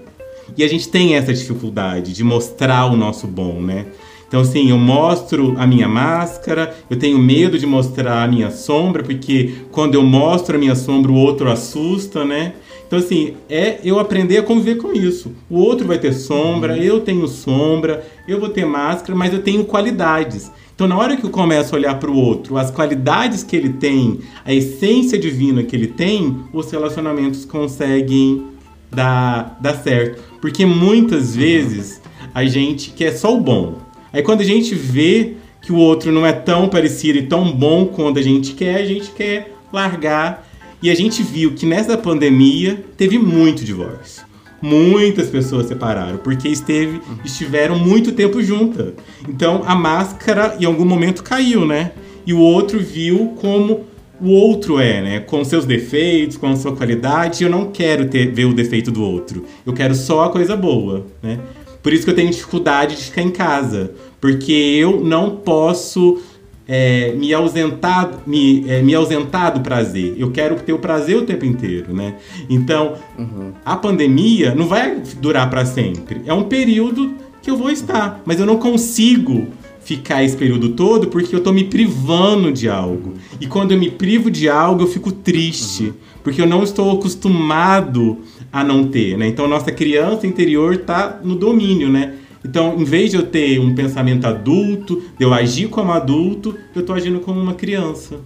[0.55, 3.85] E a gente tem essa dificuldade de mostrar o nosso bom, né?
[4.27, 9.01] Então, assim, eu mostro a minha máscara, eu tenho medo de mostrar a minha sombra,
[9.01, 12.53] porque quando eu mostro a minha sombra, o outro assusta, né?
[12.85, 15.33] Então, assim, é eu aprender a conviver com isso.
[15.49, 16.79] O outro vai ter sombra, uhum.
[16.79, 20.51] eu tenho sombra, eu vou ter máscara, mas eu tenho qualidades.
[20.73, 23.73] Então, na hora que eu começo a olhar para o outro, as qualidades que ele
[23.73, 28.45] tem, a essência divina que ele tem, os relacionamentos conseguem
[28.91, 30.21] dar, dar certo.
[30.39, 31.99] Porque muitas vezes
[32.33, 33.86] a gente quer só o bom.
[34.11, 37.85] Aí quando a gente vê que o outro não é tão parecido e tão bom
[37.87, 40.47] quanto a gente quer, a gente quer largar
[40.81, 44.25] e a gente viu que nessa pandemia teve muito divórcio.
[44.61, 48.93] Muitas pessoas separaram porque esteve, estiveram muito tempo juntas.
[49.27, 51.91] Então a máscara em algum momento caiu, né?
[52.25, 53.85] E o outro viu como
[54.19, 55.19] o outro é, né?
[55.19, 57.43] Com seus defeitos, com a sua qualidade.
[57.43, 59.45] Eu não quero ter, ver o defeito do outro.
[59.65, 61.39] Eu quero só a coisa boa, né?
[61.87, 63.93] Por isso que eu tenho dificuldade de ficar em casa.
[64.19, 66.19] Porque eu não posso
[66.67, 70.13] é, me, ausentar, me, é, me ausentar do prazer.
[70.17, 72.15] Eu quero ter o prazer o tempo inteiro, né?
[72.49, 73.53] Então, uhum.
[73.63, 76.23] a pandemia não vai durar para sempre.
[76.25, 78.21] É um período que eu vou estar.
[78.25, 79.47] Mas eu não consigo
[79.79, 83.13] ficar esse período todo porque eu tô me privando de algo.
[83.39, 85.93] E quando eu me privo de algo, eu fico triste, uhum.
[86.21, 88.17] porque eu não estou acostumado
[88.51, 89.27] a não ter, né?
[89.27, 92.13] Então nossa criança interior tá no domínio, né?
[92.45, 96.85] Então, em vez de eu ter um pensamento adulto, de eu agir como adulto, eu
[96.85, 98.19] tô agindo como uma criança.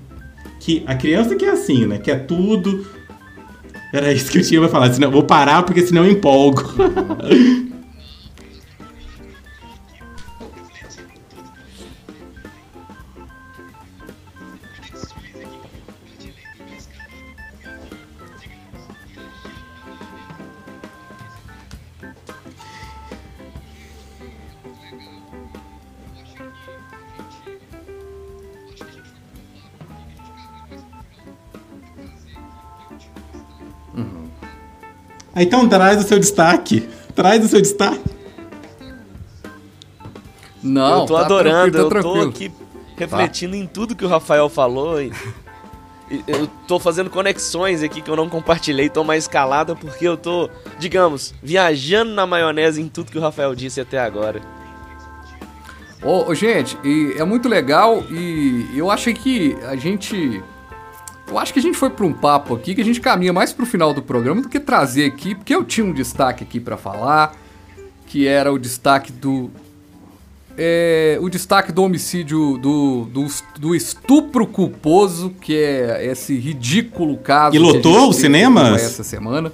[0.59, 1.97] Que a criança que é assim, né?
[1.97, 2.85] Que é tudo.
[3.91, 4.93] Era isso que eu tinha pra falar.
[4.93, 6.63] Senão, vou parar porque senão eu empolgo.
[35.41, 36.87] Então traz o seu destaque.
[37.15, 38.01] Traz o seu destaque.
[40.63, 42.51] Não, eu tô tá adorando, eu tô aqui
[42.95, 43.57] refletindo tá.
[43.57, 45.11] em tudo que o Rafael falou e,
[46.11, 50.15] e, eu tô fazendo conexões aqui que eu não compartilhei, tô mais escalada porque eu
[50.15, 54.39] tô, digamos, viajando na maionese em tudo que o Rafael disse até agora.
[56.03, 56.77] Ô, oh, gente,
[57.17, 60.43] é muito legal e eu acho que a gente
[61.31, 63.53] eu acho que a gente foi para um papo aqui que a gente caminha mais
[63.53, 66.59] para o final do programa do que trazer aqui, porque eu tinha um destaque aqui
[66.59, 67.33] para falar,
[68.05, 69.49] que era o destaque do
[70.57, 73.25] é, o destaque do homicídio do, do,
[73.57, 77.55] do, estupro culposo, que é esse ridículo caso.
[77.55, 78.75] E lotou o cinema?
[78.75, 79.51] Essa semana.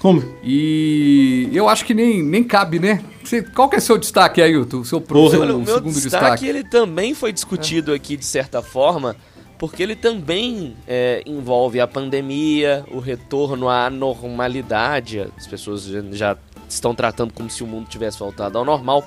[0.00, 0.20] Como?
[0.42, 3.00] E eu acho que nem, nem cabe, né?
[3.22, 5.94] Você, qual que é o seu destaque aí, o seu, pro, seu, o meu segundo
[5.94, 6.46] destaque, destaque?
[6.48, 7.94] ele também foi discutido é.
[7.94, 9.14] aqui de certa forma
[9.62, 15.24] porque ele também é, envolve a pandemia, o retorno à normalidade.
[15.38, 16.36] As pessoas já
[16.68, 19.04] estão tratando como se o mundo tivesse voltado ao normal,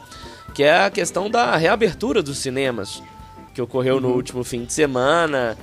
[0.54, 3.04] que é a questão da reabertura dos cinemas,
[3.54, 4.02] que ocorreu uhum.
[4.04, 5.58] no último fim de semana.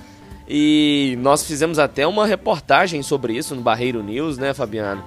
[0.46, 5.02] E nós fizemos até uma reportagem sobre isso no Barreiro News, né, Fabiano?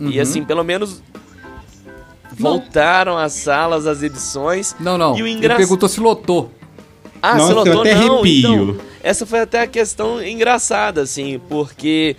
[0.00, 0.10] Uhum.
[0.10, 1.00] E assim, pelo menos
[2.32, 4.74] voltaram às salas as edições.
[4.80, 5.16] Não, não.
[5.16, 5.54] E o engra...
[5.54, 6.50] Ele perguntou se lotou.
[7.22, 8.14] Ah, Nossa, lotou, eu até não.
[8.16, 8.38] Arrepio.
[8.72, 12.16] Então, essa foi até a questão engraçada, assim, porque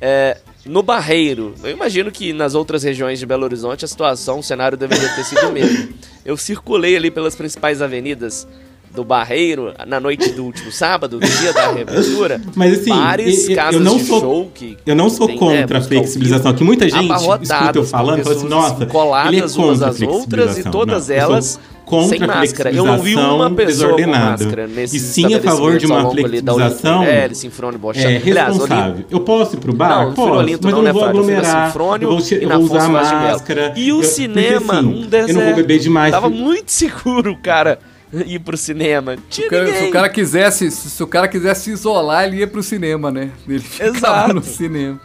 [0.00, 4.42] é, no Barreiro, eu imagino que nas outras regiões de Belo Horizonte a situação, o
[4.42, 5.92] cenário deveria ter sido o mesmo.
[6.24, 8.46] Eu circulei ali pelas principais avenidas
[8.94, 12.40] do Barreiro na noite do último sábado, do dia da reabertura.
[12.54, 15.84] Mas assim, várias eu, eu não sou, show que eu não sou tem, contra né,
[15.84, 19.82] a flexibilização, que muita gente escuta eu falando, fala assim, nossa, coladas ele é umas
[19.82, 22.72] às outras e todas não, elas contra sem máscara.
[22.72, 27.02] Eu não vi uma pessoa com máscara nesse E sim a favor de uma flexibilização
[27.02, 29.04] é, é, responsável.
[29.10, 30.06] eu posso ir pro bar?
[30.06, 33.74] Não, posso, mas eu não, vou aglomerar, eu vou, eu vou usar máscara.
[33.76, 35.30] E o cinema, assim, um deserto.
[35.30, 36.12] Eu não vou beber demais.
[36.12, 37.78] Tava muito seguro, cara
[38.26, 39.16] ir pro cinema.
[39.30, 42.46] Se o, cara, se o, cara, quisesse, se o cara quisesse se isolar, ele ia
[42.46, 43.30] pro cinema, né?
[43.48, 44.34] Ele ficava Exato.
[44.34, 45.00] no cinema.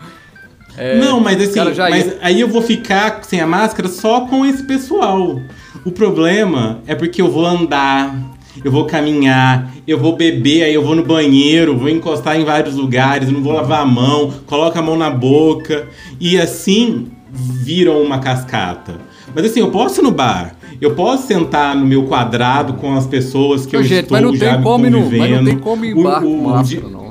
[0.77, 4.63] É, não, mas assim, mas aí eu vou ficar sem a máscara só com esse
[4.63, 5.41] pessoal.
[5.83, 8.15] O problema é porque eu vou andar,
[8.63, 12.75] eu vou caminhar, eu vou beber, aí eu vou no banheiro, vou encostar em vários
[12.75, 15.87] lugares, não vou lavar a mão, coloco a mão na boca
[16.19, 19.01] e assim viram uma cascata.
[19.33, 23.05] Mas assim, eu posso ir no bar, eu posso sentar no meu quadrado com as
[23.05, 24.83] pessoas que eu gente, estou mas não já tem como.
[24.89, 27.09] Mas não tem como ir bar o, o, máscara, não.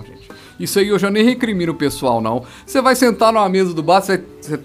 [0.59, 2.43] Isso aí eu já nem recrimino o pessoal, não.
[2.67, 4.21] Você vai sentar numa mesa do bar, você,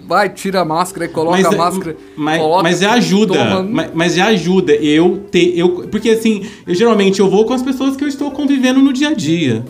[0.06, 1.96] vai, tira a máscara e coloca mas, a máscara.
[2.16, 3.62] Mas, coloca, mas já ajuda.
[3.62, 5.56] Mas, mas, já ajuda eu ter.
[5.56, 8.92] Eu, porque assim, eu geralmente eu vou com as pessoas que eu estou convivendo no
[8.92, 9.64] dia a dia.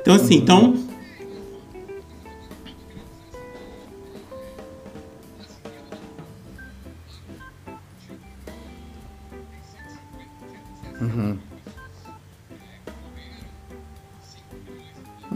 [0.00, 0.42] Então, assim, uhum.
[0.42, 0.74] então.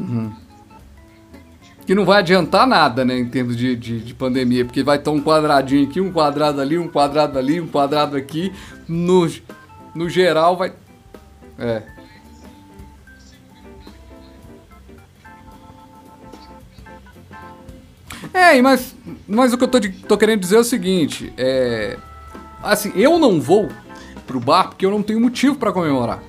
[0.09, 0.33] Uhum.
[1.87, 5.11] Que não vai adiantar nada, né, em termos de, de, de, pandemia, porque vai estar
[5.11, 8.53] um quadradinho aqui, um quadrado ali, um quadrado ali, um quadrado aqui.
[8.87, 9.31] No,
[9.95, 10.73] no geral, vai.
[11.59, 11.83] É.
[18.33, 18.95] É, mas,
[19.27, 21.97] mas o que eu tô, tô querendo dizer é o seguinte: é.
[22.63, 23.69] Assim, eu não vou
[24.27, 26.23] pro bar porque eu não tenho motivo para comemorar.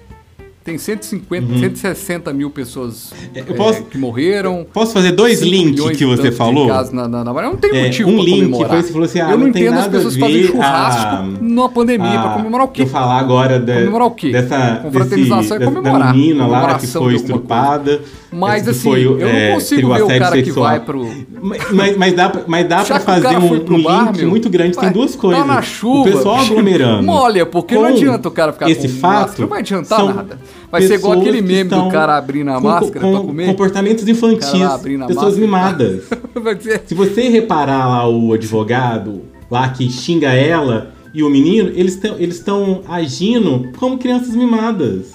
[0.63, 4.65] Tem 150, 160 mil pessoas É, eu é, posso- que morreram.
[4.71, 6.67] Posso fazer dois links que você falou?
[6.67, 8.69] Na, na, na, Não tem É, motivo um pra link, comemorar.
[8.69, 11.01] foi você falou assim, ah, Eu não não entendo as pessoas a fazerem ver churrasco
[11.15, 12.09] a- numa pandemia.
[12.19, 12.81] pra Ah, comemorar o quê?
[12.83, 14.31] Eu falar agora de, Comemorar o quê?
[14.31, 16.07] dessa Confraternização é comemorar.
[16.07, 18.01] da menina lá que foi estrupada.
[18.31, 20.69] Mas, que assim, foi, eu não é, consigo teve o ver o cara que sexual.
[20.69, 21.09] vai pro-
[21.73, 24.49] Mas, mas- dá, pra- mas dá pra que fazer um, um bar, link meu, muito
[24.51, 24.77] grande.
[24.77, 25.47] Tem duas tá coisas.
[25.47, 27.01] na chuva, o pessoal aglomerando.
[27.03, 30.39] Molha, porque não adianta o cara ficar esse com fato, máscara, não vai adiantar nada.
[30.71, 33.45] Vai ser igual aquele que meme do cara abrindo a máscara com pra comer.
[33.47, 34.49] Comportamentos infantis.
[35.07, 36.03] Pessoas mimadas.
[36.61, 41.95] Ser- Se você reparar lá o advogado lá que xinga ela e o menino, eles
[41.95, 42.43] estão eles
[42.87, 45.11] agindo como crianças mimadas,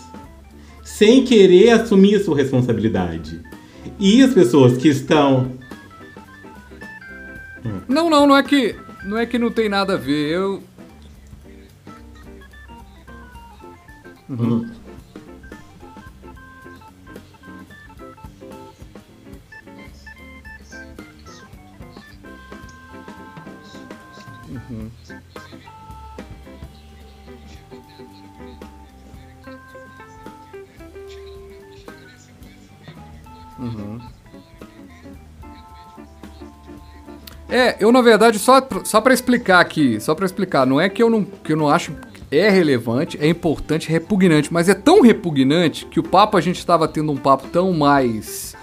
[0.83, 3.41] sem querer assumir a sua responsabilidade.
[4.01, 5.53] E as pessoas que estão
[7.89, 8.75] Não, não, não é que
[9.07, 10.33] não é que não tem nada a ver.
[10.33, 10.61] Eu
[37.55, 41.01] É, eu na verdade só só para explicar aqui, só para explicar, não é que
[41.01, 41.95] eu não que eu não acho
[42.29, 46.59] é relevante, é importante, é repugnante, mas é tão repugnante que o papo a gente
[46.59, 48.57] estava tendo um papo tão mais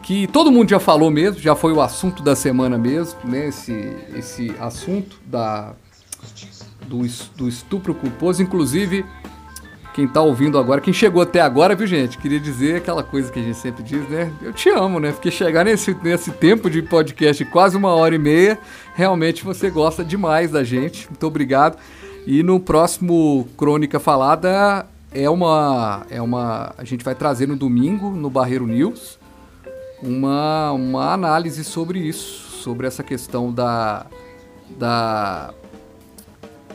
[0.00, 3.48] que todo mundo já falou mesmo, já foi o assunto da semana mesmo, né?
[3.48, 5.74] Esse esse assunto da
[6.86, 7.00] do,
[7.36, 9.04] do estupro culposo, inclusive
[10.00, 12.16] quem tá ouvindo agora, quem chegou até agora, viu, gente?
[12.16, 14.32] Queria dizer aquela coisa que a gente sempre diz, né?
[14.40, 15.12] Eu te amo, né?
[15.12, 18.58] Porque chegar nesse, nesse tempo de podcast, quase uma hora e meia,
[18.94, 21.06] realmente você gosta demais da gente.
[21.06, 21.76] Muito obrigado.
[22.26, 26.06] E no próximo Crônica Falada é uma.
[26.08, 26.72] É uma.
[26.78, 29.18] A gente vai trazer no domingo, no Barreiro News,
[30.02, 34.06] uma, uma análise sobre isso, sobre essa questão da.
[34.78, 35.52] da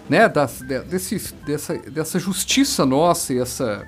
[0.10, 3.84] né, das, de- desse, dessa, dessa justiça nossa e essa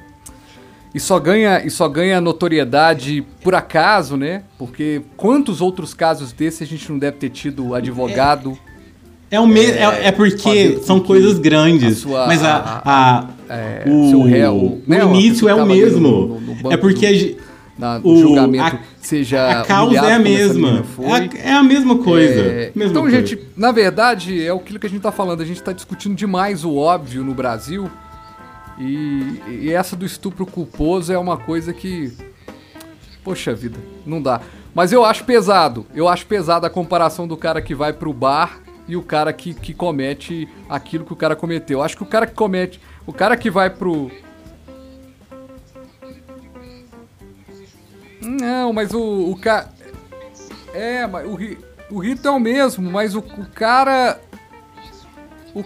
[0.95, 4.43] e só ganha e só ganha notoriedade por acaso, né?
[4.57, 8.57] Porque quantos outros casos desse a gente não deve ter tido advogado?
[9.29, 9.59] é, o me...
[9.65, 13.83] é, é porque fazer são com que coisa grandes, a sua- mas a, a- é,
[13.85, 15.99] o, réu, né, o início é o mesmo.
[15.99, 17.11] no- no- no é porque a
[17.77, 20.83] Na, no o- julgamento a- seja a causa é a mesma.
[21.01, 22.41] É a, é a mesma coisa.
[22.41, 23.17] É, mesma então, coisa.
[23.17, 25.41] gente, na verdade, é aquilo que a gente tá falando.
[25.41, 27.89] A gente tá discutindo demais o óbvio no Brasil.
[28.79, 32.11] E, e essa do estupro culposo é uma coisa que.
[33.23, 34.39] Poxa vida, não dá.
[34.73, 35.85] Mas eu acho pesado.
[35.93, 39.53] Eu acho pesado a comparação do cara que vai pro bar e o cara que,
[39.53, 41.79] que comete aquilo que o cara cometeu.
[41.79, 42.79] Eu acho que o cara que comete.
[43.05, 44.09] O cara que vai pro.
[48.27, 49.69] Não, mas o, o cara.
[50.73, 51.37] É, mas o,
[51.95, 54.19] o rito é o mesmo, mas o, o cara.
[55.55, 55.63] o-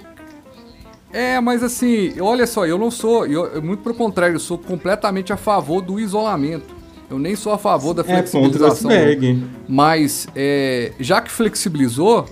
[1.11, 3.25] é, mas assim, olha só, eu não sou.
[3.25, 6.73] Eu, muito pelo contrário, eu sou completamente a favor do isolamento.
[7.09, 8.89] Eu nem sou a favor da é flexibilização.
[8.89, 9.43] iceberg.
[9.67, 12.25] Mas, é, já que flexibilizou,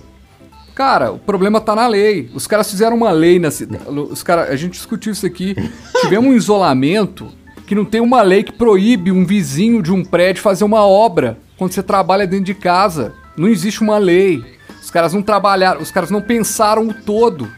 [0.74, 2.30] cara, o problema tá na lei.
[2.34, 3.84] Os caras fizeram uma lei na cidade.
[3.86, 5.54] Os cara, a gente discutiu isso aqui.
[6.00, 7.28] Tivemos um isolamento
[7.70, 11.38] que não tem uma lei que proíbe um vizinho de um prédio fazer uma obra
[11.56, 13.14] quando você trabalha dentro de casa.
[13.36, 14.42] Não existe uma lei.
[14.82, 17.48] Os caras não trabalharam, os caras não pensaram o todo.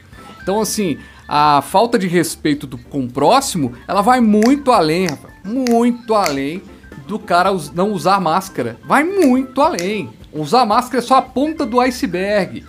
[0.42, 5.08] Então, assim, a falta de respeito do, com o próximo, ela vai muito além.
[5.42, 6.60] Muito além
[7.08, 8.76] do cara não usar máscara.
[8.84, 10.10] Vai muito além.
[10.30, 12.66] Usar máscara é só a ponta do iceberg.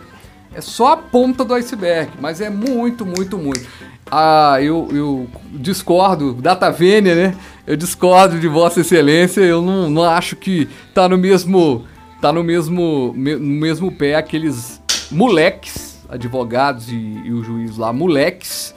[0.55, 3.65] É só a ponta do iceberg, mas é muito, muito, muito.
[4.11, 7.35] Ah, eu, eu discordo, data vênia, né?
[7.65, 11.85] Eu discordo de Vossa Excelência, eu não, não acho que tá no mesmo.
[12.21, 14.79] Tá no mesmo, me- no mesmo pé aqueles
[15.11, 18.73] moleques, advogados e, e o juiz lá, moleques,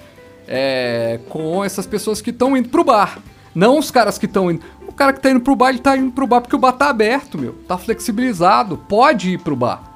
[0.49, 3.19] é, com essas pessoas que estão indo pro bar.
[3.55, 4.63] Não os caras que estão indo.
[4.89, 6.73] O cara que tá indo pro bar, ele tá indo pro bar porque o bar
[6.73, 7.53] tá aberto, meu.
[7.69, 8.77] Tá flexibilizado.
[8.89, 9.96] Pode ir pro bar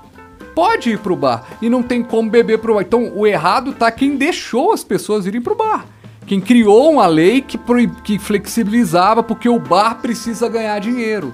[0.61, 2.83] pode ir pro bar e não tem como beber pro bar.
[2.83, 5.87] Então o errado tá quem deixou as pessoas irem pro bar.
[6.27, 7.59] Quem criou uma lei que,
[8.05, 11.33] que flexibilizava porque o bar precisa ganhar dinheiro.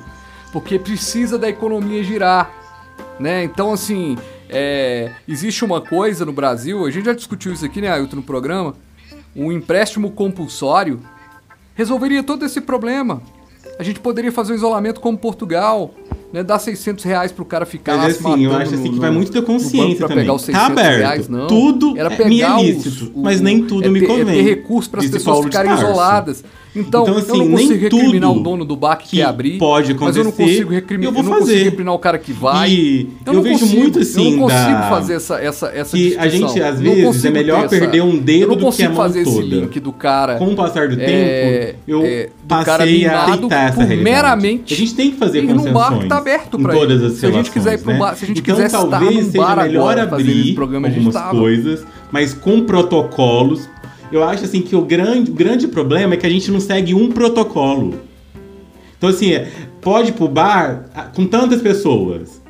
[0.53, 2.53] Porque precisa da economia girar.
[3.19, 3.43] Né?
[3.43, 4.17] Então, assim,
[4.49, 8.23] é, existe uma coisa no Brasil, a gente já discutiu isso aqui, né, Ailton, no
[8.23, 8.77] programa.
[9.35, 11.01] Um empréstimo compulsório
[11.75, 13.21] resolveria todo esse problema.
[13.77, 15.93] A gente poderia fazer um isolamento como Portugal.
[16.33, 16.43] Né?
[16.43, 19.43] Dá 600 reais pro cara ficar Mas assim, eu acho assim que vai muito da
[19.43, 20.27] consciência também.
[20.27, 20.99] tá aberto.
[20.99, 21.47] Reais, não.
[21.47, 24.41] Tudo Era pegar é ilícito, os, o, mas nem tudo é me convém.
[24.41, 26.45] É ter recurso para as pessoas ficarem isoladas.
[26.77, 29.59] Então, então assim, eu não consigo recriminar o dono do bar que, que quer abrir.
[29.59, 30.07] Pode acontecer.
[30.07, 31.15] Mas eu não consigo recriminar.
[31.15, 31.33] Eu vou fazer.
[31.33, 32.71] Eu não consigo recriminar o cara que vai.
[32.71, 34.25] E eu, eu vejo consigo, muito assim.
[34.25, 34.89] Eu não consigo da...
[34.91, 38.71] fazer essa essa essa que a gente às vezes é melhor perder um dedo do
[38.71, 39.39] que a mão fazer toda.
[39.39, 40.37] esse link do cara.
[40.37, 44.03] Com o passar do é, tempo, eu é, passei a aceitar essa realidade.
[44.03, 44.75] Meramente.
[44.75, 45.73] A gente tem que fazer concessões.
[46.17, 48.41] Tá aberto para todas as Se a gente quiser ir pro bar, se a gente
[48.41, 53.69] então, quiser talvez seja melhor abrir algumas coisas, mas com protocolos
[54.11, 57.11] eu acho assim que o grande, grande problema é que a gente não segue um
[57.11, 58.01] protocolo.
[58.97, 59.33] Então, assim,
[59.81, 62.41] pode ir pro bar com tantas pessoas.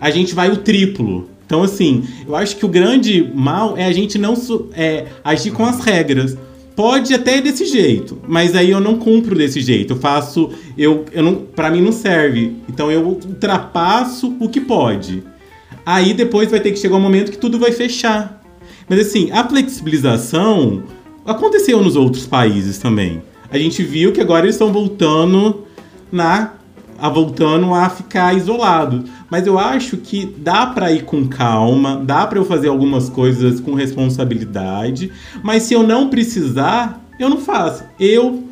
[0.00, 1.28] A gente vai o triplo.
[1.46, 4.34] Então, assim, eu acho que o grande mal é a gente não
[4.74, 6.36] é, agir com as regras.
[6.74, 9.92] Pode até desse jeito, mas aí eu não cumpro desse jeito.
[9.92, 12.56] Eu faço, eu, eu não, para mim não serve.
[12.68, 15.22] Então eu ultrapasso o que pode.
[15.84, 18.42] Aí depois vai ter que chegar um momento que tudo vai fechar.
[18.88, 20.82] Mas assim, a flexibilização
[21.24, 23.22] Aconteceu nos outros países também.
[23.48, 25.64] A gente viu que agora eles estão voltando
[26.10, 26.54] na
[27.02, 29.02] a voltando a ficar isolado.
[29.28, 33.58] Mas eu acho que dá para ir com calma, dá para eu fazer algumas coisas
[33.58, 35.10] com responsabilidade,
[35.42, 37.82] mas se eu não precisar, eu não faço.
[37.98, 38.44] Eu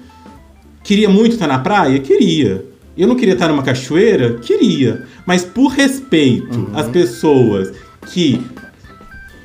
[0.82, 2.66] queria muito estar na praia, queria.
[2.98, 5.06] Eu não queria estar numa cachoeira, queria.
[5.24, 6.70] Mas por respeito uhum.
[6.74, 7.72] às pessoas
[8.12, 8.42] que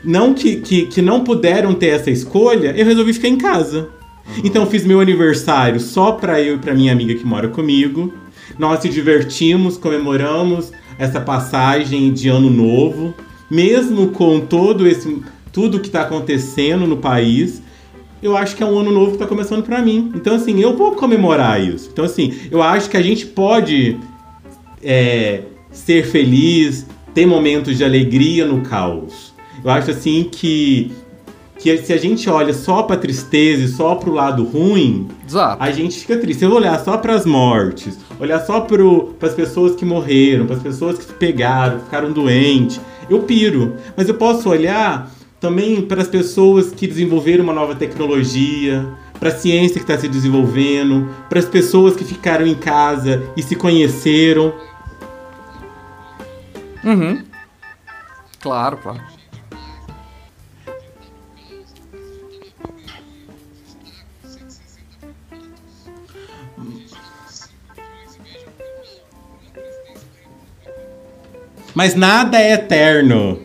[0.03, 3.82] não que, que, que não puderam ter essa escolha, eu resolvi ficar em casa.
[3.82, 4.41] Uhum.
[4.45, 8.11] Então fiz meu aniversário só para eu e para minha amiga que mora comigo.
[8.57, 13.14] Nós se divertimos, comemoramos essa passagem de ano novo,
[13.49, 15.22] mesmo com todo esse
[15.52, 17.61] tudo que está acontecendo no país.
[18.22, 20.11] Eu acho que é um ano novo que está começando para mim.
[20.15, 21.90] Então assim, eu vou comemorar isso.
[21.91, 23.98] Então assim, eu acho que a gente pode
[24.84, 29.34] é, ser feliz, ter momentos de alegria no caos.
[29.64, 30.91] Eu acho assim que
[31.60, 35.64] que se a gente olha só para tristeza e só para o lado ruim, Exato.
[35.64, 36.40] a gente fica triste.
[36.40, 38.84] Se eu olhar só para as mortes, olhar só para
[39.27, 42.80] as pessoas que morreram, para as pessoas que se pegaram, ficaram doentes,
[43.10, 43.76] eu piro.
[43.95, 45.10] Mas eu posso olhar
[45.40, 48.86] também para as pessoas que desenvolveram uma nova tecnologia,
[49.19, 53.41] para a ciência que está se desenvolvendo, para as pessoas que ficaram em casa e
[53.41, 54.53] se conheceram.
[56.84, 57.23] Uhum.
[58.41, 59.14] Claro, claro.
[71.76, 73.41] Mas nada é eterno.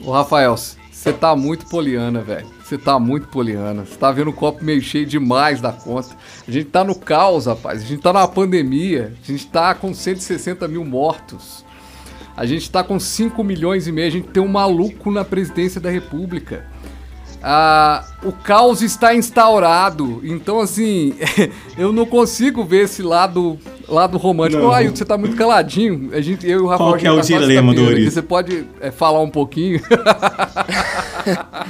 [0.00, 0.54] Ô Rafael,
[1.08, 2.46] você tá muito poliana, velho.
[2.62, 3.86] Você tá muito poliana.
[3.86, 6.14] Você tá vendo o copo meio cheio demais da conta.
[6.46, 7.80] A gente tá no caos, rapaz.
[7.80, 9.14] A gente tá na pandemia.
[9.22, 11.64] A gente tá com 160 mil mortos.
[12.36, 14.06] A gente tá com 5 milhões e meio.
[14.06, 16.66] A gente tem um maluco na presidência da República.
[17.42, 20.20] Ah, o caos está instaurado.
[20.24, 21.14] Então, assim,
[21.78, 23.58] eu não consigo ver esse lado
[23.88, 24.62] lado romântico.
[24.62, 24.72] Não.
[24.72, 26.10] Ai, você tá muito caladinho.
[26.12, 26.90] A gente, eu e o Rafael.
[26.90, 28.12] Qual que é o tá dilema, Doris?
[28.12, 29.80] Você pode é, falar um pouquinho?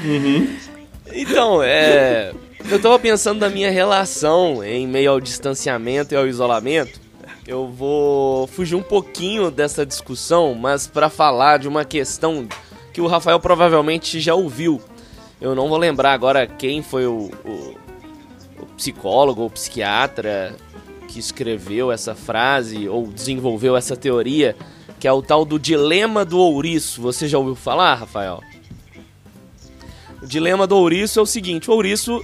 [0.05, 0.49] uhum.
[1.11, 2.33] Então, é.
[2.71, 7.01] Eu tava pensando na minha relação em meio ao distanciamento e ao isolamento.
[7.47, 12.47] Eu vou fugir um pouquinho dessa discussão, mas para falar de uma questão
[12.93, 14.83] que o Rafael provavelmente já ouviu.
[15.41, 17.77] Eu não vou lembrar agora quem foi o, o,
[18.61, 20.57] o psicólogo ou psiquiatra
[21.07, 24.57] que escreveu essa frase ou desenvolveu essa teoria,
[24.99, 27.01] que é o tal do dilema do ouriço.
[27.01, 28.43] Você já ouviu falar, Rafael?
[30.21, 32.21] O dilema do ouriço é o seguinte: o ouriço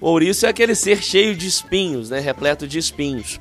[0.00, 3.38] o ouriço é aquele ser cheio de espinhos, né, repleto de espinhos.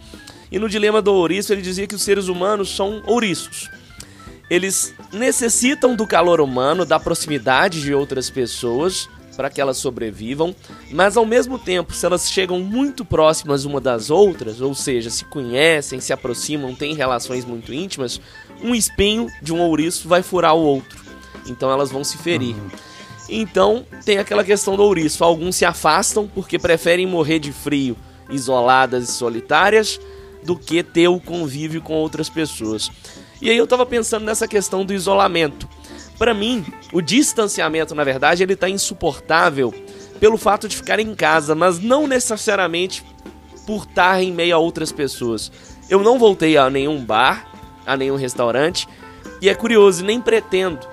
[0.52, 3.70] E no dilema do ouriço ele dizia que os seres humanos são ouriços.
[4.50, 9.08] Eles necessitam do calor humano, da proximidade de outras pessoas
[9.40, 10.54] para que elas sobrevivam,
[10.92, 15.24] mas ao mesmo tempo, se elas chegam muito próximas uma das outras, ou seja, se
[15.24, 18.20] conhecem, se aproximam, têm relações muito íntimas,
[18.62, 21.00] um espinho de um ouriço vai furar o outro.
[21.48, 22.54] Então elas vão se ferir.
[22.54, 22.70] Uhum.
[23.30, 25.24] Então tem aquela questão do ouriço.
[25.24, 27.96] Alguns se afastam porque preferem morrer de frio,
[28.30, 30.02] isoladas e solitárias,
[30.44, 32.92] do que ter o convívio com outras pessoas.
[33.42, 35.68] E aí eu tava pensando nessa questão do isolamento.
[36.18, 39.74] Para mim, o distanciamento, na verdade, ele tá insuportável
[40.20, 43.04] pelo fato de ficar em casa, mas não necessariamente
[43.66, 45.52] por estar em meio a outras pessoas.
[45.90, 47.48] Eu não voltei a nenhum bar,
[47.86, 48.88] a nenhum restaurante,
[49.42, 50.86] e é curioso, nem pretendo,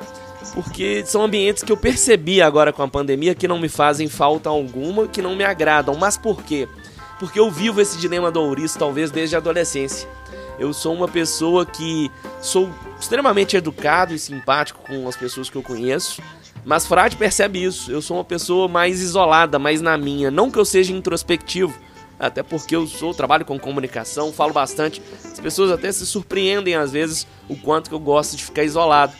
[0.55, 4.49] porque são ambientes que eu percebi agora com a pandemia que não me fazem falta
[4.49, 5.97] alguma, que não me agradam.
[5.97, 6.69] Mas por quê?
[7.19, 10.09] Porque eu vivo esse dilema do ouriço talvez desde a adolescência.
[10.59, 12.11] Eu sou uma pessoa que
[12.41, 16.23] sou extremamente educado e simpático com as pessoas que eu conheço.
[16.65, 17.93] Mas Frade percebe isso.
[17.93, 20.31] Eu sou uma pessoa mais isolada, mais na minha.
[20.31, 21.79] Não que eu seja introspectivo,
[22.19, 25.03] até porque eu sou trabalho com comunicação, falo bastante.
[25.25, 29.13] As pessoas até se surpreendem às vezes o quanto que eu gosto de ficar isolado.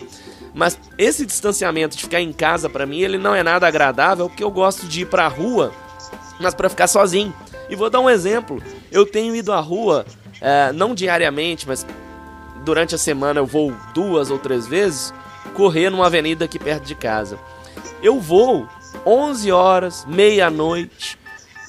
[0.55, 4.43] Mas esse distanciamento de ficar em casa para mim, ele não é nada agradável, porque
[4.43, 5.71] eu gosto de ir para a rua,
[6.41, 7.33] mas para ficar sozinho.
[7.69, 8.63] E vou dar um exemplo.
[8.91, 10.07] Eu tenho ido à rua,
[10.41, 11.87] é, não diariamente, mas
[12.65, 15.13] durante a semana eu vou duas ou três vezes
[15.55, 17.39] correr numa avenida aqui perto de casa.
[18.03, 18.69] Eu vou
[19.07, 21.19] 11 horas, meia-noite,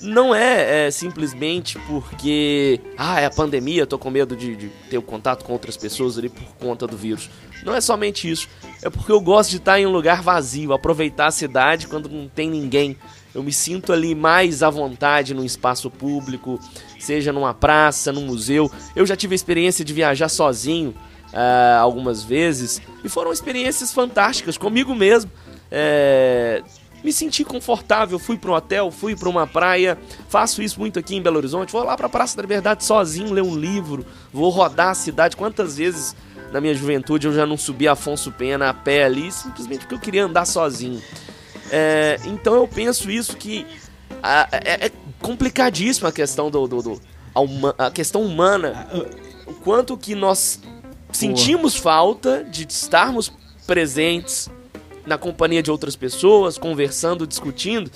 [0.01, 4.97] não é, é, simplesmente porque ah, é a pandemia, tô com medo de, de ter
[4.97, 7.29] o contato com outras pessoas ali por conta do vírus.
[7.67, 8.47] Não é somente isso.
[8.81, 12.29] É porque eu gosto de estar em um lugar vazio, aproveitar a cidade quando não
[12.29, 12.95] tem ninguém.
[13.35, 16.57] Eu me sinto ali mais à vontade num espaço público,
[16.97, 18.71] seja numa praça, num museu.
[18.95, 20.95] Eu já tive a experiência de viajar sozinho
[21.33, 25.29] uh, algumas vezes e foram experiências fantásticas comigo mesmo.
[25.69, 26.63] É,
[27.03, 29.97] me senti confortável, fui para um hotel, fui para uma praia,
[30.29, 33.33] faço isso muito aqui em Belo Horizonte, vou lá para a Praça da Liberdade sozinho
[33.33, 35.35] ler um livro, vou rodar a cidade.
[35.35, 36.15] Quantas vezes
[36.57, 39.99] na minha juventude eu já não subi Afonso Pena a pé ali, simplesmente porque eu
[39.99, 40.99] queria andar sozinho.
[41.69, 43.63] É, então eu penso isso que
[44.23, 47.01] a, é, é, complicadíssima a questão do, do, do
[47.35, 48.87] a, uma, a, questão humana,
[49.45, 50.59] o quanto que nós
[51.11, 53.31] sentimos falta de estarmos
[53.67, 54.49] presentes
[55.05, 57.91] na companhia de outras pessoas, conversando, discutindo.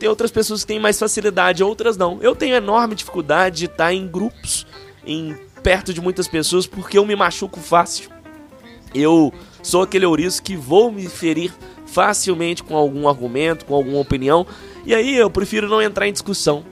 [0.00, 2.18] Tem outras pessoas que têm mais facilidade, outras não.
[2.22, 4.66] Eu tenho enorme dificuldade de estar em grupos,
[5.06, 5.36] em
[5.66, 8.08] perto de muitas pessoas, porque eu me machuco fácil.
[8.94, 9.34] Eu
[9.64, 11.52] sou aquele ouriço que vou me ferir
[11.84, 14.46] facilmente com algum argumento, com alguma opinião,
[14.84, 16.64] e aí eu prefiro não entrar em discussão.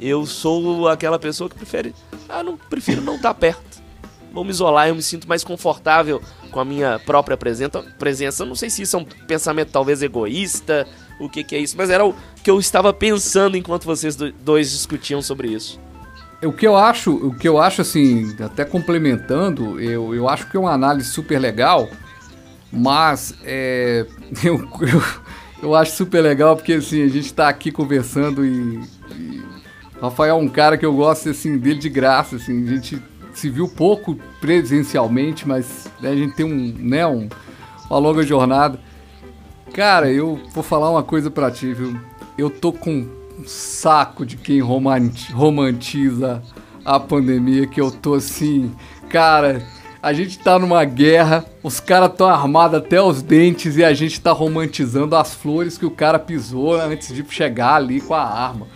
[0.00, 1.94] Eu sou aquela pessoa que prefere,
[2.28, 3.76] ah, não prefiro não estar perto
[4.32, 6.20] vou me isolar, eu me sinto mais confortável
[6.50, 8.44] com a minha própria presença.
[8.44, 10.86] Não sei se isso é um pensamento talvez egoísta,
[11.18, 14.70] o que, que é isso, mas era o que eu estava pensando enquanto vocês dois
[14.72, 15.80] discutiam sobre isso.
[16.42, 20.56] O que eu acho, o que eu acho assim, até complementando, eu, eu acho que
[20.56, 21.88] é uma análise super legal,
[22.70, 24.06] mas é,
[24.44, 25.02] eu, eu,
[25.62, 28.80] eu acho super legal porque assim, a gente está aqui conversando e,
[29.12, 29.42] e
[30.00, 33.02] Rafael é um cara que eu gosto assim dele de graça, assim, a gente
[33.32, 37.28] se viu pouco presencialmente, mas né, a gente tem um, né, um,
[37.88, 38.80] uma longa jornada.
[39.74, 41.98] Cara, eu vou falar uma coisa pra ti, viu?
[42.38, 43.06] Eu tô com
[43.38, 46.42] um saco de quem romantiza
[46.84, 48.72] a pandemia, que eu tô assim,
[49.08, 49.62] cara,
[50.02, 54.20] a gente tá numa guerra, os caras tão armados até os dentes e a gente
[54.20, 58.68] tá romantizando as flores que o cara pisou antes de chegar ali com a arma.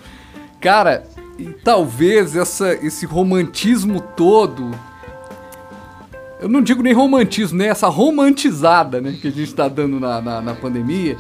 [0.61, 1.05] Cara,
[1.39, 4.71] e talvez essa, esse romantismo todo.
[6.41, 7.69] Eu não digo nem romantismo, né?
[7.69, 11.17] Essa romantizada né, que a gente está dando na, na, na, pandemia.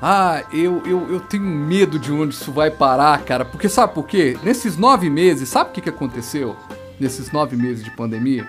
[0.00, 3.44] Ah, eu, eu, eu tenho medo de onde isso vai parar, cara.
[3.44, 4.36] Porque sabe por quê?
[4.44, 6.54] Nesses nove meses, sabe o que, que aconteceu?
[7.00, 8.46] Nesses nove meses de pandemia?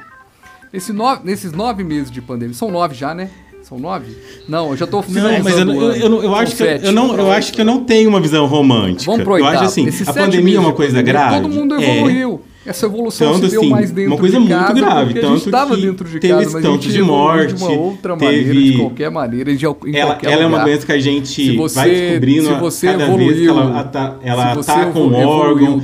[0.72, 3.32] Nesse no, nesses nove meses de pandemia, são nove já, né?
[3.64, 4.16] São nove?
[4.48, 5.04] Não, eu já tô.
[5.08, 7.84] Não, mas eu, eu, eu, eu acho que eu, não, eu acho que eu não
[7.84, 9.12] tenho uma visão romântica.
[9.12, 11.36] Vamos pro Eu acho assim, a pandemia é uma coisa grave.
[11.36, 11.98] Todo mundo é.
[11.98, 12.42] evoluiu.
[12.46, 12.49] É.
[12.66, 15.26] Essa evolução tanto, se deu assim, mais dentro uma coisa de muito casa, grave, tanto
[15.26, 18.18] a gente estava dentro de teve casa, mas a gente de morte, de uma outra
[18.18, 18.26] teve...
[18.36, 20.44] maneira, de qualquer maneira, de, em ela, qualquer ela lugar.
[20.44, 23.48] é uma doença que a gente você, vai descobrindo se você cada evoluiu, vez que
[23.48, 25.82] ela, ata, ela ataca um órgão,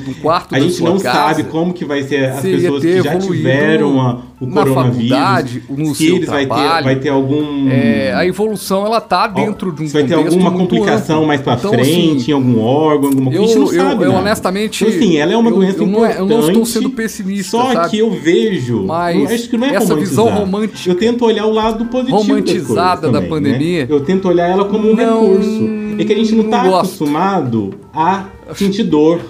[0.51, 4.01] a gente não casa, sabe como que vai ser as pessoas que já evoluído tiveram
[4.01, 5.61] a, o na coronavírus.
[5.69, 7.69] no se seu eles trabalho, vai ter, vai ter algum...
[7.69, 11.27] É, a evolução, ela tá dentro de um Vai ter alguma complicação amplo.
[11.27, 13.53] mais pra então, frente, assim, em algum órgão, alguma coisa.
[13.53, 14.21] Eu, não eu, sabe, eu nada.
[14.21, 14.83] honestamente...
[14.83, 17.73] Então, assim, ela é uma doença eu, não, é- eu não estou sendo pessimista, Só
[17.73, 17.89] sabe?
[17.89, 18.83] que eu vejo...
[18.85, 23.07] Mas acho que não é essa visão romântica- Eu tento olhar o lado positivo romantizada
[23.07, 23.87] da também, pandemia, né?
[23.89, 25.69] Eu tento olhar ela como um não- recurso.
[25.97, 26.75] É que a gente não tá gosto.
[26.77, 29.21] acostumado a sentir dor.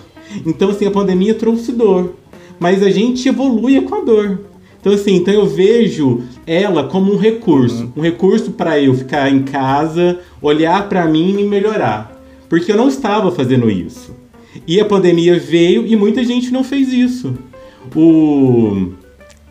[0.46, 2.16] Então, assim, a pandemia trouxe dor.
[2.60, 4.40] Mas a gente evolui com a dor.
[4.86, 7.86] Então, assim, então eu vejo ela como um recurso.
[7.86, 7.94] Uhum.
[7.98, 12.22] Um recurso para eu ficar em casa, olhar para mim e me melhorar.
[12.48, 14.14] Porque eu não estava fazendo isso.
[14.68, 17.34] E a pandemia veio e muita gente não fez isso.
[17.96, 18.90] O,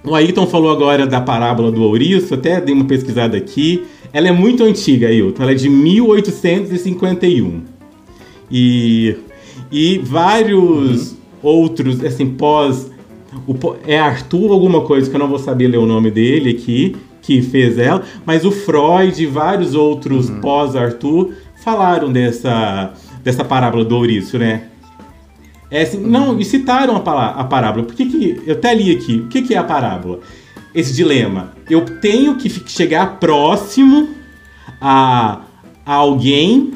[0.05, 3.82] o Ayrton falou agora da parábola do ouriço, até dei uma pesquisada aqui.
[4.12, 5.43] Ela é muito antiga, Ayrton.
[5.43, 7.61] Ela é de 1851.
[8.48, 9.16] E,
[9.73, 12.93] e vários outros, assim, pós
[13.47, 13.56] o,
[13.86, 17.43] é Arthur alguma coisa que eu não vou saber ler o nome dele aqui, que
[17.43, 20.40] fez ela, mas o Freud e vários outros uhum.
[20.40, 21.32] pós-Arthur
[21.62, 22.93] falaram dessa,
[23.23, 24.65] dessa parábola do ouriço, né?
[25.70, 26.11] É assim, uhum.
[26.11, 27.85] Não, e citaram a, a parábola.
[27.85, 29.16] Por que, que eu até li aqui?
[29.16, 30.20] O que, que é a parábola?
[30.74, 31.52] Esse dilema.
[31.69, 34.09] Eu tenho que chegar próximo
[34.81, 35.40] a,
[35.86, 36.73] a alguém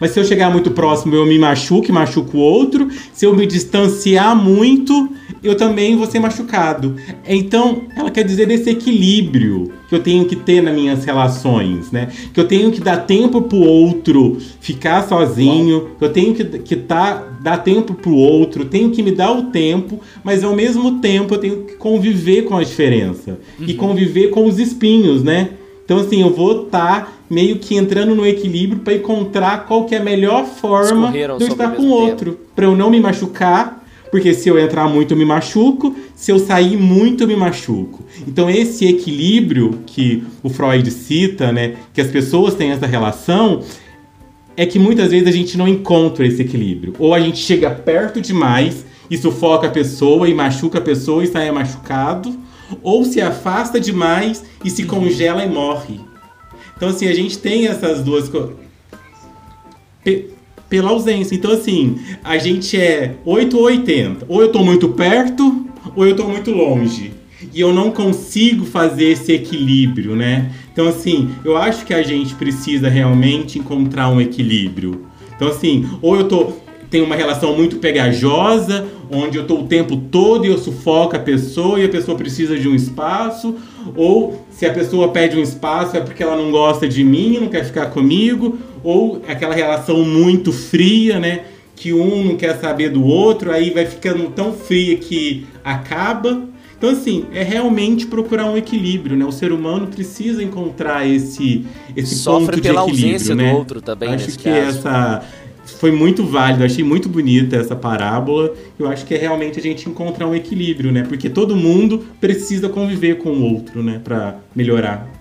[0.00, 2.88] mas se eu chegar muito próximo, eu me machuco e machuco o outro.
[3.12, 5.10] Se eu me distanciar muito,
[5.44, 6.96] eu também vou ser machucado.
[7.26, 12.08] Então, ela quer dizer desse equilíbrio que eu tenho que ter nas minhas relações, né?
[12.32, 16.76] Que eu tenho que dar tempo pro outro ficar sozinho, que eu tenho que, que
[16.76, 21.34] tá, dar tempo pro outro, tenho que me dar o tempo, mas ao mesmo tempo
[21.34, 23.66] eu tenho que conviver com a diferença uhum.
[23.68, 25.50] e conviver com os espinhos, né?
[25.84, 29.94] Então, assim, eu vou estar tá meio que entrando no equilíbrio para encontrar qual que
[29.94, 32.40] é a melhor forma de eu estar com o outro.
[32.56, 33.83] Para eu não me machucar,
[34.14, 38.04] porque se eu entrar muito eu me machuco, se eu sair muito eu me machuco.
[38.28, 43.64] Então, esse equilíbrio que o Freud cita, né, que as pessoas têm essa relação,
[44.56, 46.94] é que muitas vezes a gente não encontra esse equilíbrio.
[46.96, 51.26] Ou a gente chega perto demais e sufoca a pessoa e machuca a pessoa e
[51.26, 52.38] sai machucado
[52.84, 55.98] ou se afasta demais e se congela e morre.
[56.76, 58.54] Então, assim, a gente tem essas duas coisas.
[60.68, 61.34] Pela ausência.
[61.34, 64.26] Então, assim, a gente é 8 ou 80.
[64.28, 67.12] Ou eu tô muito perto, ou eu tô muito longe.
[67.52, 70.50] E eu não consigo fazer esse equilíbrio, né?
[70.72, 75.06] Então, assim, eu acho que a gente precisa realmente encontrar um equilíbrio.
[75.36, 76.52] Então, assim, ou eu tô
[76.94, 81.18] tenho uma relação muito pegajosa, onde eu estou o tempo todo e eu sufoco a
[81.18, 83.56] pessoa e a pessoa precisa de um espaço,
[83.96, 87.48] ou se a pessoa pede um espaço é porque ela não gosta de mim, não
[87.48, 91.40] quer ficar comigo, ou aquela relação muito fria, né?
[91.74, 96.44] Que um não quer saber do outro, aí vai ficando tão fria que acaba.
[96.78, 99.24] Então, assim, é realmente procurar um equilíbrio, né?
[99.24, 101.66] O ser humano precisa encontrar esse,
[101.96, 103.50] esse Sofre ponto de equilíbrio, ausência né?
[103.50, 104.78] do outro também, Acho que caso.
[104.78, 105.24] essa
[105.66, 108.54] foi muito válido, achei muito bonita essa parábola.
[108.78, 111.02] Eu acho que é realmente a gente encontrar um equilíbrio, né?
[111.02, 115.12] Porque todo mundo precisa conviver com o outro, né, para melhorar.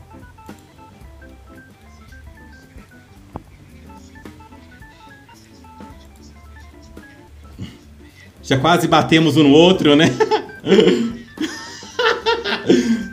[8.41, 10.11] Já quase batemos um no outro, né?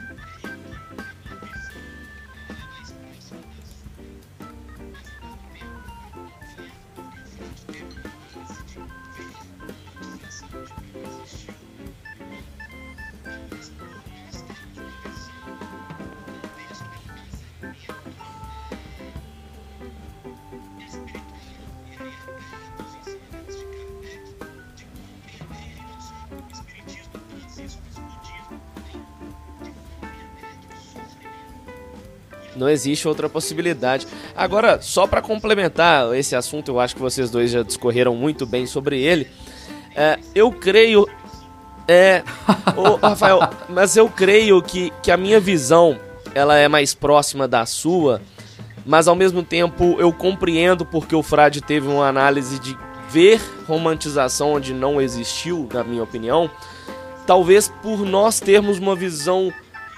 [32.71, 34.07] existe outra possibilidade.
[34.37, 38.67] Agora, só para complementar esse assunto, eu acho que vocês dois já discorreram muito bem
[38.67, 39.29] sobre ele.
[39.95, 41.07] É, eu creio.
[41.87, 42.23] É.
[42.77, 45.99] ô, Rafael, mas eu creio que, que a minha visão
[46.35, 48.23] ela é mais próxima da sua,
[48.87, 52.77] mas ao mesmo tempo eu compreendo porque o Frade teve uma análise de
[53.11, 56.49] ver romantização onde não existiu, na minha opinião.
[57.27, 59.53] Talvez por nós termos uma visão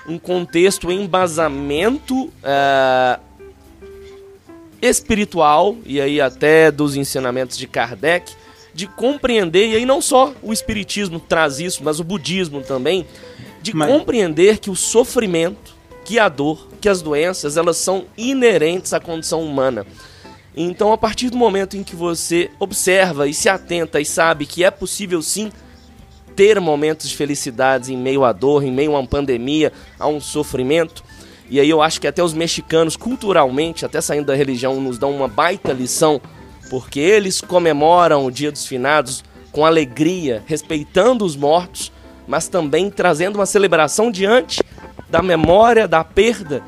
[0.07, 3.21] um contexto, um embasamento uh,
[4.81, 8.35] espiritual, e aí até dos ensinamentos de Kardec,
[8.75, 13.07] de compreender, e aí não só o espiritismo traz isso, mas o budismo também,
[13.61, 13.89] de mas...
[13.89, 15.75] compreender que o sofrimento,
[16.05, 19.87] que a dor, que as doenças, elas são inerentes à condição humana.
[20.55, 24.65] Então, a partir do momento em que você observa e se atenta e sabe que
[24.65, 25.51] é possível sim
[26.35, 30.21] ter momentos de felicidade em meio à dor, em meio a uma pandemia, a um
[30.21, 31.05] sofrimento.
[31.49, 35.11] E aí eu acho que até os mexicanos, culturalmente, até saindo da religião, nos dão
[35.11, 36.21] uma baita lição,
[36.71, 41.93] porque eles comemoram o Dia dos Finados com alegria, respeitando os mortos,
[42.27, 44.63] mas também trazendo uma celebração diante
[45.11, 46.63] da memória da perda.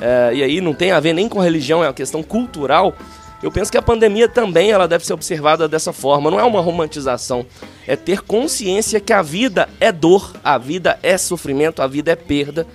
[0.00, 2.94] É, e aí não tem a ver nem com religião, é uma questão cultural
[3.42, 6.30] eu penso que a pandemia também ela deve ser observada dessa forma.
[6.30, 7.44] Não é uma romantização,
[7.86, 12.16] é ter consciência que a vida é dor, a vida é sofrimento, a vida é
[12.16, 12.66] perda.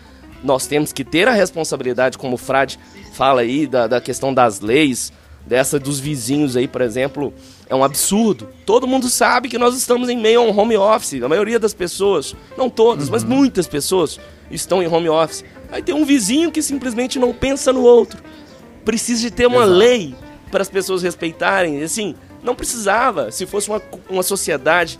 [0.43, 2.79] Nós temos que ter a responsabilidade, como o Frade
[3.13, 5.11] fala aí, da, da questão das leis,
[5.45, 7.33] dessa dos vizinhos aí, por exemplo,
[7.67, 8.47] é um absurdo.
[8.65, 11.21] Todo mundo sabe que nós estamos em meio a um home office.
[11.21, 13.11] A maioria das pessoas, não todas, uhum.
[13.11, 14.19] mas muitas pessoas
[14.51, 15.43] estão em home office.
[15.71, 18.21] Aí tem um vizinho que simplesmente não pensa no outro.
[18.85, 19.71] Precisa de ter uma Exato.
[19.71, 20.15] lei
[20.49, 21.83] para as pessoas respeitarem.
[21.83, 23.31] Assim, não precisava.
[23.31, 24.99] Se fosse uma, uma sociedade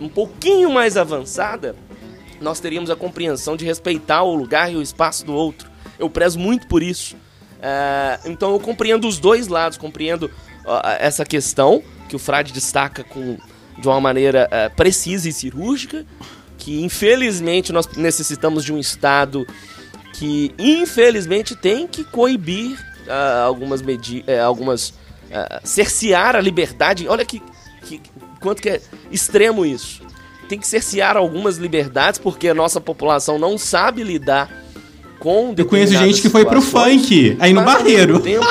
[0.00, 1.76] um pouquinho mais avançada,
[2.40, 5.70] nós teríamos a compreensão de respeitar o lugar e o espaço do outro.
[5.98, 7.16] Eu prezo muito por isso.
[7.60, 10.30] É, então eu compreendo os dois lados, compreendo
[10.98, 13.38] essa questão que o Frade destaca com,
[13.78, 16.04] de uma maneira é, precisa e cirúrgica,
[16.58, 19.46] que infelizmente nós necessitamos de um Estado
[20.14, 27.08] que infelizmente tem que coibir uh, algumas medidas, uh, algumas uh, cercear a liberdade.
[27.08, 27.42] Olha que,
[27.82, 28.00] que
[28.40, 28.80] quanto que é
[29.10, 30.02] extremo isso.
[30.48, 34.50] Tem que cercear algumas liberdades porque a nossa população não sabe lidar
[35.18, 38.18] com Eu conheço gente que foi pro funk, aí no barreiro.
[38.20, 38.44] Tempo,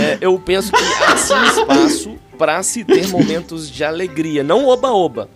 [0.00, 5.28] é, eu penso que há sim espaço para se ter momentos de alegria, não oba-oba.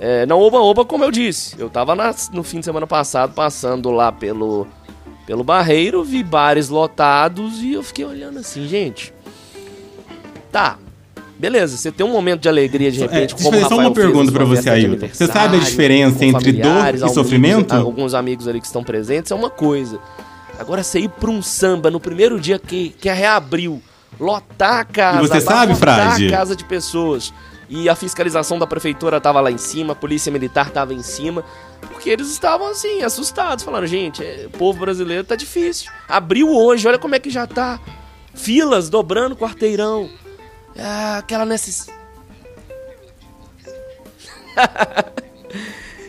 [0.00, 1.54] É, não oba-oba, como eu disse.
[1.58, 4.66] Eu tava na, no fim de semana passado passando lá pelo,
[5.30, 9.14] pelo Barreiro, vi bares lotados e eu fiquei olhando assim, gente.
[10.50, 10.76] Tá,
[11.38, 14.32] Beleza, você tem um momento de alegria de é, repente, é, como Só uma pergunta
[14.32, 15.06] para você, Ailton.
[15.06, 17.72] Você sabe a diferença entre dor e sofrimento?
[17.72, 20.00] Alguns amigos ali que estão presentes é uma coisa.
[20.58, 23.80] Agora você ir para um samba no primeiro dia que, que reabriu,
[24.18, 26.26] lotar a casa, e você sabe, Frade?
[26.26, 27.32] a casa de pessoas.
[27.68, 31.44] E a fiscalização da prefeitura tava lá em cima, a polícia militar tava em cima,
[32.00, 35.92] porque eles estavam assim, assustados, falando, gente, é, o povo brasileiro tá difícil.
[36.08, 37.78] Abriu hoje, olha como é que já tá.
[38.32, 40.08] Filas dobrando quarteirão.
[40.78, 42.00] Ah, aquela necessidade.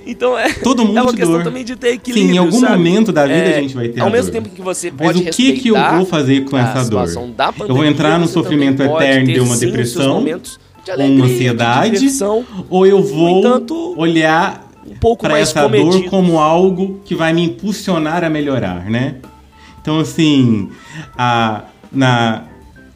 [0.07, 1.43] então é, Todo mundo é uma questão dor.
[1.43, 2.27] também de ter equilíbrio.
[2.29, 2.77] Sim, em algum sabe?
[2.77, 5.33] momento da vida é, a gente vai ter Ao mesmo tempo que você pode Mas
[5.33, 7.05] o que, que eu vou fazer com essa dor?
[7.05, 12.23] Pandemia, eu vou entrar no sofrimento eterno de uma depressão, de alegria, uma ansiedade, de
[12.69, 15.91] ou eu vou entanto, olhar um para essa comedido.
[15.91, 19.15] dor como algo que vai me impulsionar a melhorar, né?
[19.81, 20.69] Então, assim,
[21.17, 22.43] a, na,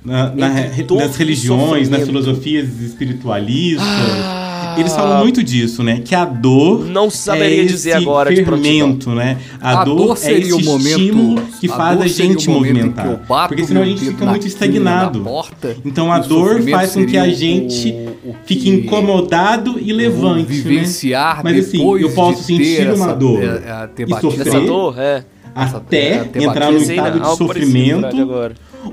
[0.03, 3.86] na, na, nas religiões, nas filosofias espiritualistas.
[3.88, 4.44] Ah,
[4.81, 6.02] eles falam muito disso, né?
[6.03, 9.38] Que a dor não saberia é dizer agora fermento, né?
[9.61, 13.22] A, a dor, dor é esse momento, estímulo que faz a gente movimentar.
[13.47, 15.22] Porque senão a gente fica muito estagnado.
[15.22, 17.93] Porta, então a dor faz com que a gente
[18.23, 20.61] o, o fique incomodado e levante, né?
[20.64, 21.41] vivenciar né?
[21.43, 24.47] Mas assim, eu posso sentir uma dor é, é, e sofrer.
[24.47, 25.23] Essa dor, é.
[25.56, 28.07] Até entrar no estado de sofrimento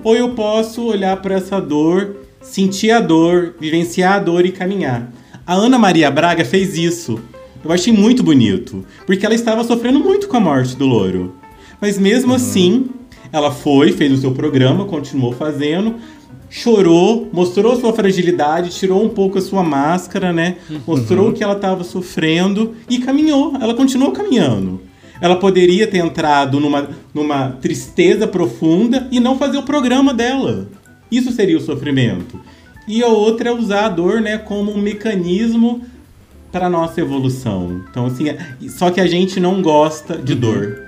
[0.05, 5.13] ou eu posso olhar para essa dor, sentir a dor, vivenciar a dor e caminhar.
[5.45, 7.21] A Ana Maria Braga fez isso.
[7.65, 11.35] Eu achei muito bonito, porque ela estava sofrendo muito com a morte do louro.
[11.81, 12.37] Mas mesmo uhum.
[12.37, 12.87] assim,
[13.33, 15.97] ela foi, fez o seu programa, continuou fazendo,
[16.49, 20.57] chorou, mostrou sua fragilidade, tirou um pouco a sua máscara, né?
[20.87, 21.33] Mostrou uhum.
[21.33, 23.57] que ela estava sofrendo e caminhou.
[23.61, 24.81] Ela continuou caminhando.
[25.21, 30.69] Ela poderia ter entrado numa, numa tristeza profunda e não fazer o programa dela.
[31.11, 32.41] Isso seria o sofrimento.
[32.87, 35.83] E a outra é usar a dor né, como um mecanismo
[36.51, 37.83] para nossa evolução.
[37.91, 38.39] Então, assim, é,
[38.69, 40.83] só que a gente não gosta de dor.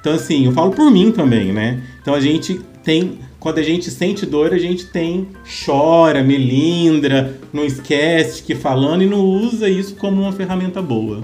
[0.00, 1.82] Então, assim, eu falo por mim também, né?
[2.00, 3.18] Então, a gente tem.
[3.40, 5.28] Quando a gente sente dor, a gente tem.
[5.64, 11.22] chora, melindra, não esquece que falando e não usa isso como uma ferramenta boa.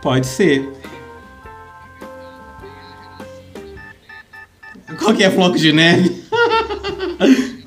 [0.00, 0.66] Pode ser.
[4.98, 6.24] Qual que é floco de neve?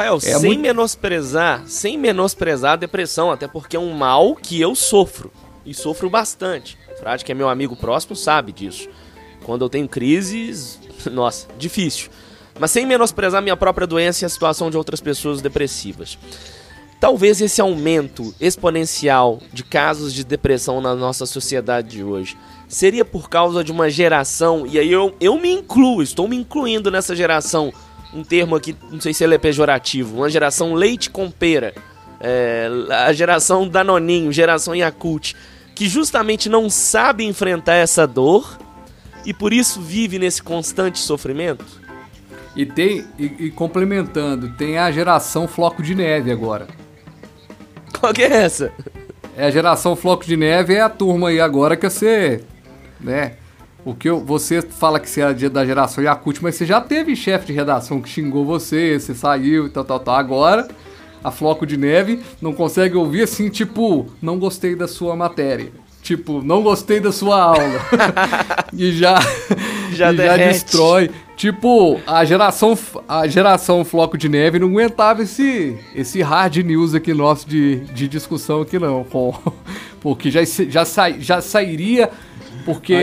[0.00, 0.60] Rafael, é sem muito...
[0.60, 5.30] menosprezar, sem menosprezar a depressão, até porque é um mal que eu sofro
[5.64, 6.78] e sofro bastante.
[6.98, 8.88] Frade, que é meu amigo próximo, sabe disso.
[9.44, 10.78] Quando eu tenho crises,
[11.12, 12.10] nossa, difícil.
[12.58, 16.18] Mas sem menosprezar minha própria doença e a situação de outras pessoas depressivas.
[16.98, 22.36] Talvez esse aumento exponencial de casos de depressão na nossa sociedade de hoje
[22.68, 26.90] seria por causa de uma geração, e aí eu, eu me incluo, estou me incluindo
[26.90, 27.72] nessa geração,
[28.12, 31.74] um termo aqui, não sei se ele é pejorativo, uma geração leite com pera,
[32.20, 35.34] é, a geração Danoninho, geração Yakult,
[35.74, 38.58] que justamente não sabe enfrentar essa dor
[39.24, 41.64] e por isso vive nesse constante sofrimento?
[42.54, 46.66] E tem, e, e complementando, tem a geração Floco de Neve agora.
[47.98, 48.72] Qual que é essa?
[49.36, 52.42] é a geração Floco de Neve, é a turma aí agora que você,
[53.00, 53.34] né?
[53.84, 57.16] O que eu, você fala que você é da geração Yakut, mas você já teve
[57.16, 60.14] chefe de redação que xingou você, você saiu e tal, tal, tal.
[60.16, 60.68] Agora,
[61.24, 65.72] a Floco de Neve não consegue ouvir assim, tipo, não gostei da sua matéria.
[66.02, 67.80] Tipo, não gostei da sua aula.
[68.72, 69.18] e já,
[69.92, 71.10] Já e já destrói.
[71.36, 72.78] Tipo, a geração,
[73.08, 78.08] a geração Floco de Neve não aguentava esse, esse hard news aqui nosso de, de
[78.08, 79.06] discussão aqui não.
[80.00, 82.10] porque já, já, sai, já sairia...
[82.64, 82.94] Porque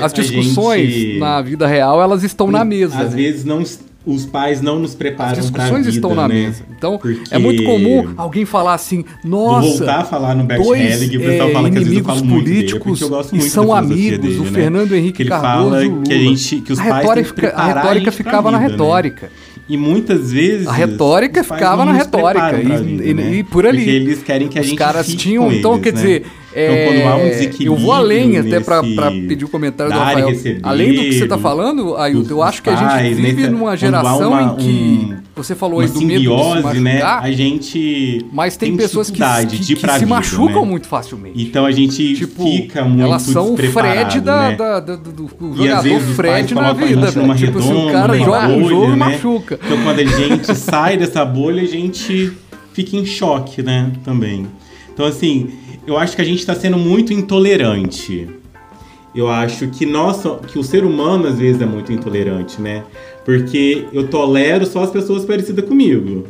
[0.00, 2.98] a- as a discussões gente- na vida real, elas estão na mesa.
[2.98, 3.16] Às né?
[3.16, 3.62] vezes não,
[4.06, 6.34] os pais não nos preparam As pra discussões vida, estão na né?
[6.34, 6.62] mesa.
[6.76, 10.62] Então, Porque- é muito comum alguém falar assim, Vou nossa, voltar a falar no Bert
[10.62, 13.34] dois Helling, o pessoal é, fala que às vezes eu muito dele, é políticos gosto
[13.34, 14.50] e muito são amigos, dele, o né?
[14.50, 17.62] Fernando Henrique Que ele Cardoso fala que a gente- que os a pais retórica, a
[17.62, 18.76] a retórica pra ficava na vida, né?
[18.76, 19.30] retórica.
[19.68, 20.66] E muitas vezes.
[20.66, 23.34] A retórica os ficava na retórica, e- vida, e- né?
[23.34, 23.78] e por ali.
[23.84, 26.00] Porque eles querem que a Os gente caras fique tinham, então eles, quer né?
[26.00, 29.92] dizer, Então, quando há um é, desequilíbrio eu vou além até pra pedir o comentário
[29.92, 30.28] do Rafael.
[30.30, 33.42] receber, Além do que você tá falando, Ailton, eu acho que a gente pais, vive
[33.42, 36.80] nessa- numa geração uma- em que um- você falou aí do medo de se simbiose,
[36.80, 36.92] né?
[36.94, 38.26] machucar, A gente.
[38.32, 40.68] mas tem, pessoas que, que, que pra se vida, machucam né?
[40.68, 41.40] muito facilmente.
[41.40, 44.56] Então a gente Tipo, fica muito elas são o Fred da, né?
[44.56, 47.34] da- da- do, do- jogador Fred na vida, gente numa.
[47.36, 48.96] Tipo assim, o redoma, cara joga um jogo e né?
[48.96, 49.60] machuca.
[49.64, 52.32] Então quando a gente sai dessa bolha, a gente
[52.72, 53.92] fica em choque, né?
[54.04, 54.46] Também.
[54.92, 55.50] Então assim,
[55.86, 58.28] eu acho que a gente está sendo muito intolerante.
[59.14, 62.84] Eu acho que nós, que o ser humano às vezes é muito intolerante, né?
[63.24, 66.28] Porque eu tolero só as pessoas parecidas comigo.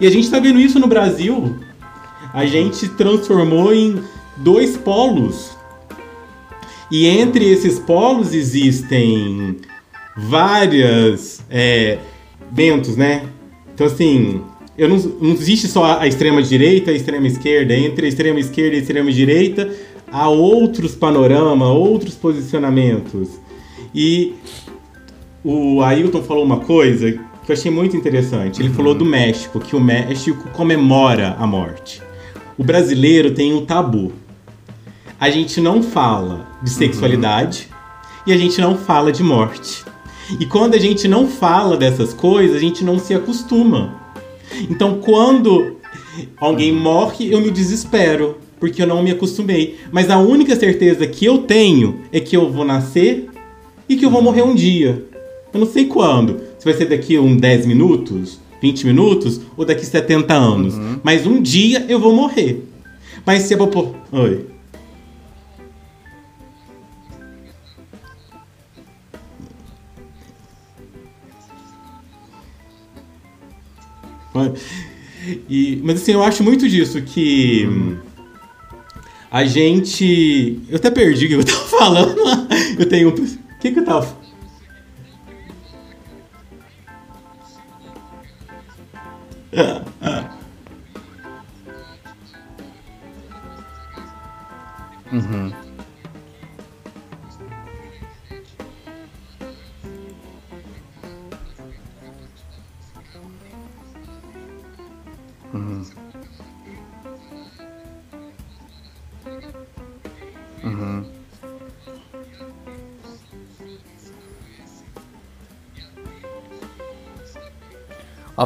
[0.00, 1.56] E a gente tá vendo isso no Brasil.
[2.32, 4.00] A gente transformou em
[4.36, 5.56] dois polos.
[6.90, 9.56] E entre esses polos existem
[10.16, 11.98] várias é,
[12.50, 13.26] ventos, né?
[13.74, 14.42] Então assim,
[14.76, 17.74] eu não, não existe só a extrema direita e a extrema esquerda.
[17.74, 19.70] Entre a extrema esquerda e a extrema direita
[20.10, 23.28] há outros panoramas, outros posicionamentos.
[23.94, 24.34] E
[25.44, 28.62] o Ailton falou uma coisa que eu achei muito interessante.
[28.62, 32.00] Ele falou do México, que o México comemora a morte.
[32.56, 34.12] O brasileiro tem um tabu.
[35.18, 37.68] A gente não fala de sexualidade
[38.26, 39.84] e a gente não fala de morte.
[40.38, 44.01] E quando a gente não fala dessas coisas, a gente não se acostuma.
[44.70, 45.76] Então, quando
[46.38, 49.76] alguém morre, eu me desespero, porque eu não me acostumei.
[49.90, 53.28] Mas a única certeza que eu tenho é que eu vou nascer
[53.88, 55.04] e que eu vou morrer um dia.
[55.52, 56.40] Eu não sei quando.
[56.58, 60.74] Se vai ser daqui uns 10 minutos, 20 minutos ou daqui 70 anos.
[61.02, 62.64] Mas um dia eu vou morrer.
[63.26, 63.94] Mas se a população.
[64.12, 64.51] Oi.
[75.48, 77.68] E, mas assim, eu acho muito disso que
[79.30, 80.60] a gente.
[80.68, 82.16] Eu até perdi o que eu tava falando.
[82.78, 83.08] Eu tenho.
[83.10, 84.22] O que, que eu tava.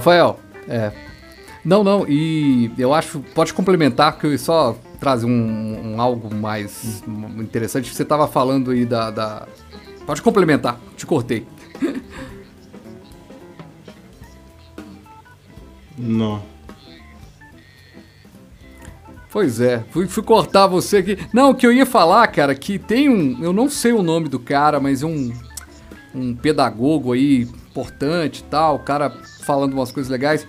[0.07, 0.39] Rafael,
[0.69, 0.93] é.
[1.65, 3.19] Não, não, e eu acho.
[3.35, 7.03] Pode complementar, que eu ia só trazer um, um algo mais
[7.39, 7.93] interessante.
[7.93, 9.49] Você tava falando aí da, da.
[10.07, 11.45] Pode complementar, te cortei.
[15.99, 16.41] Não.
[19.33, 21.19] Pois é, fui, fui cortar você aqui.
[21.33, 23.43] Não, o que eu ia falar, cara, que tem um.
[23.43, 25.33] Eu não sei o nome do cara, mas é um.
[26.15, 29.13] Um pedagogo aí importante e tal, o cara
[29.47, 30.47] falando umas coisas legais.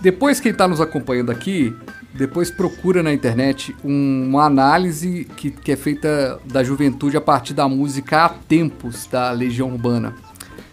[0.00, 1.74] Depois quem tá nos acompanhando aqui,
[2.14, 7.54] depois procura na internet um- uma análise que, que é feita da juventude a partir
[7.54, 10.14] da música Há Tempos, da Legião Urbana.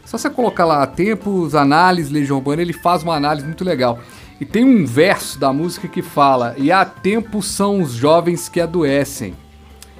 [0.05, 3.99] Só você colocar lá Tempos, análise, Legião Urbana, ele faz uma análise muito legal.
[4.39, 8.61] E tem um verso da música que fala: E há tempos são os jovens que
[8.61, 9.33] adoecem,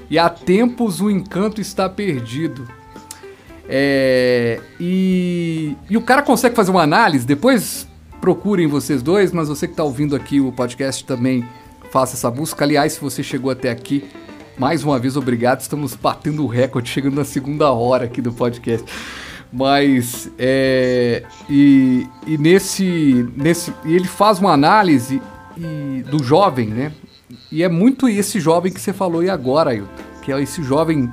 [0.10, 2.68] e há tempos o encanto está perdido.
[3.68, 7.88] É, e, e o cara consegue fazer uma análise, depois
[8.22, 11.46] procurem vocês dois, mas você que está ouvindo aqui o podcast também
[11.92, 12.64] faça essa busca.
[12.64, 14.04] Aliás, se você chegou até aqui,
[14.58, 18.86] mais uma vez obrigado, estamos batendo o recorde, chegando na segunda hora aqui do podcast.
[19.54, 25.22] Mas é, e, e nesse nesse e ele faz uma análise
[25.56, 26.92] e- do jovem, né?
[27.52, 29.90] e é muito esse jovem que você falou aí agora, Ailton,
[30.22, 31.10] que é esse jovem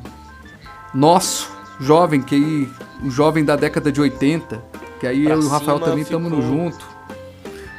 [0.94, 1.51] nosso,
[1.82, 2.68] jovem, que aí,
[3.04, 4.62] o jovem da década de 80,
[5.00, 6.86] que aí Pra eu e o Rafael também estamos ficou- junto.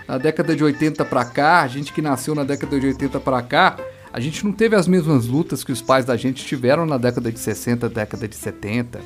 [0.07, 3.41] Na década de 80 pra cá, a gente que nasceu na década de 80 pra
[3.41, 3.77] cá,
[4.11, 7.31] a gente não teve as mesmas lutas que os pais da gente tiveram na década
[7.31, 8.99] de 60, década de 70.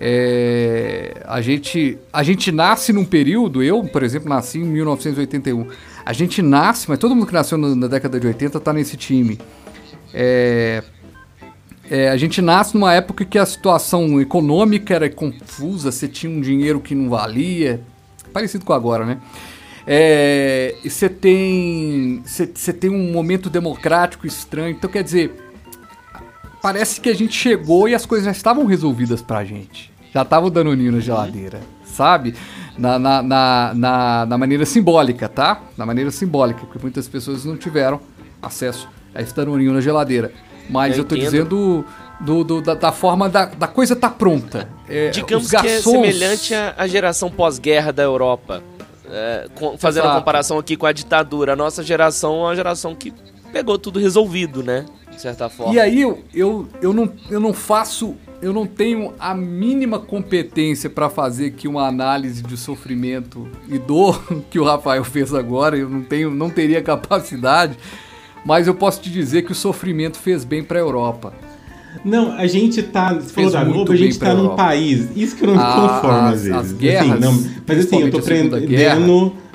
[0.00, 5.66] É, a, gente, a gente nasce num período, eu, por exemplo, nasci em 1981.
[6.06, 8.96] A gente nasce, mas todo mundo que nasceu na, na década de 80 tá nesse
[8.96, 9.38] time.
[10.14, 10.82] É,
[11.90, 16.40] é, a gente nasce numa época que a situação econômica era confusa, você tinha um
[16.40, 17.80] dinheiro que não valia,
[18.32, 19.18] parecido com agora, né?
[19.86, 25.32] É, e você tem, você você tem um momento democrático estranho, então quer dizer,
[26.60, 29.90] parece que a gente chegou e as coisas já estavam resolvidas pra gente.
[30.12, 32.34] Já tava o danoninho na geladeira, sabe?
[32.76, 35.62] Na, na, na, na, na maneira simbólica, tá?
[35.76, 37.98] Na maneira simbólica, porque muitas pessoas não tiveram
[38.42, 40.32] acesso a esse danoninho na geladeira.
[40.68, 41.30] Mas eu, Eu tô entendo.
[41.30, 41.84] dizendo
[42.20, 44.68] do, do- da, da forma da, da coisa tá pronta.
[44.88, 48.62] É, Digamos os que é garçons- semelhante à, geração pós-guerra da Europa.
[49.10, 50.18] É, com- fazendo a Exato.
[50.20, 51.54] comparação aqui com a ditadura.
[51.54, 53.12] A nossa geração é uma geração que
[53.52, 54.84] pegou tudo resolvido, né?
[55.10, 55.72] De certa forma.
[55.74, 60.90] E aí eu, eu, eu, não, eu não faço, eu não tenho a mínima competência
[60.90, 65.88] para fazer aqui uma análise de sofrimento e dor que o Rafael fez agora, eu
[65.88, 67.76] não tenho, não teria capacidade,
[68.44, 71.32] mas eu posso te dizer que o sofrimento fez bem para a Europa.
[72.04, 73.14] Não, a gente tá.
[73.14, 74.56] Você falou da Globo, a gente tá num Europa.
[74.56, 75.08] país.
[75.16, 76.52] Isso que eu não me A- conformo às vezes.
[76.52, 78.54] as guerras, Assim, não, mas assim, eu tô aprendendo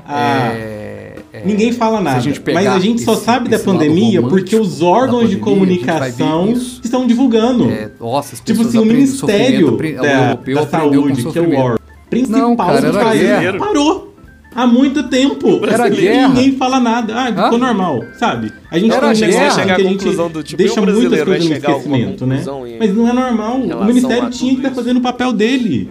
[0.06, 0.48] a.
[0.52, 2.18] É, é, Ninguém fala nada.
[2.18, 2.20] a
[2.54, 5.40] mas a gente só esse- sabe da pandemia porque os órgãos de pandemia, ver
[5.86, 6.52] comunicação
[6.84, 7.70] estão divulgando.
[7.70, 11.80] é, nossa, as tipo assim, o Ministério da, da Saúde, que é o órgão
[12.10, 13.58] principal Não, cara, do país, guerra.
[13.58, 14.12] parou.
[14.56, 15.66] Há muito tempo.
[15.66, 16.28] Era guerra.
[16.30, 17.14] ninguém fala nada.
[17.16, 17.58] Ah, ficou Hã?
[17.58, 18.52] normal, sabe?
[18.70, 19.50] A gente Era tem guerra.
[19.52, 22.44] Chegar que à a conclusão do tipo, deixa o muitas coisas no esquecimento, né?
[22.68, 23.58] em- Mas não é normal.
[23.58, 24.76] O Ministério tinha que estar isso?
[24.76, 25.90] fazendo o papel dele.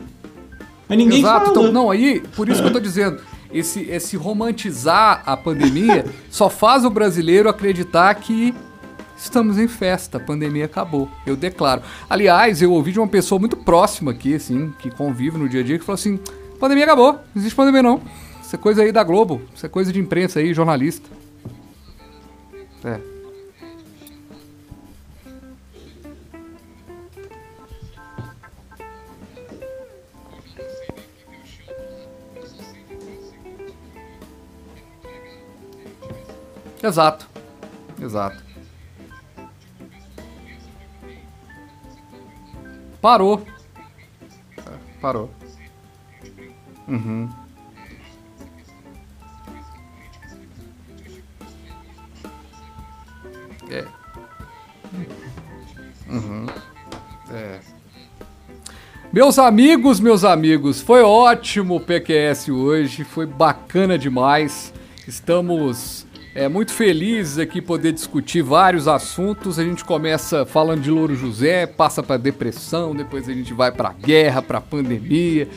[0.89, 1.59] Mas ninguém Exato, fala.
[1.59, 3.19] então, não, aí, por isso que eu tô dizendo,
[3.53, 8.53] esse, esse romantizar a pandemia só faz o brasileiro acreditar que
[9.17, 11.81] estamos em festa, a pandemia acabou, eu declaro.
[12.11, 15.65] Aliás, eu ouvi de uma pessoa muito próxima aqui, assim, que convive no dia a
[15.65, 16.19] dia, que falou assim,
[16.61, 18.01] pandemia acabou, não existe pandemia não.
[18.53, 21.09] Isso é coisa aí da Globo, isso é coisa de imprensa aí, jornalista.
[22.85, 23.01] É.
[36.87, 37.27] Exato.
[37.99, 38.45] Exato.
[43.01, 43.47] Parou.
[44.59, 45.31] É, Parou.
[46.87, 47.42] Uhum.
[53.73, 53.85] É.
[56.09, 56.47] Uhum.
[57.31, 57.59] É.
[59.11, 64.73] Meus amigos, meus amigos, foi ótimo o PQS hoje, foi bacana demais.
[65.09, 69.59] Estamos é, muito felizes aqui poder discutir vários assuntos.
[69.59, 73.93] A gente começa falando de Louro José, passa para depressão, depois a gente vai para
[73.93, 75.49] guerra, para pandemia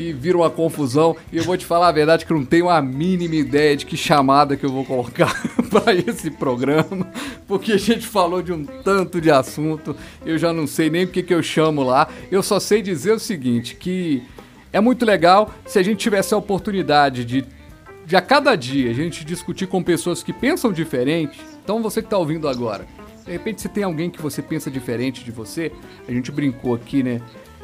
[0.00, 1.14] e vira uma confusão.
[1.30, 3.84] E eu vou te falar a verdade que eu não tenho a mínima ideia de
[3.84, 5.30] que chamada que eu vou colocar
[5.68, 7.06] para esse programa,
[7.46, 9.94] porque a gente falou de um tanto de assunto,
[10.24, 12.08] eu já não sei nem o que que eu chamo lá.
[12.30, 14.22] Eu só sei dizer o seguinte, que
[14.72, 17.44] é muito legal se a gente tivesse a oportunidade de
[18.06, 21.38] de a cada dia a gente discutir com pessoas que pensam diferente.
[21.62, 22.84] Então você que está ouvindo agora,
[23.24, 25.70] de repente se tem alguém que você pensa diferente de você,
[26.08, 27.20] a gente brincou aqui, né?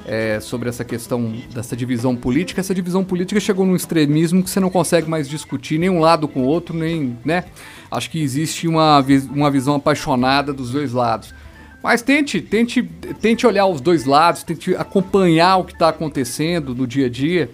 [0.06, 2.60] É, sobre essa questão dessa divisão política.
[2.60, 6.28] Essa divisão política chegou num extremismo que você não consegue mais discutir nem um lado
[6.28, 7.44] com o outro, nem, né?
[7.90, 11.34] Acho que existe uma, uma visão apaixonada dos dois lados.
[11.82, 12.82] Mas tente, tente,
[13.20, 17.50] tente olhar os dois lados, tente acompanhar o que está acontecendo no dia a dia,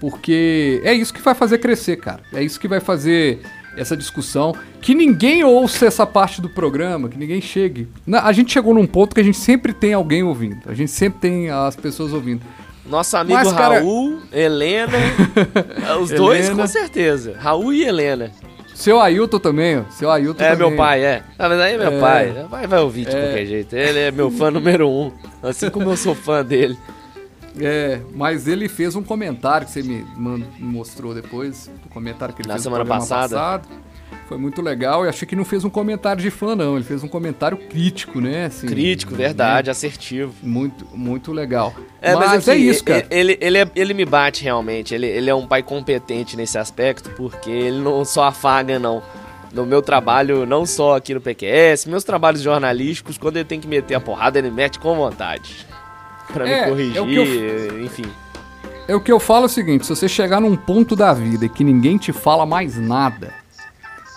[0.00, 2.22] porque é isso que vai fazer crescer, cara.
[2.32, 3.40] É isso que vai fazer
[3.76, 4.54] essa discussão.
[4.80, 7.88] Que ninguém ouça essa parte do programa, que ninguém chegue.
[8.22, 10.58] A gente chegou num ponto que a gente sempre tem alguém ouvindo.
[10.66, 12.42] A gente sempre tem as pessoas ouvindo.
[12.86, 14.92] Nosso amigo Mas, cara- Raul, Helena,
[16.00, 16.62] os dois Helena.
[16.62, 17.34] com certeza.
[17.38, 18.30] Raul e Helena.
[18.74, 19.82] Seu Ailton também, ó.
[19.90, 20.68] Seu Ailton É, também.
[20.68, 21.22] meu pai, é.
[21.38, 22.00] Na verdade é meu É.
[22.00, 22.32] pai.
[22.32, 23.20] Meu pai vai ouvir de É.
[23.22, 23.74] qualquer jeito.
[23.76, 25.12] Ele é meu fã número um.
[25.42, 26.76] Assim como eu sou fã dele.
[27.60, 30.04] É, mas ele fez um comentário que você me
[30.58, 33.36] mostrou depois, do comentário que ele Na fez semana passada.
[33.36, 33.68] passado.
[34.28, 35.04] Foi muito legal.
[35.04, 36.76] Eu achei que não fez um comentário de fã, não.
[36.76, 38.46] Ele fez um comentário crítico, né?
[38.46, 40.32] Assim, Crítico, verdade, assertivo.
[40.42, 41.74] Muito, muito legal.
[42.00, 43.06] É, mas, mas é isso, cara.
[43.10, 44.94] Ele, ele, é- ele me bate realmente.
[44.94, 49.02] Ele, ele é um pai competente nesse aspecto, porque ele não só afaga, não.
[49.52, 53.68] no meu trabalho, não só aqui no PQS, meus trabalhos jornalísticos, quando ele tem que
[53.68, 55.66] meter a porrada, ele mete com vontade.
[56.32, 58.04] Pra É, me corrigir, é o que eu- enfim.
[58.86, 61.48] É o que eu falo é o seguinte, se você chegar num ponto da vida
[61.48, 63.32] que ninguém te fala mais nada,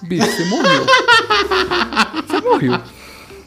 [0.04, 0.86] bicho, você morreu.
[2.28, 2.80] Você morreu.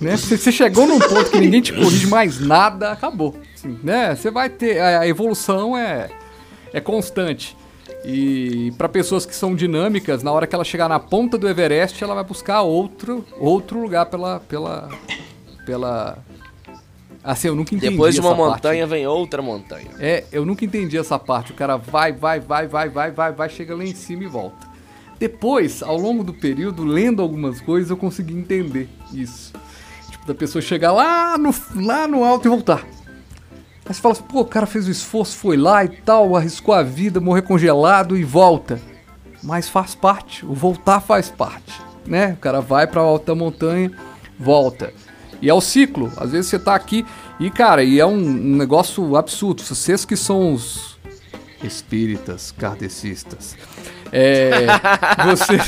[0.00, 0.16] Né?
[0.16, 3.36] Se você chegou num ponto que ninguém te corrige mais nada, acabou.
[3.54, 4.14] Assim, né?
[4.16, 4.80] Você vai ter.
[4.80, 6.08] A a evolução é,
[6.72, 7.54] é constante.
[8.04, 12.02] E para pessoas que são dinâmicas, na hora que ela chegar na ponta do Everest,
[12.02, 14.40] ela vai buscar outro, outro lugar pela.
[14.40, 14.88] pela.
[15.66, 16.18] pela.
[17.22, 17.90] Assim, eu nunca entendi.
[17.90, 18.52] Depois de uma essa parte.
[18.54, 19.90] montanha vem outra montanha.
[19.98, 21.52] É, eu nunca entendi essa parte.
[21.52, 24.68] O cara vai, vai, vai, vai, vai, vai, vai, chega lá em cima e volta.
[25.18, 29.52] Depois, ao longo do período, lendo algumas coisas, eu consegui entender isso.
[30.10, 32.86] Tipo, da pessoa chegar lá no, lá no alto e voltar.
[33.84, 36.72] Aí você fala assim, pô, o cara fez o esforço, foi lá e tal, arriscou
[36.72, 38.80] a vida, morrer congelado e volta.
[39.42, 42.32] Mas faz parte, o voltar faz parte, né?
[42.32, 43.90] O cara vai pra alta montanha,
[44.38, 44.92] volta.
[45.40, 46.12] E é o ciclo.
[46.16, 47.04] Às vezes você tá aqui
[47.38, 49.62] e, cara, e é um, um negócio absurdo.
[49.62, 50.98] Vocês que são os
[51.62, 53.56] espíritas kardecistas.
[54.12, 54.66] É,
[55.24, 55.62] vocês,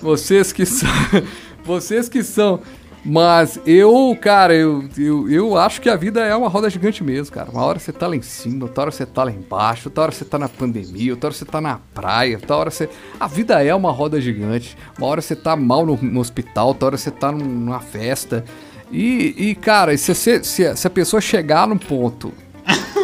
[0.00, 0.88] vocês que são.
[1.64, 2.60] Vocês que são.
[3.04, 7.34] Mas eu, cara, eu, eu, eu acho que a vida é uma roda gigante mesmo,
[7.34, 7.50] cara.
[7.50, 10.12] Uma hora você tá lá em cima, outra hora você tá lá embaixo, outra hora
[10.12, 12.88] você tá na pandemia, outra hora você tá na praia, outra hora você.
[13.20, 14.76] A vida é uma roda gigante.
[14.98, 18.44] Uma hora você tá mal no, no hospital, outra hora você tá num- numa festa.
[18.90, 22.32] E, e cara, se, se, se a pessoa chegar num ponto.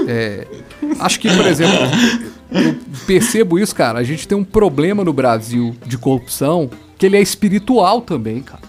[0.08, 0.46] é,
[1.00, 1.78] acho que, por exemplo,
[2.50, 3.98] eu percebo isso, cara.
[3.98, 8.62] A gente tem um problema no Brasil de corrupção que ele é espiritual também, cara.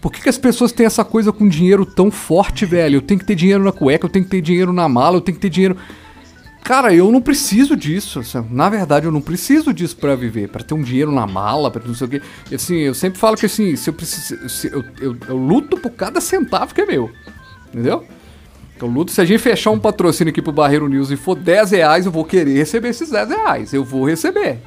[0.00, 2.96] Por que, que as pessoas têm essa coisa com dinheiro tão forte, velho?
[2.96, 5.20] Eu tenho que ter dinheiro na cueca, eu tenho que ter dinheiro na mala, eu
[5.20, 5.76] tenho que ter dinheiro.
[6.62, 8.20] Cara, eu não preciso disso.
[8.20, 11.70] assim, Na verdade, eu não preciso disso pra viver, Pra ter um dinheiro na mala,
[11.70, 12.22] pra não sei o quê.
[12.54, 15.90] Assim, eu sempre falo que assim, se eu preciso, se eu, eu, eu luto por
[15.90, 17.10] cada centavo que é meu,
[17.68, 18.04] entendeu?
[18.80, 21.72] Eu luto, se a gente fechar um patrocínio aqui pro Barreiro News e for 10
[21.72, 23.74] reais, eu vou querer receber esses 10 reais.
[23.74, 24.58] Eu vou receber.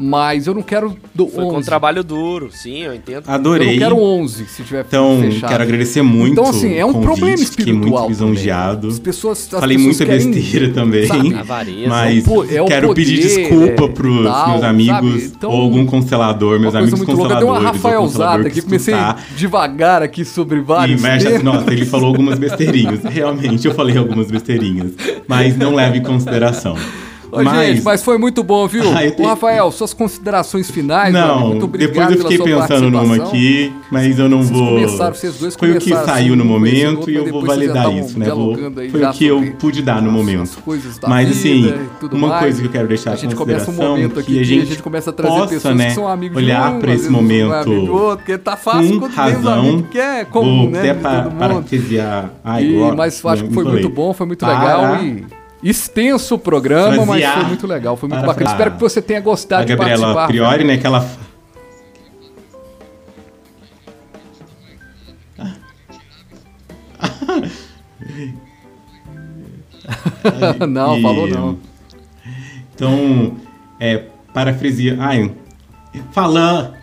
[0.00, 1.66] Mas eu não quero do Foi com 11.
[1.66, 3.24] trabalho duro, sim, eu entendo.
[3.26, 3.72] Eu Adorei.
[3.72, 5.50] não quero 11 se tiver Então, fechado.
[5.50, 7.78] quero agradecer muito Então, assim, é um convite, problema fiquei espiritual.
[7.80, 8.08] muito também.
[8.10, 8.88] lisonjeado.
[8.88, 9.38] As pessoas.
[9.52, 11.06] as Falei pessoas muita querem, besteira também.
[11.06, 11.34] sabe?
[11.34, 11.88] Avareza.
[11.88, 15.22] Mas É o po- é o quero poder, pedir desculpa é, pros tal, meus amigos?
[15.24, 17.34] Então, ou algum constelador, meus amigos muito louca.
[17.34, 17.82] Deu uma consteladores.
[17.82, 18.94] Rafaelzada aqui, que comecei
[19.36, 21.42] devagar aqui sobre E vários mexe, temas.
[21.42, 23.00] nossa, ele falou algumas besteirinhas.
[23.02, 24.92] Realmente, eu falei algumas besteirinhas.
[25.26, 26.76] Mas não leve em consideração.
[27.30, 28.84] Ô, mas, gente, mas foi muito bom, viu?
[28.92, 33.72] Ah, tenho- Rafael, suas considerações finais, Não, muito obrigado depois eu fiquei pensando numa aqui,
[33.90, 34.68] mas eu não Vocês vou.
[34.68, 37.92] começaram, vocês dois Foi o que saiu no um momento outro, e eu vou validar
[37.94, 38.28] isso, né?
[38.30, 38.56] Vou,
[38.90, 40.58] foi o que eu pude dar no momento.
[41.06, 41.74] Mas assim,
[42.12, 42.40] uma mais.
[42.40, 44.62] coisa que eu quero deixar a gente começa um momento aqui que a que gente
[44.62, 47.04] a gente começa a trazer possa, pessoas né, que são amigos olhar um, às esse
[47.04, 49.82] um é momento outro, porque tá fácil com razão.
[49.82, 50.78] porque é comum, Vou né?
[50.80, 52.30] até para, parafrasear.
[52.44, 55.24] Ai, E, mas acho que me foi muito bom, foi muito Para- legal e
[55.62, 58.50] extenso o programa, mas foi muito legal, foi muito Para bacana.
[58.50, 60.26] fra- Espero que você tenha gostado A de Gabriela participar.
[60.28, 61.04] Priori, né, que ela...
[70.68, 71.58] não, E- falou não.
[72.74, 73.36] Então,
[73.80, 74.96] é, parafrasear...
[75.00, 75.30] Ai,
[76.12, 76.76] falando...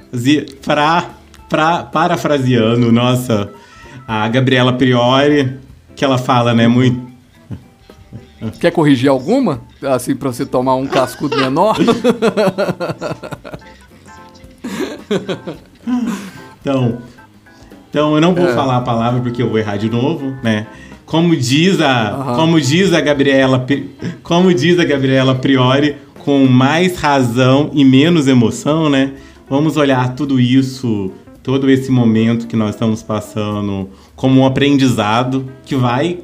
[0.62, 1.10] Fra,
[1.50, 3.52] fra, parafraseando, nossa,
[4.08, 5.58] a Gabriela Priori,
[5.94, 7.14] que ela fala, né, muito...
[8.60, 9.62] Quer corrigir alguma?
[9.82, 11.78] Assim, pra você tomar um cascudo menor?
[16.62, 16.98] Então,
[17.90, 18.54] então eu não vou É.
[18.54, 20.68] falar a palavra porque eu vou errar de novo, né?
[21.06, 22.36] Como diz a, Aham.
[22.36, 23.64] como diz a Gabriela,
[24.24, 29.12] como diz a Gabriela Priori, com mais razão e menos emoção, né?
[29.48, 31.12] Vamos olhar tudo isso,
[31.44, 36.20] todo esse momento que nós estamos passando como um aprendizado que vai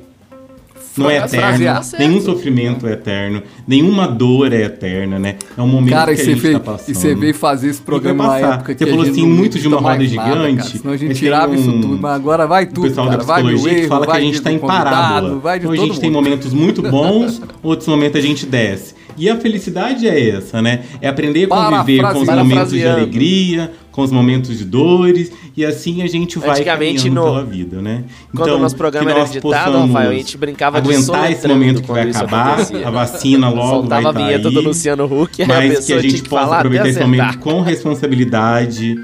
[0.97, 1.99] não é eterno, certo.
[1.99, 5.35] nenhum sofrimento é eterno, nenhuma dor é eterna, né?
[5.57, 6.89] É um momento Cara, que a gente veio, tá passando.
[6.89, 9.77] e você veio fazer esse programa na época que Você falou assim, muito de uma
[9.77, 12.63] roda nada, gigante, cara, senão a gente tem tirava isso um- tudo, mas agora vai
[12.63, 13.18] o tudo, pessoal cara.
[13.23, 15.41] da psicologia que erro, fala que a gente está em parábola.
[15.57, 16.23] Então a gente tem mundo.
[16.23, 18.95] momentos muito bons, outros momentos a gente desce.
[19.18, 20.82] E a felicidade é essa, né?
[21.02, 25.66] É aprender a conviver com os momentos de alegria, com os momentos de dores, e
[25.66, 28.04] assim a gente vai caminhando no- pela vida, né?
[28.34, 31.32] Quando o nosso programa que era nós editado, possamos Rafael, a gente brincava de aguentar
[31.32, 32.88] esse momento que vai acabar, acontecia.
[32.88, 35.86] a vacina logo Soltava vai a vinheta tá do aí, Luciano Huck e a mas
[35.86, 38.96] que a gente possa aproveitar esse momento com responsabilidade.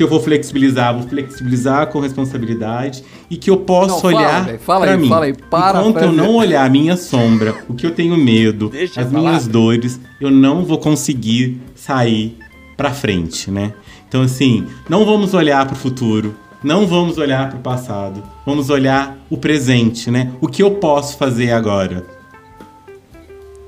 [0.00, 4.52] Se eu vou flexibilizar, vou flexibilizar com responsabilidade e que eu possa Não, olhar aí,
[4.96, 5.08] mim.
[5.10, 8.70] fala aí, para Enquanto eu não olhar a minha sombra, o que eu tenho medo,
[8.70, 9.22] Deixa as falar.
[9.22, 12.38] minhas dores, eu não vou conseguir sair
[12.78, 13.74] pra frente, né?
[14.08, 18.70] Então, assim, não vamos olhar para o futuro, não vamos olhar para o passado, vamos
[18.70, 20.32] olhar o presente, né?
[20.40, 22.06] O que eu posso fazer agora?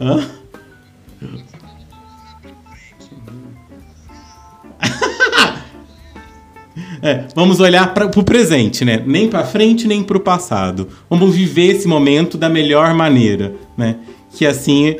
[0.00, 0.26] Hã?
[7.04, 9.02] É, vamos olhar para o presente, né?
[9.04, 10.86] Nem para frente nem para o passado.
[11.10, 13.96] Vamos viver esse momento da melhor maneira, né?
[14.30, 14.94] Que assim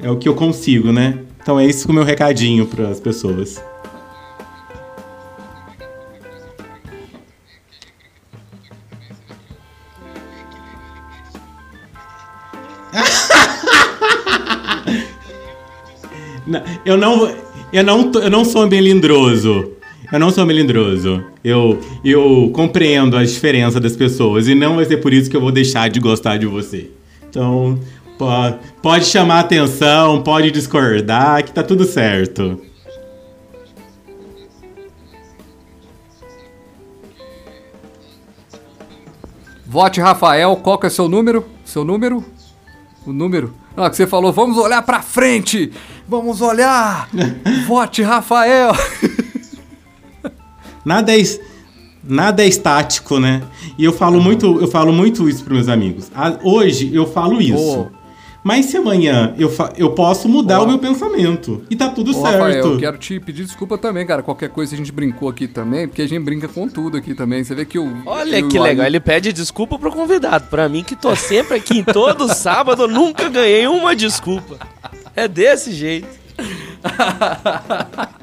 [0.00, 1.20] é o que eu consigo, né?
[1.40, 3.62] Então é isso o meu recadinho para as pessoas.
[16.84, 17.32] eu não,
[17.72, 19.81] eu não, eu não sou melindroso.
[20.12, 21.24] Eu não sou melindroso.
[21.42, 25.40] Eu, eu compreendo a diferença das pessoas e não vai ser por isso que eu
[25.40, 26.90] vou deixar de gostar de você.
[27.26, 27.80] Então,
[28.18, 32.60] pode, pode chamar atenção, pode discordar, que tá tudo certo.
[39.64, 41.46] Vote Rafael, qual que é seu número?
[41.64, 42.22] Seu número?
[43.06, 43.54] O número?
[43.74, 45.72] Ah, que você falou, vamos olhar pra frente!
[46.06, 47.08] Vamos olhar!
[47.66, 48.72] Vote Rafael!
[50.84, 51.22] Nada é,
[52.02, 53.42] nada é estático, né?
[53.78, 56.10] E eu falo, muito, eu falo muito isso para meus amigos.
[56.42, 57.88] Hoje eu falo isso.
[57.90, 58.02] Oh.
[58.44, 60.64] Mas se amanhã eu, eu posso mudar oh.
[60.64, 61.64] o meu pensamento.
[61.70, 62.32] E tá tudo oh, certo.
[62.32, 64.22] Rafael, eu quero te pedir desculpa também, cara.
[64.22, 67.44] Qualquer coisa a gente brincou aqui também, porque a gente brinca com tudo aqui também.
[67.44, 68.02] Você vê que o.
[68.04, 68.84] Olha eu, que legal.
[68.84, 70.46] Ele pede desculpa pro convidado.
[70.50, 74.58] Pra mim, que tô sempre aqui em todo sábado, eu nunca ganhei uma desculpa.
[75.14, 76.08] É desse jeito.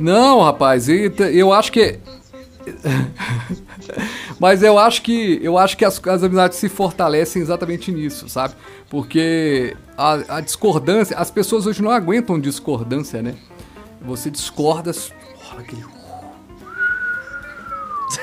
[0.00, 2.00] Não, rapaz, eu acho que.
[4.38, 8.54] Mas eu acho que eu acho que as, as amizades se fortalecem exatamente nisso, sabe?
[8.88, 13.34] Porque a, a, discordância, as pessoas hoje não aguentam discordância, né?
[14.00, 14.92] Você discorda,
[15.58, 15.82] aquele...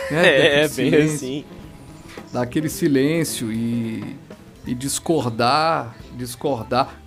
[0.09, 0.27] né?
[0.27, 1.45] É, é bem assim.
[2.33, 4.15] Dá aquele silêncio e,
[4.65, 6.99] e discordar, discordar.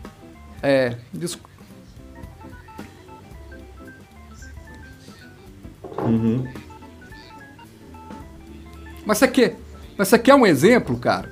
[0.63, 1.50] É, discordar
[6.05, 6.47] Uhum.
[9.05, 9.57] Mas você quer,
[9.97, 11.31] mas você quer um exemplo, cara?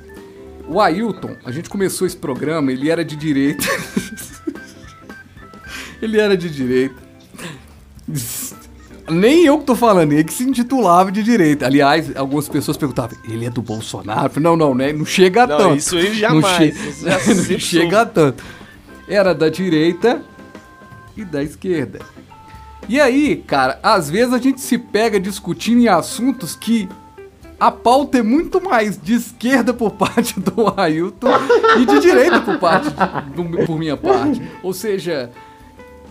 [0.68, 3.64] O Ailton, a gente começou esse programa, ele era de direita.
[6.02, 6.96] ele era de direita.
[9.10, 11.64] Nem eu que tô falando, ele que se intitulava de direita.
[11.64, 14.38] Aliás, algumas pessoas perguntavam, ele é do Bolsonaro?
[14.38, 14.92] Não, não, né?
[14.92, 15.76] Não chega não, tanto.
[15.76, 17.02] Isso aí jamais.
[17.02, 17.34] Não, che...
[17.52, 18.44] não chega tanto.
[19.08, 20.22] Era da direita
[21.16, 22.00] e da esquerda.
[22.88, 26.88] E aí, cara, às vezes a gente se pega discutindo em assuntos que
[27.60, 31.32] a pauta é muito mais de esquerda por parte do Ailton
[31.80, 32.88] e de direita por parte
[33.66, 34.40] por minha parte.
[34.62, 35.30] Ou seja,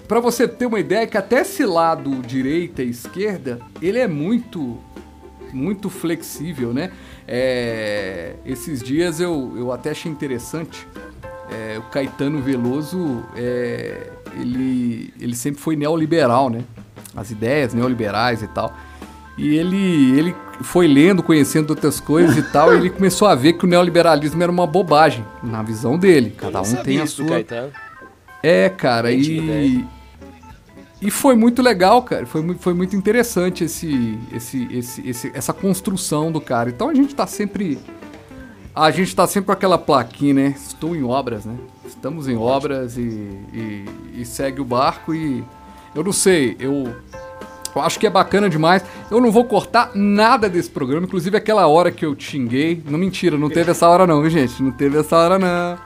[0.07, 4.77] para você ter uma ideia que até esse lado direita e esquerda, ele é muito
[5.53, 6.91] muito flexível, né?
[7.25, 10.85] É, esses dias eu, eu até achei interessante
[11.49, 16.63] é, o Caetano Veloso é, ele, ele sempre foi neoliberal, né?
[17.15, 18.75] As ideias neoliberais e tal.
[19.37, 23.53] E ele, ele foi lendo, conhecendo outras coisas e tal, e ele começou a ver
[23.53, 26.33] que o neoliberalismo era uma bobagem, na visão dele.
[26.35, 27.45] Cada um tem a sua.
[28.41, 29.85] É, cara, e.
[30.99, 32.25] E foi muito legal, cara.
[32.25, 36.69] Foi, foi muito interessante esse, esse, esse, esse, essa construção do cara.
[36.69, 37.77] Então a gente tá sempre.
[38.77, 40.55] A gente tá sempre com aquela plaquinha, né?
[40.55, 41.57] Estou em obras, né?
[41.83, 45.43] Estamos em obras e, e, e segue o barco e
[45.95, 46.95] eu não sei, eu
[47.75, 48.83] eu acho que é bacana demais.
[49.09, 52.83] Eu não vou cortar nada desse programa, inclusive aquela hora que eu xinguei.
[52.85, 54.61] Não mentira, não teve essa hora não, viu, gente?
[54.61, 55.77] Não teve essa hora não.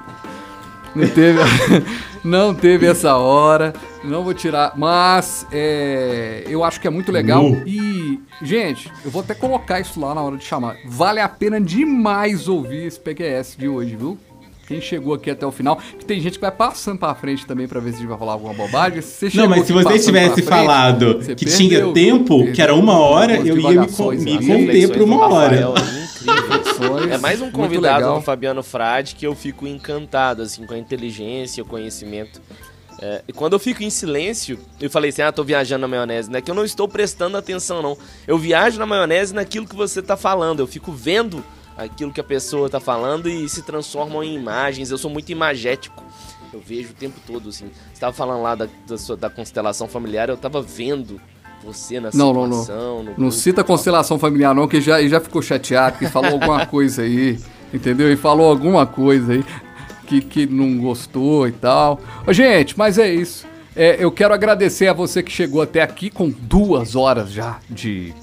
[0.95, 1.39] Não teve,
[2.23, 3.73] não teve essa hora.
[4.03, 7.45] Não vou tirar, mas é, eu acho que é muito legal.
[7.45, 7.63] Uh.
[7.67, 10.75] E, gente, eu vou até colocar isso lá na hora de chamar.
[10.85, 14.17] Vale a pena demais ouvir esse PQS de hoje, viu?
[14.67, 17.67] Quem chegou aqui até o final, que tem gente que vai passando pra frente também
[17.67, 19.01] pra ver se a gente vai falar alguma bobagem.
[19.33, 23.57] Não, mas se você tivesse falado que perdeu, tinha tempo, que era uma hora, eu
[23.57, 25.73] ia me, me conter por uma hora.
[27.11, 31.63] é mais um convidado do Fabiano Frade que eu fico encantado, assim, com a inteligência,
[31.63, 32.41] o conhecimento.
[33.01, 36.29] É, e quando eu fico em silêncio, eu falei assim, ah, tô viajando na maionese,
[36.29, 36.39] né?
[36.39, 37.97] Que eu não estou prestando atenção, não.
[38.27, 40.59] Eu viajo na maionese naquilo que você tá falando.
[40.59, 41.43] Eu fico vendo
[41.83, 44.91] aquilo que a pessoa tá falando e se transformam em imagens.
[44.91, 46.03] Eu sou muito imagético.
[46.53, 47.69] Eu vejo o tempo todo, assim.
[47.93, 51.19] Você tava falando lá da, da, sua, da constelação familiar, eu tava vendo
[51.63, 52.97] você na não, situação.
[52.97, 53.13] Não, não.
[53.17, 57.39] Não cita constelação familiar, não, que já, já ficou chateado, que falou alguma coisa aí.
[57.73, 58.11] entendeu?
[58.11, 59.45] E falou alguma coisa aí
[60.07, 61.99] que, que não gostou e tal.
[62.27, 63.45] Ô, gente, mas é isso.
[63.73, 68.13] É, eu quero agradecer a você que chegou até aqui com duas horas já de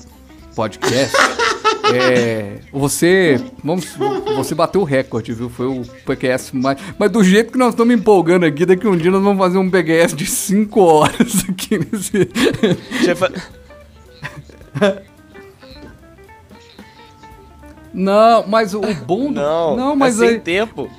[0.55, 1.17] podcast.
[1.95, 3.87] É, você, vamos,
[4.37, 5.49] você bateu o recorde, viu?
[5.49, 6.79] Foi o PQS mais.
[6.99, 9.71] Mas do jeito que nós estamos empolgando aqui, daqui um dia nós vamos fazer um
[9.71, 12.29] PQS de 5 horas aqui nesse.
[17.93, 19.31] Não, mas o bom.
[19.31, 20.91] Não, não mas é sem aí, tempo.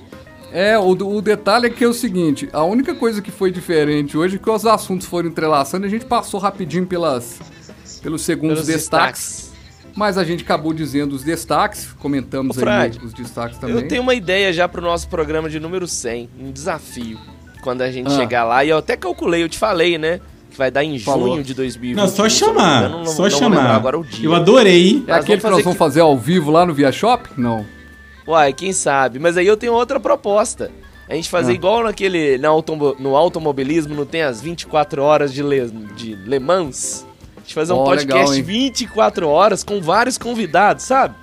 [0.52, 4.18] É, o, o detalhe é que é o seguinte: a única coisa que foi diferente
[4.18, 7.40] hoje é que os assuntos foram entrelaçando e a gente passou rapidinho pelas,
[8.02, 9.22] pelos segundos pelos destaques.
[9.22, 9.49] destaques.
[10.00, 13.76] Mas a gente acabou dizendo os destaques, comentamos Ô, aí os destaques também.
[13.76, 17.20] Eu tenho uma ideia já pro nosso programa de número 100, um desafio.
[17.62, 18.16] Quando a gente ah.
[18.16, 20.22] chegar lá, e eu até calculei, eu te falei, né?
[20.50, 21.34] Que vai dar em Falou.
[21.34, 21.98] junho de 2020.
[21.98, 22.90] Não, só chamar.
[22.90, 23.76] Não, não, só não chamar.
[23.76, 24.26] Agora o dia.
[24.26, 25.04] Eu adorei.
[25.06, 25.78] É aquele que nós vamos que...
[25.78, 27.30] fazer ao vivo lá no Via Shop?
[27.36, 27.66] Não.
[28.26, 29.20] Uai, quem sabe?
[29.20, 30.72] Mas aí eu tenho outra proposta.
[31.10, 31.56] A gente fazer ah.
[31.56, 32.38] igual naquele.
[32.38, 37.06] No, automo, no automobilismo, não tem as 24 horas de Le, de Le Mans?
[37.50, 41.16] Gente fazer um oh, podcast legal, 24 horas com vários convidados, sabe?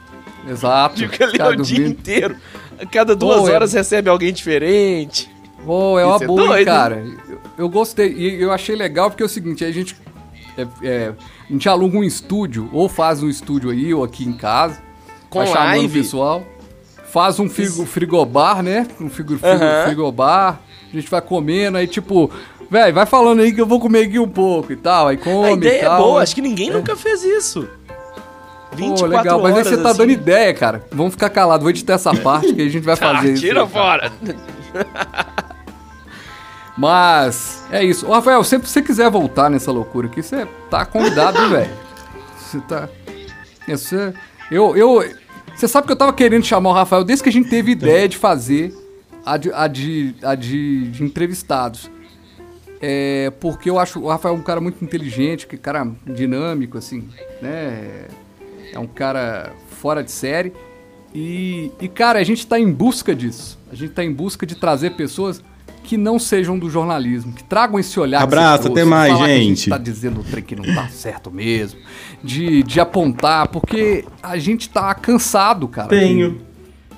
[0.48, 0.96] Exato.
[1.08, 2.36] Fica ali o dia inteiro.
[2.80, 3.78] A cada duas é horas é...
[3.78, 5.30] recebe alguém diferente.
[5.64, 6.96] Pô, é uma é boa, hein, cara.
[7.28, 8.12] Eu, eu, gostei.
[8.12, 9.96] E eu achei legal porque é o seguinte, a gente.
[10.58, 11.12] É, é,
[11.48, 14.82] a gente aluga um estúdio, ou faz um estúdio aí, ou aqui em casa.
[15.30, 16.00] Com live.
[16.00, 16.44] pessoal
[17.16, 18.86] faz um frigo, frigobar, né?
[19.00, 20.60] Um frigo, frigo, frigobar.
[20.92, 22.30] A gente vai comendo, aí tipo,
[22.70, 25.08] velho, vai falando aí que eu vou comer aqui um pouco e tal.
[25.08, 25.48] Aí come.
[25.48, 26.72] A ideia é boa, acho que ninguém é.
[26.72, 27.68] nunca fez isso.
[28.74, 29.98] 24 Pô, legal, mas aí você tá assim.
[29.98, 30.84] dando ideia, cara.
[30.92, 33.42] Vamos ficar calado, vou editar essa parte que a gente vai fazer isso.
[33.42, 34.12] Tira fora!
[36.76, 38.06] Mas é isso.
[38.06, 41.70] Ô, Rafael, que você quiser voltar nessa loucura aqui, você tá convidado, velho.
[42.38, 42.88] Você tá.
[43.66, 44.12] Você...
[44.50, 45.02] Eu, eu,
[45.54, 48.06] você sabe que eu tava querendo chamar o Rafael desde que a gente teve ideia
[48.06, 48.74] de fazer
[49.24, 51.90] a de, a de, a de, de entrevistados.
[52.80, 57.08] É, porque eu acho o Rafael um cara muito inteligente, que cara dinâmico, assim,
[57.40, 58.06] né?
[58.72, 60.52] É um cara fora de série.
[61.14, 63.58] E, e cara, a gente tá em busca disso.
[63.70, 65.42] A gente tá em busca de trazer pessoas
[65.82, 68.20] que não sejam do jornalismo, que tragam esse olhar.
[68.20, 69.24] Abraço, até mais, gente.
[69.24, 71.78] Que a gente tá dizendo o trem que não tá certo mesmo.
[72.22, 75.88] De, de apontar, porque a gente tá cansado, cara.
[75.88, 76.32] Tenho.
[76.32, 76.46] De,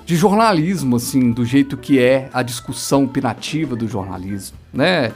[0.07, 5.11] de jornalismo, assim, do jeito que é a discussão opinativa do jornalismo, né?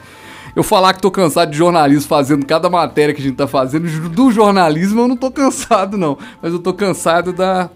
[0.54, 4.08] Eu falar que tô cansado de jornalismo fazendo cada matéria que a gente tá fazendo,
[4.08, 6.16] do jornalismo eu não tô cansado, não.
[6.40, 7.70] Mas eu tô cansado da,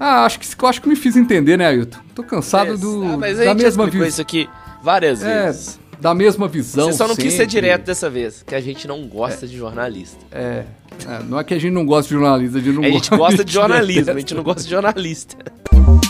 [0.00, 1.98] ah, acho que, acho que me fiz entender, né, Ailton?
[2.14, 4.08] Tô cansado do, ah, da mesma visão.
[4.08, 4.48] isso aqui
[4.82, 5.78] várias é, vezes.
[6.00, 6.86] Da mesma visão.
[6.86, 7.28] Você só não sempre.
[7.28, 10.16] quis ser direto dessa vez, que a gente não gosta é, de jornalista.
[10.32, 10.64] É,
[11.06, 13.10] é, Não é que a gente não gosta de jornalista, a gente não a gente
[13.10, 15.36] gosta de jornalismo, a gente não gosta de jornalista.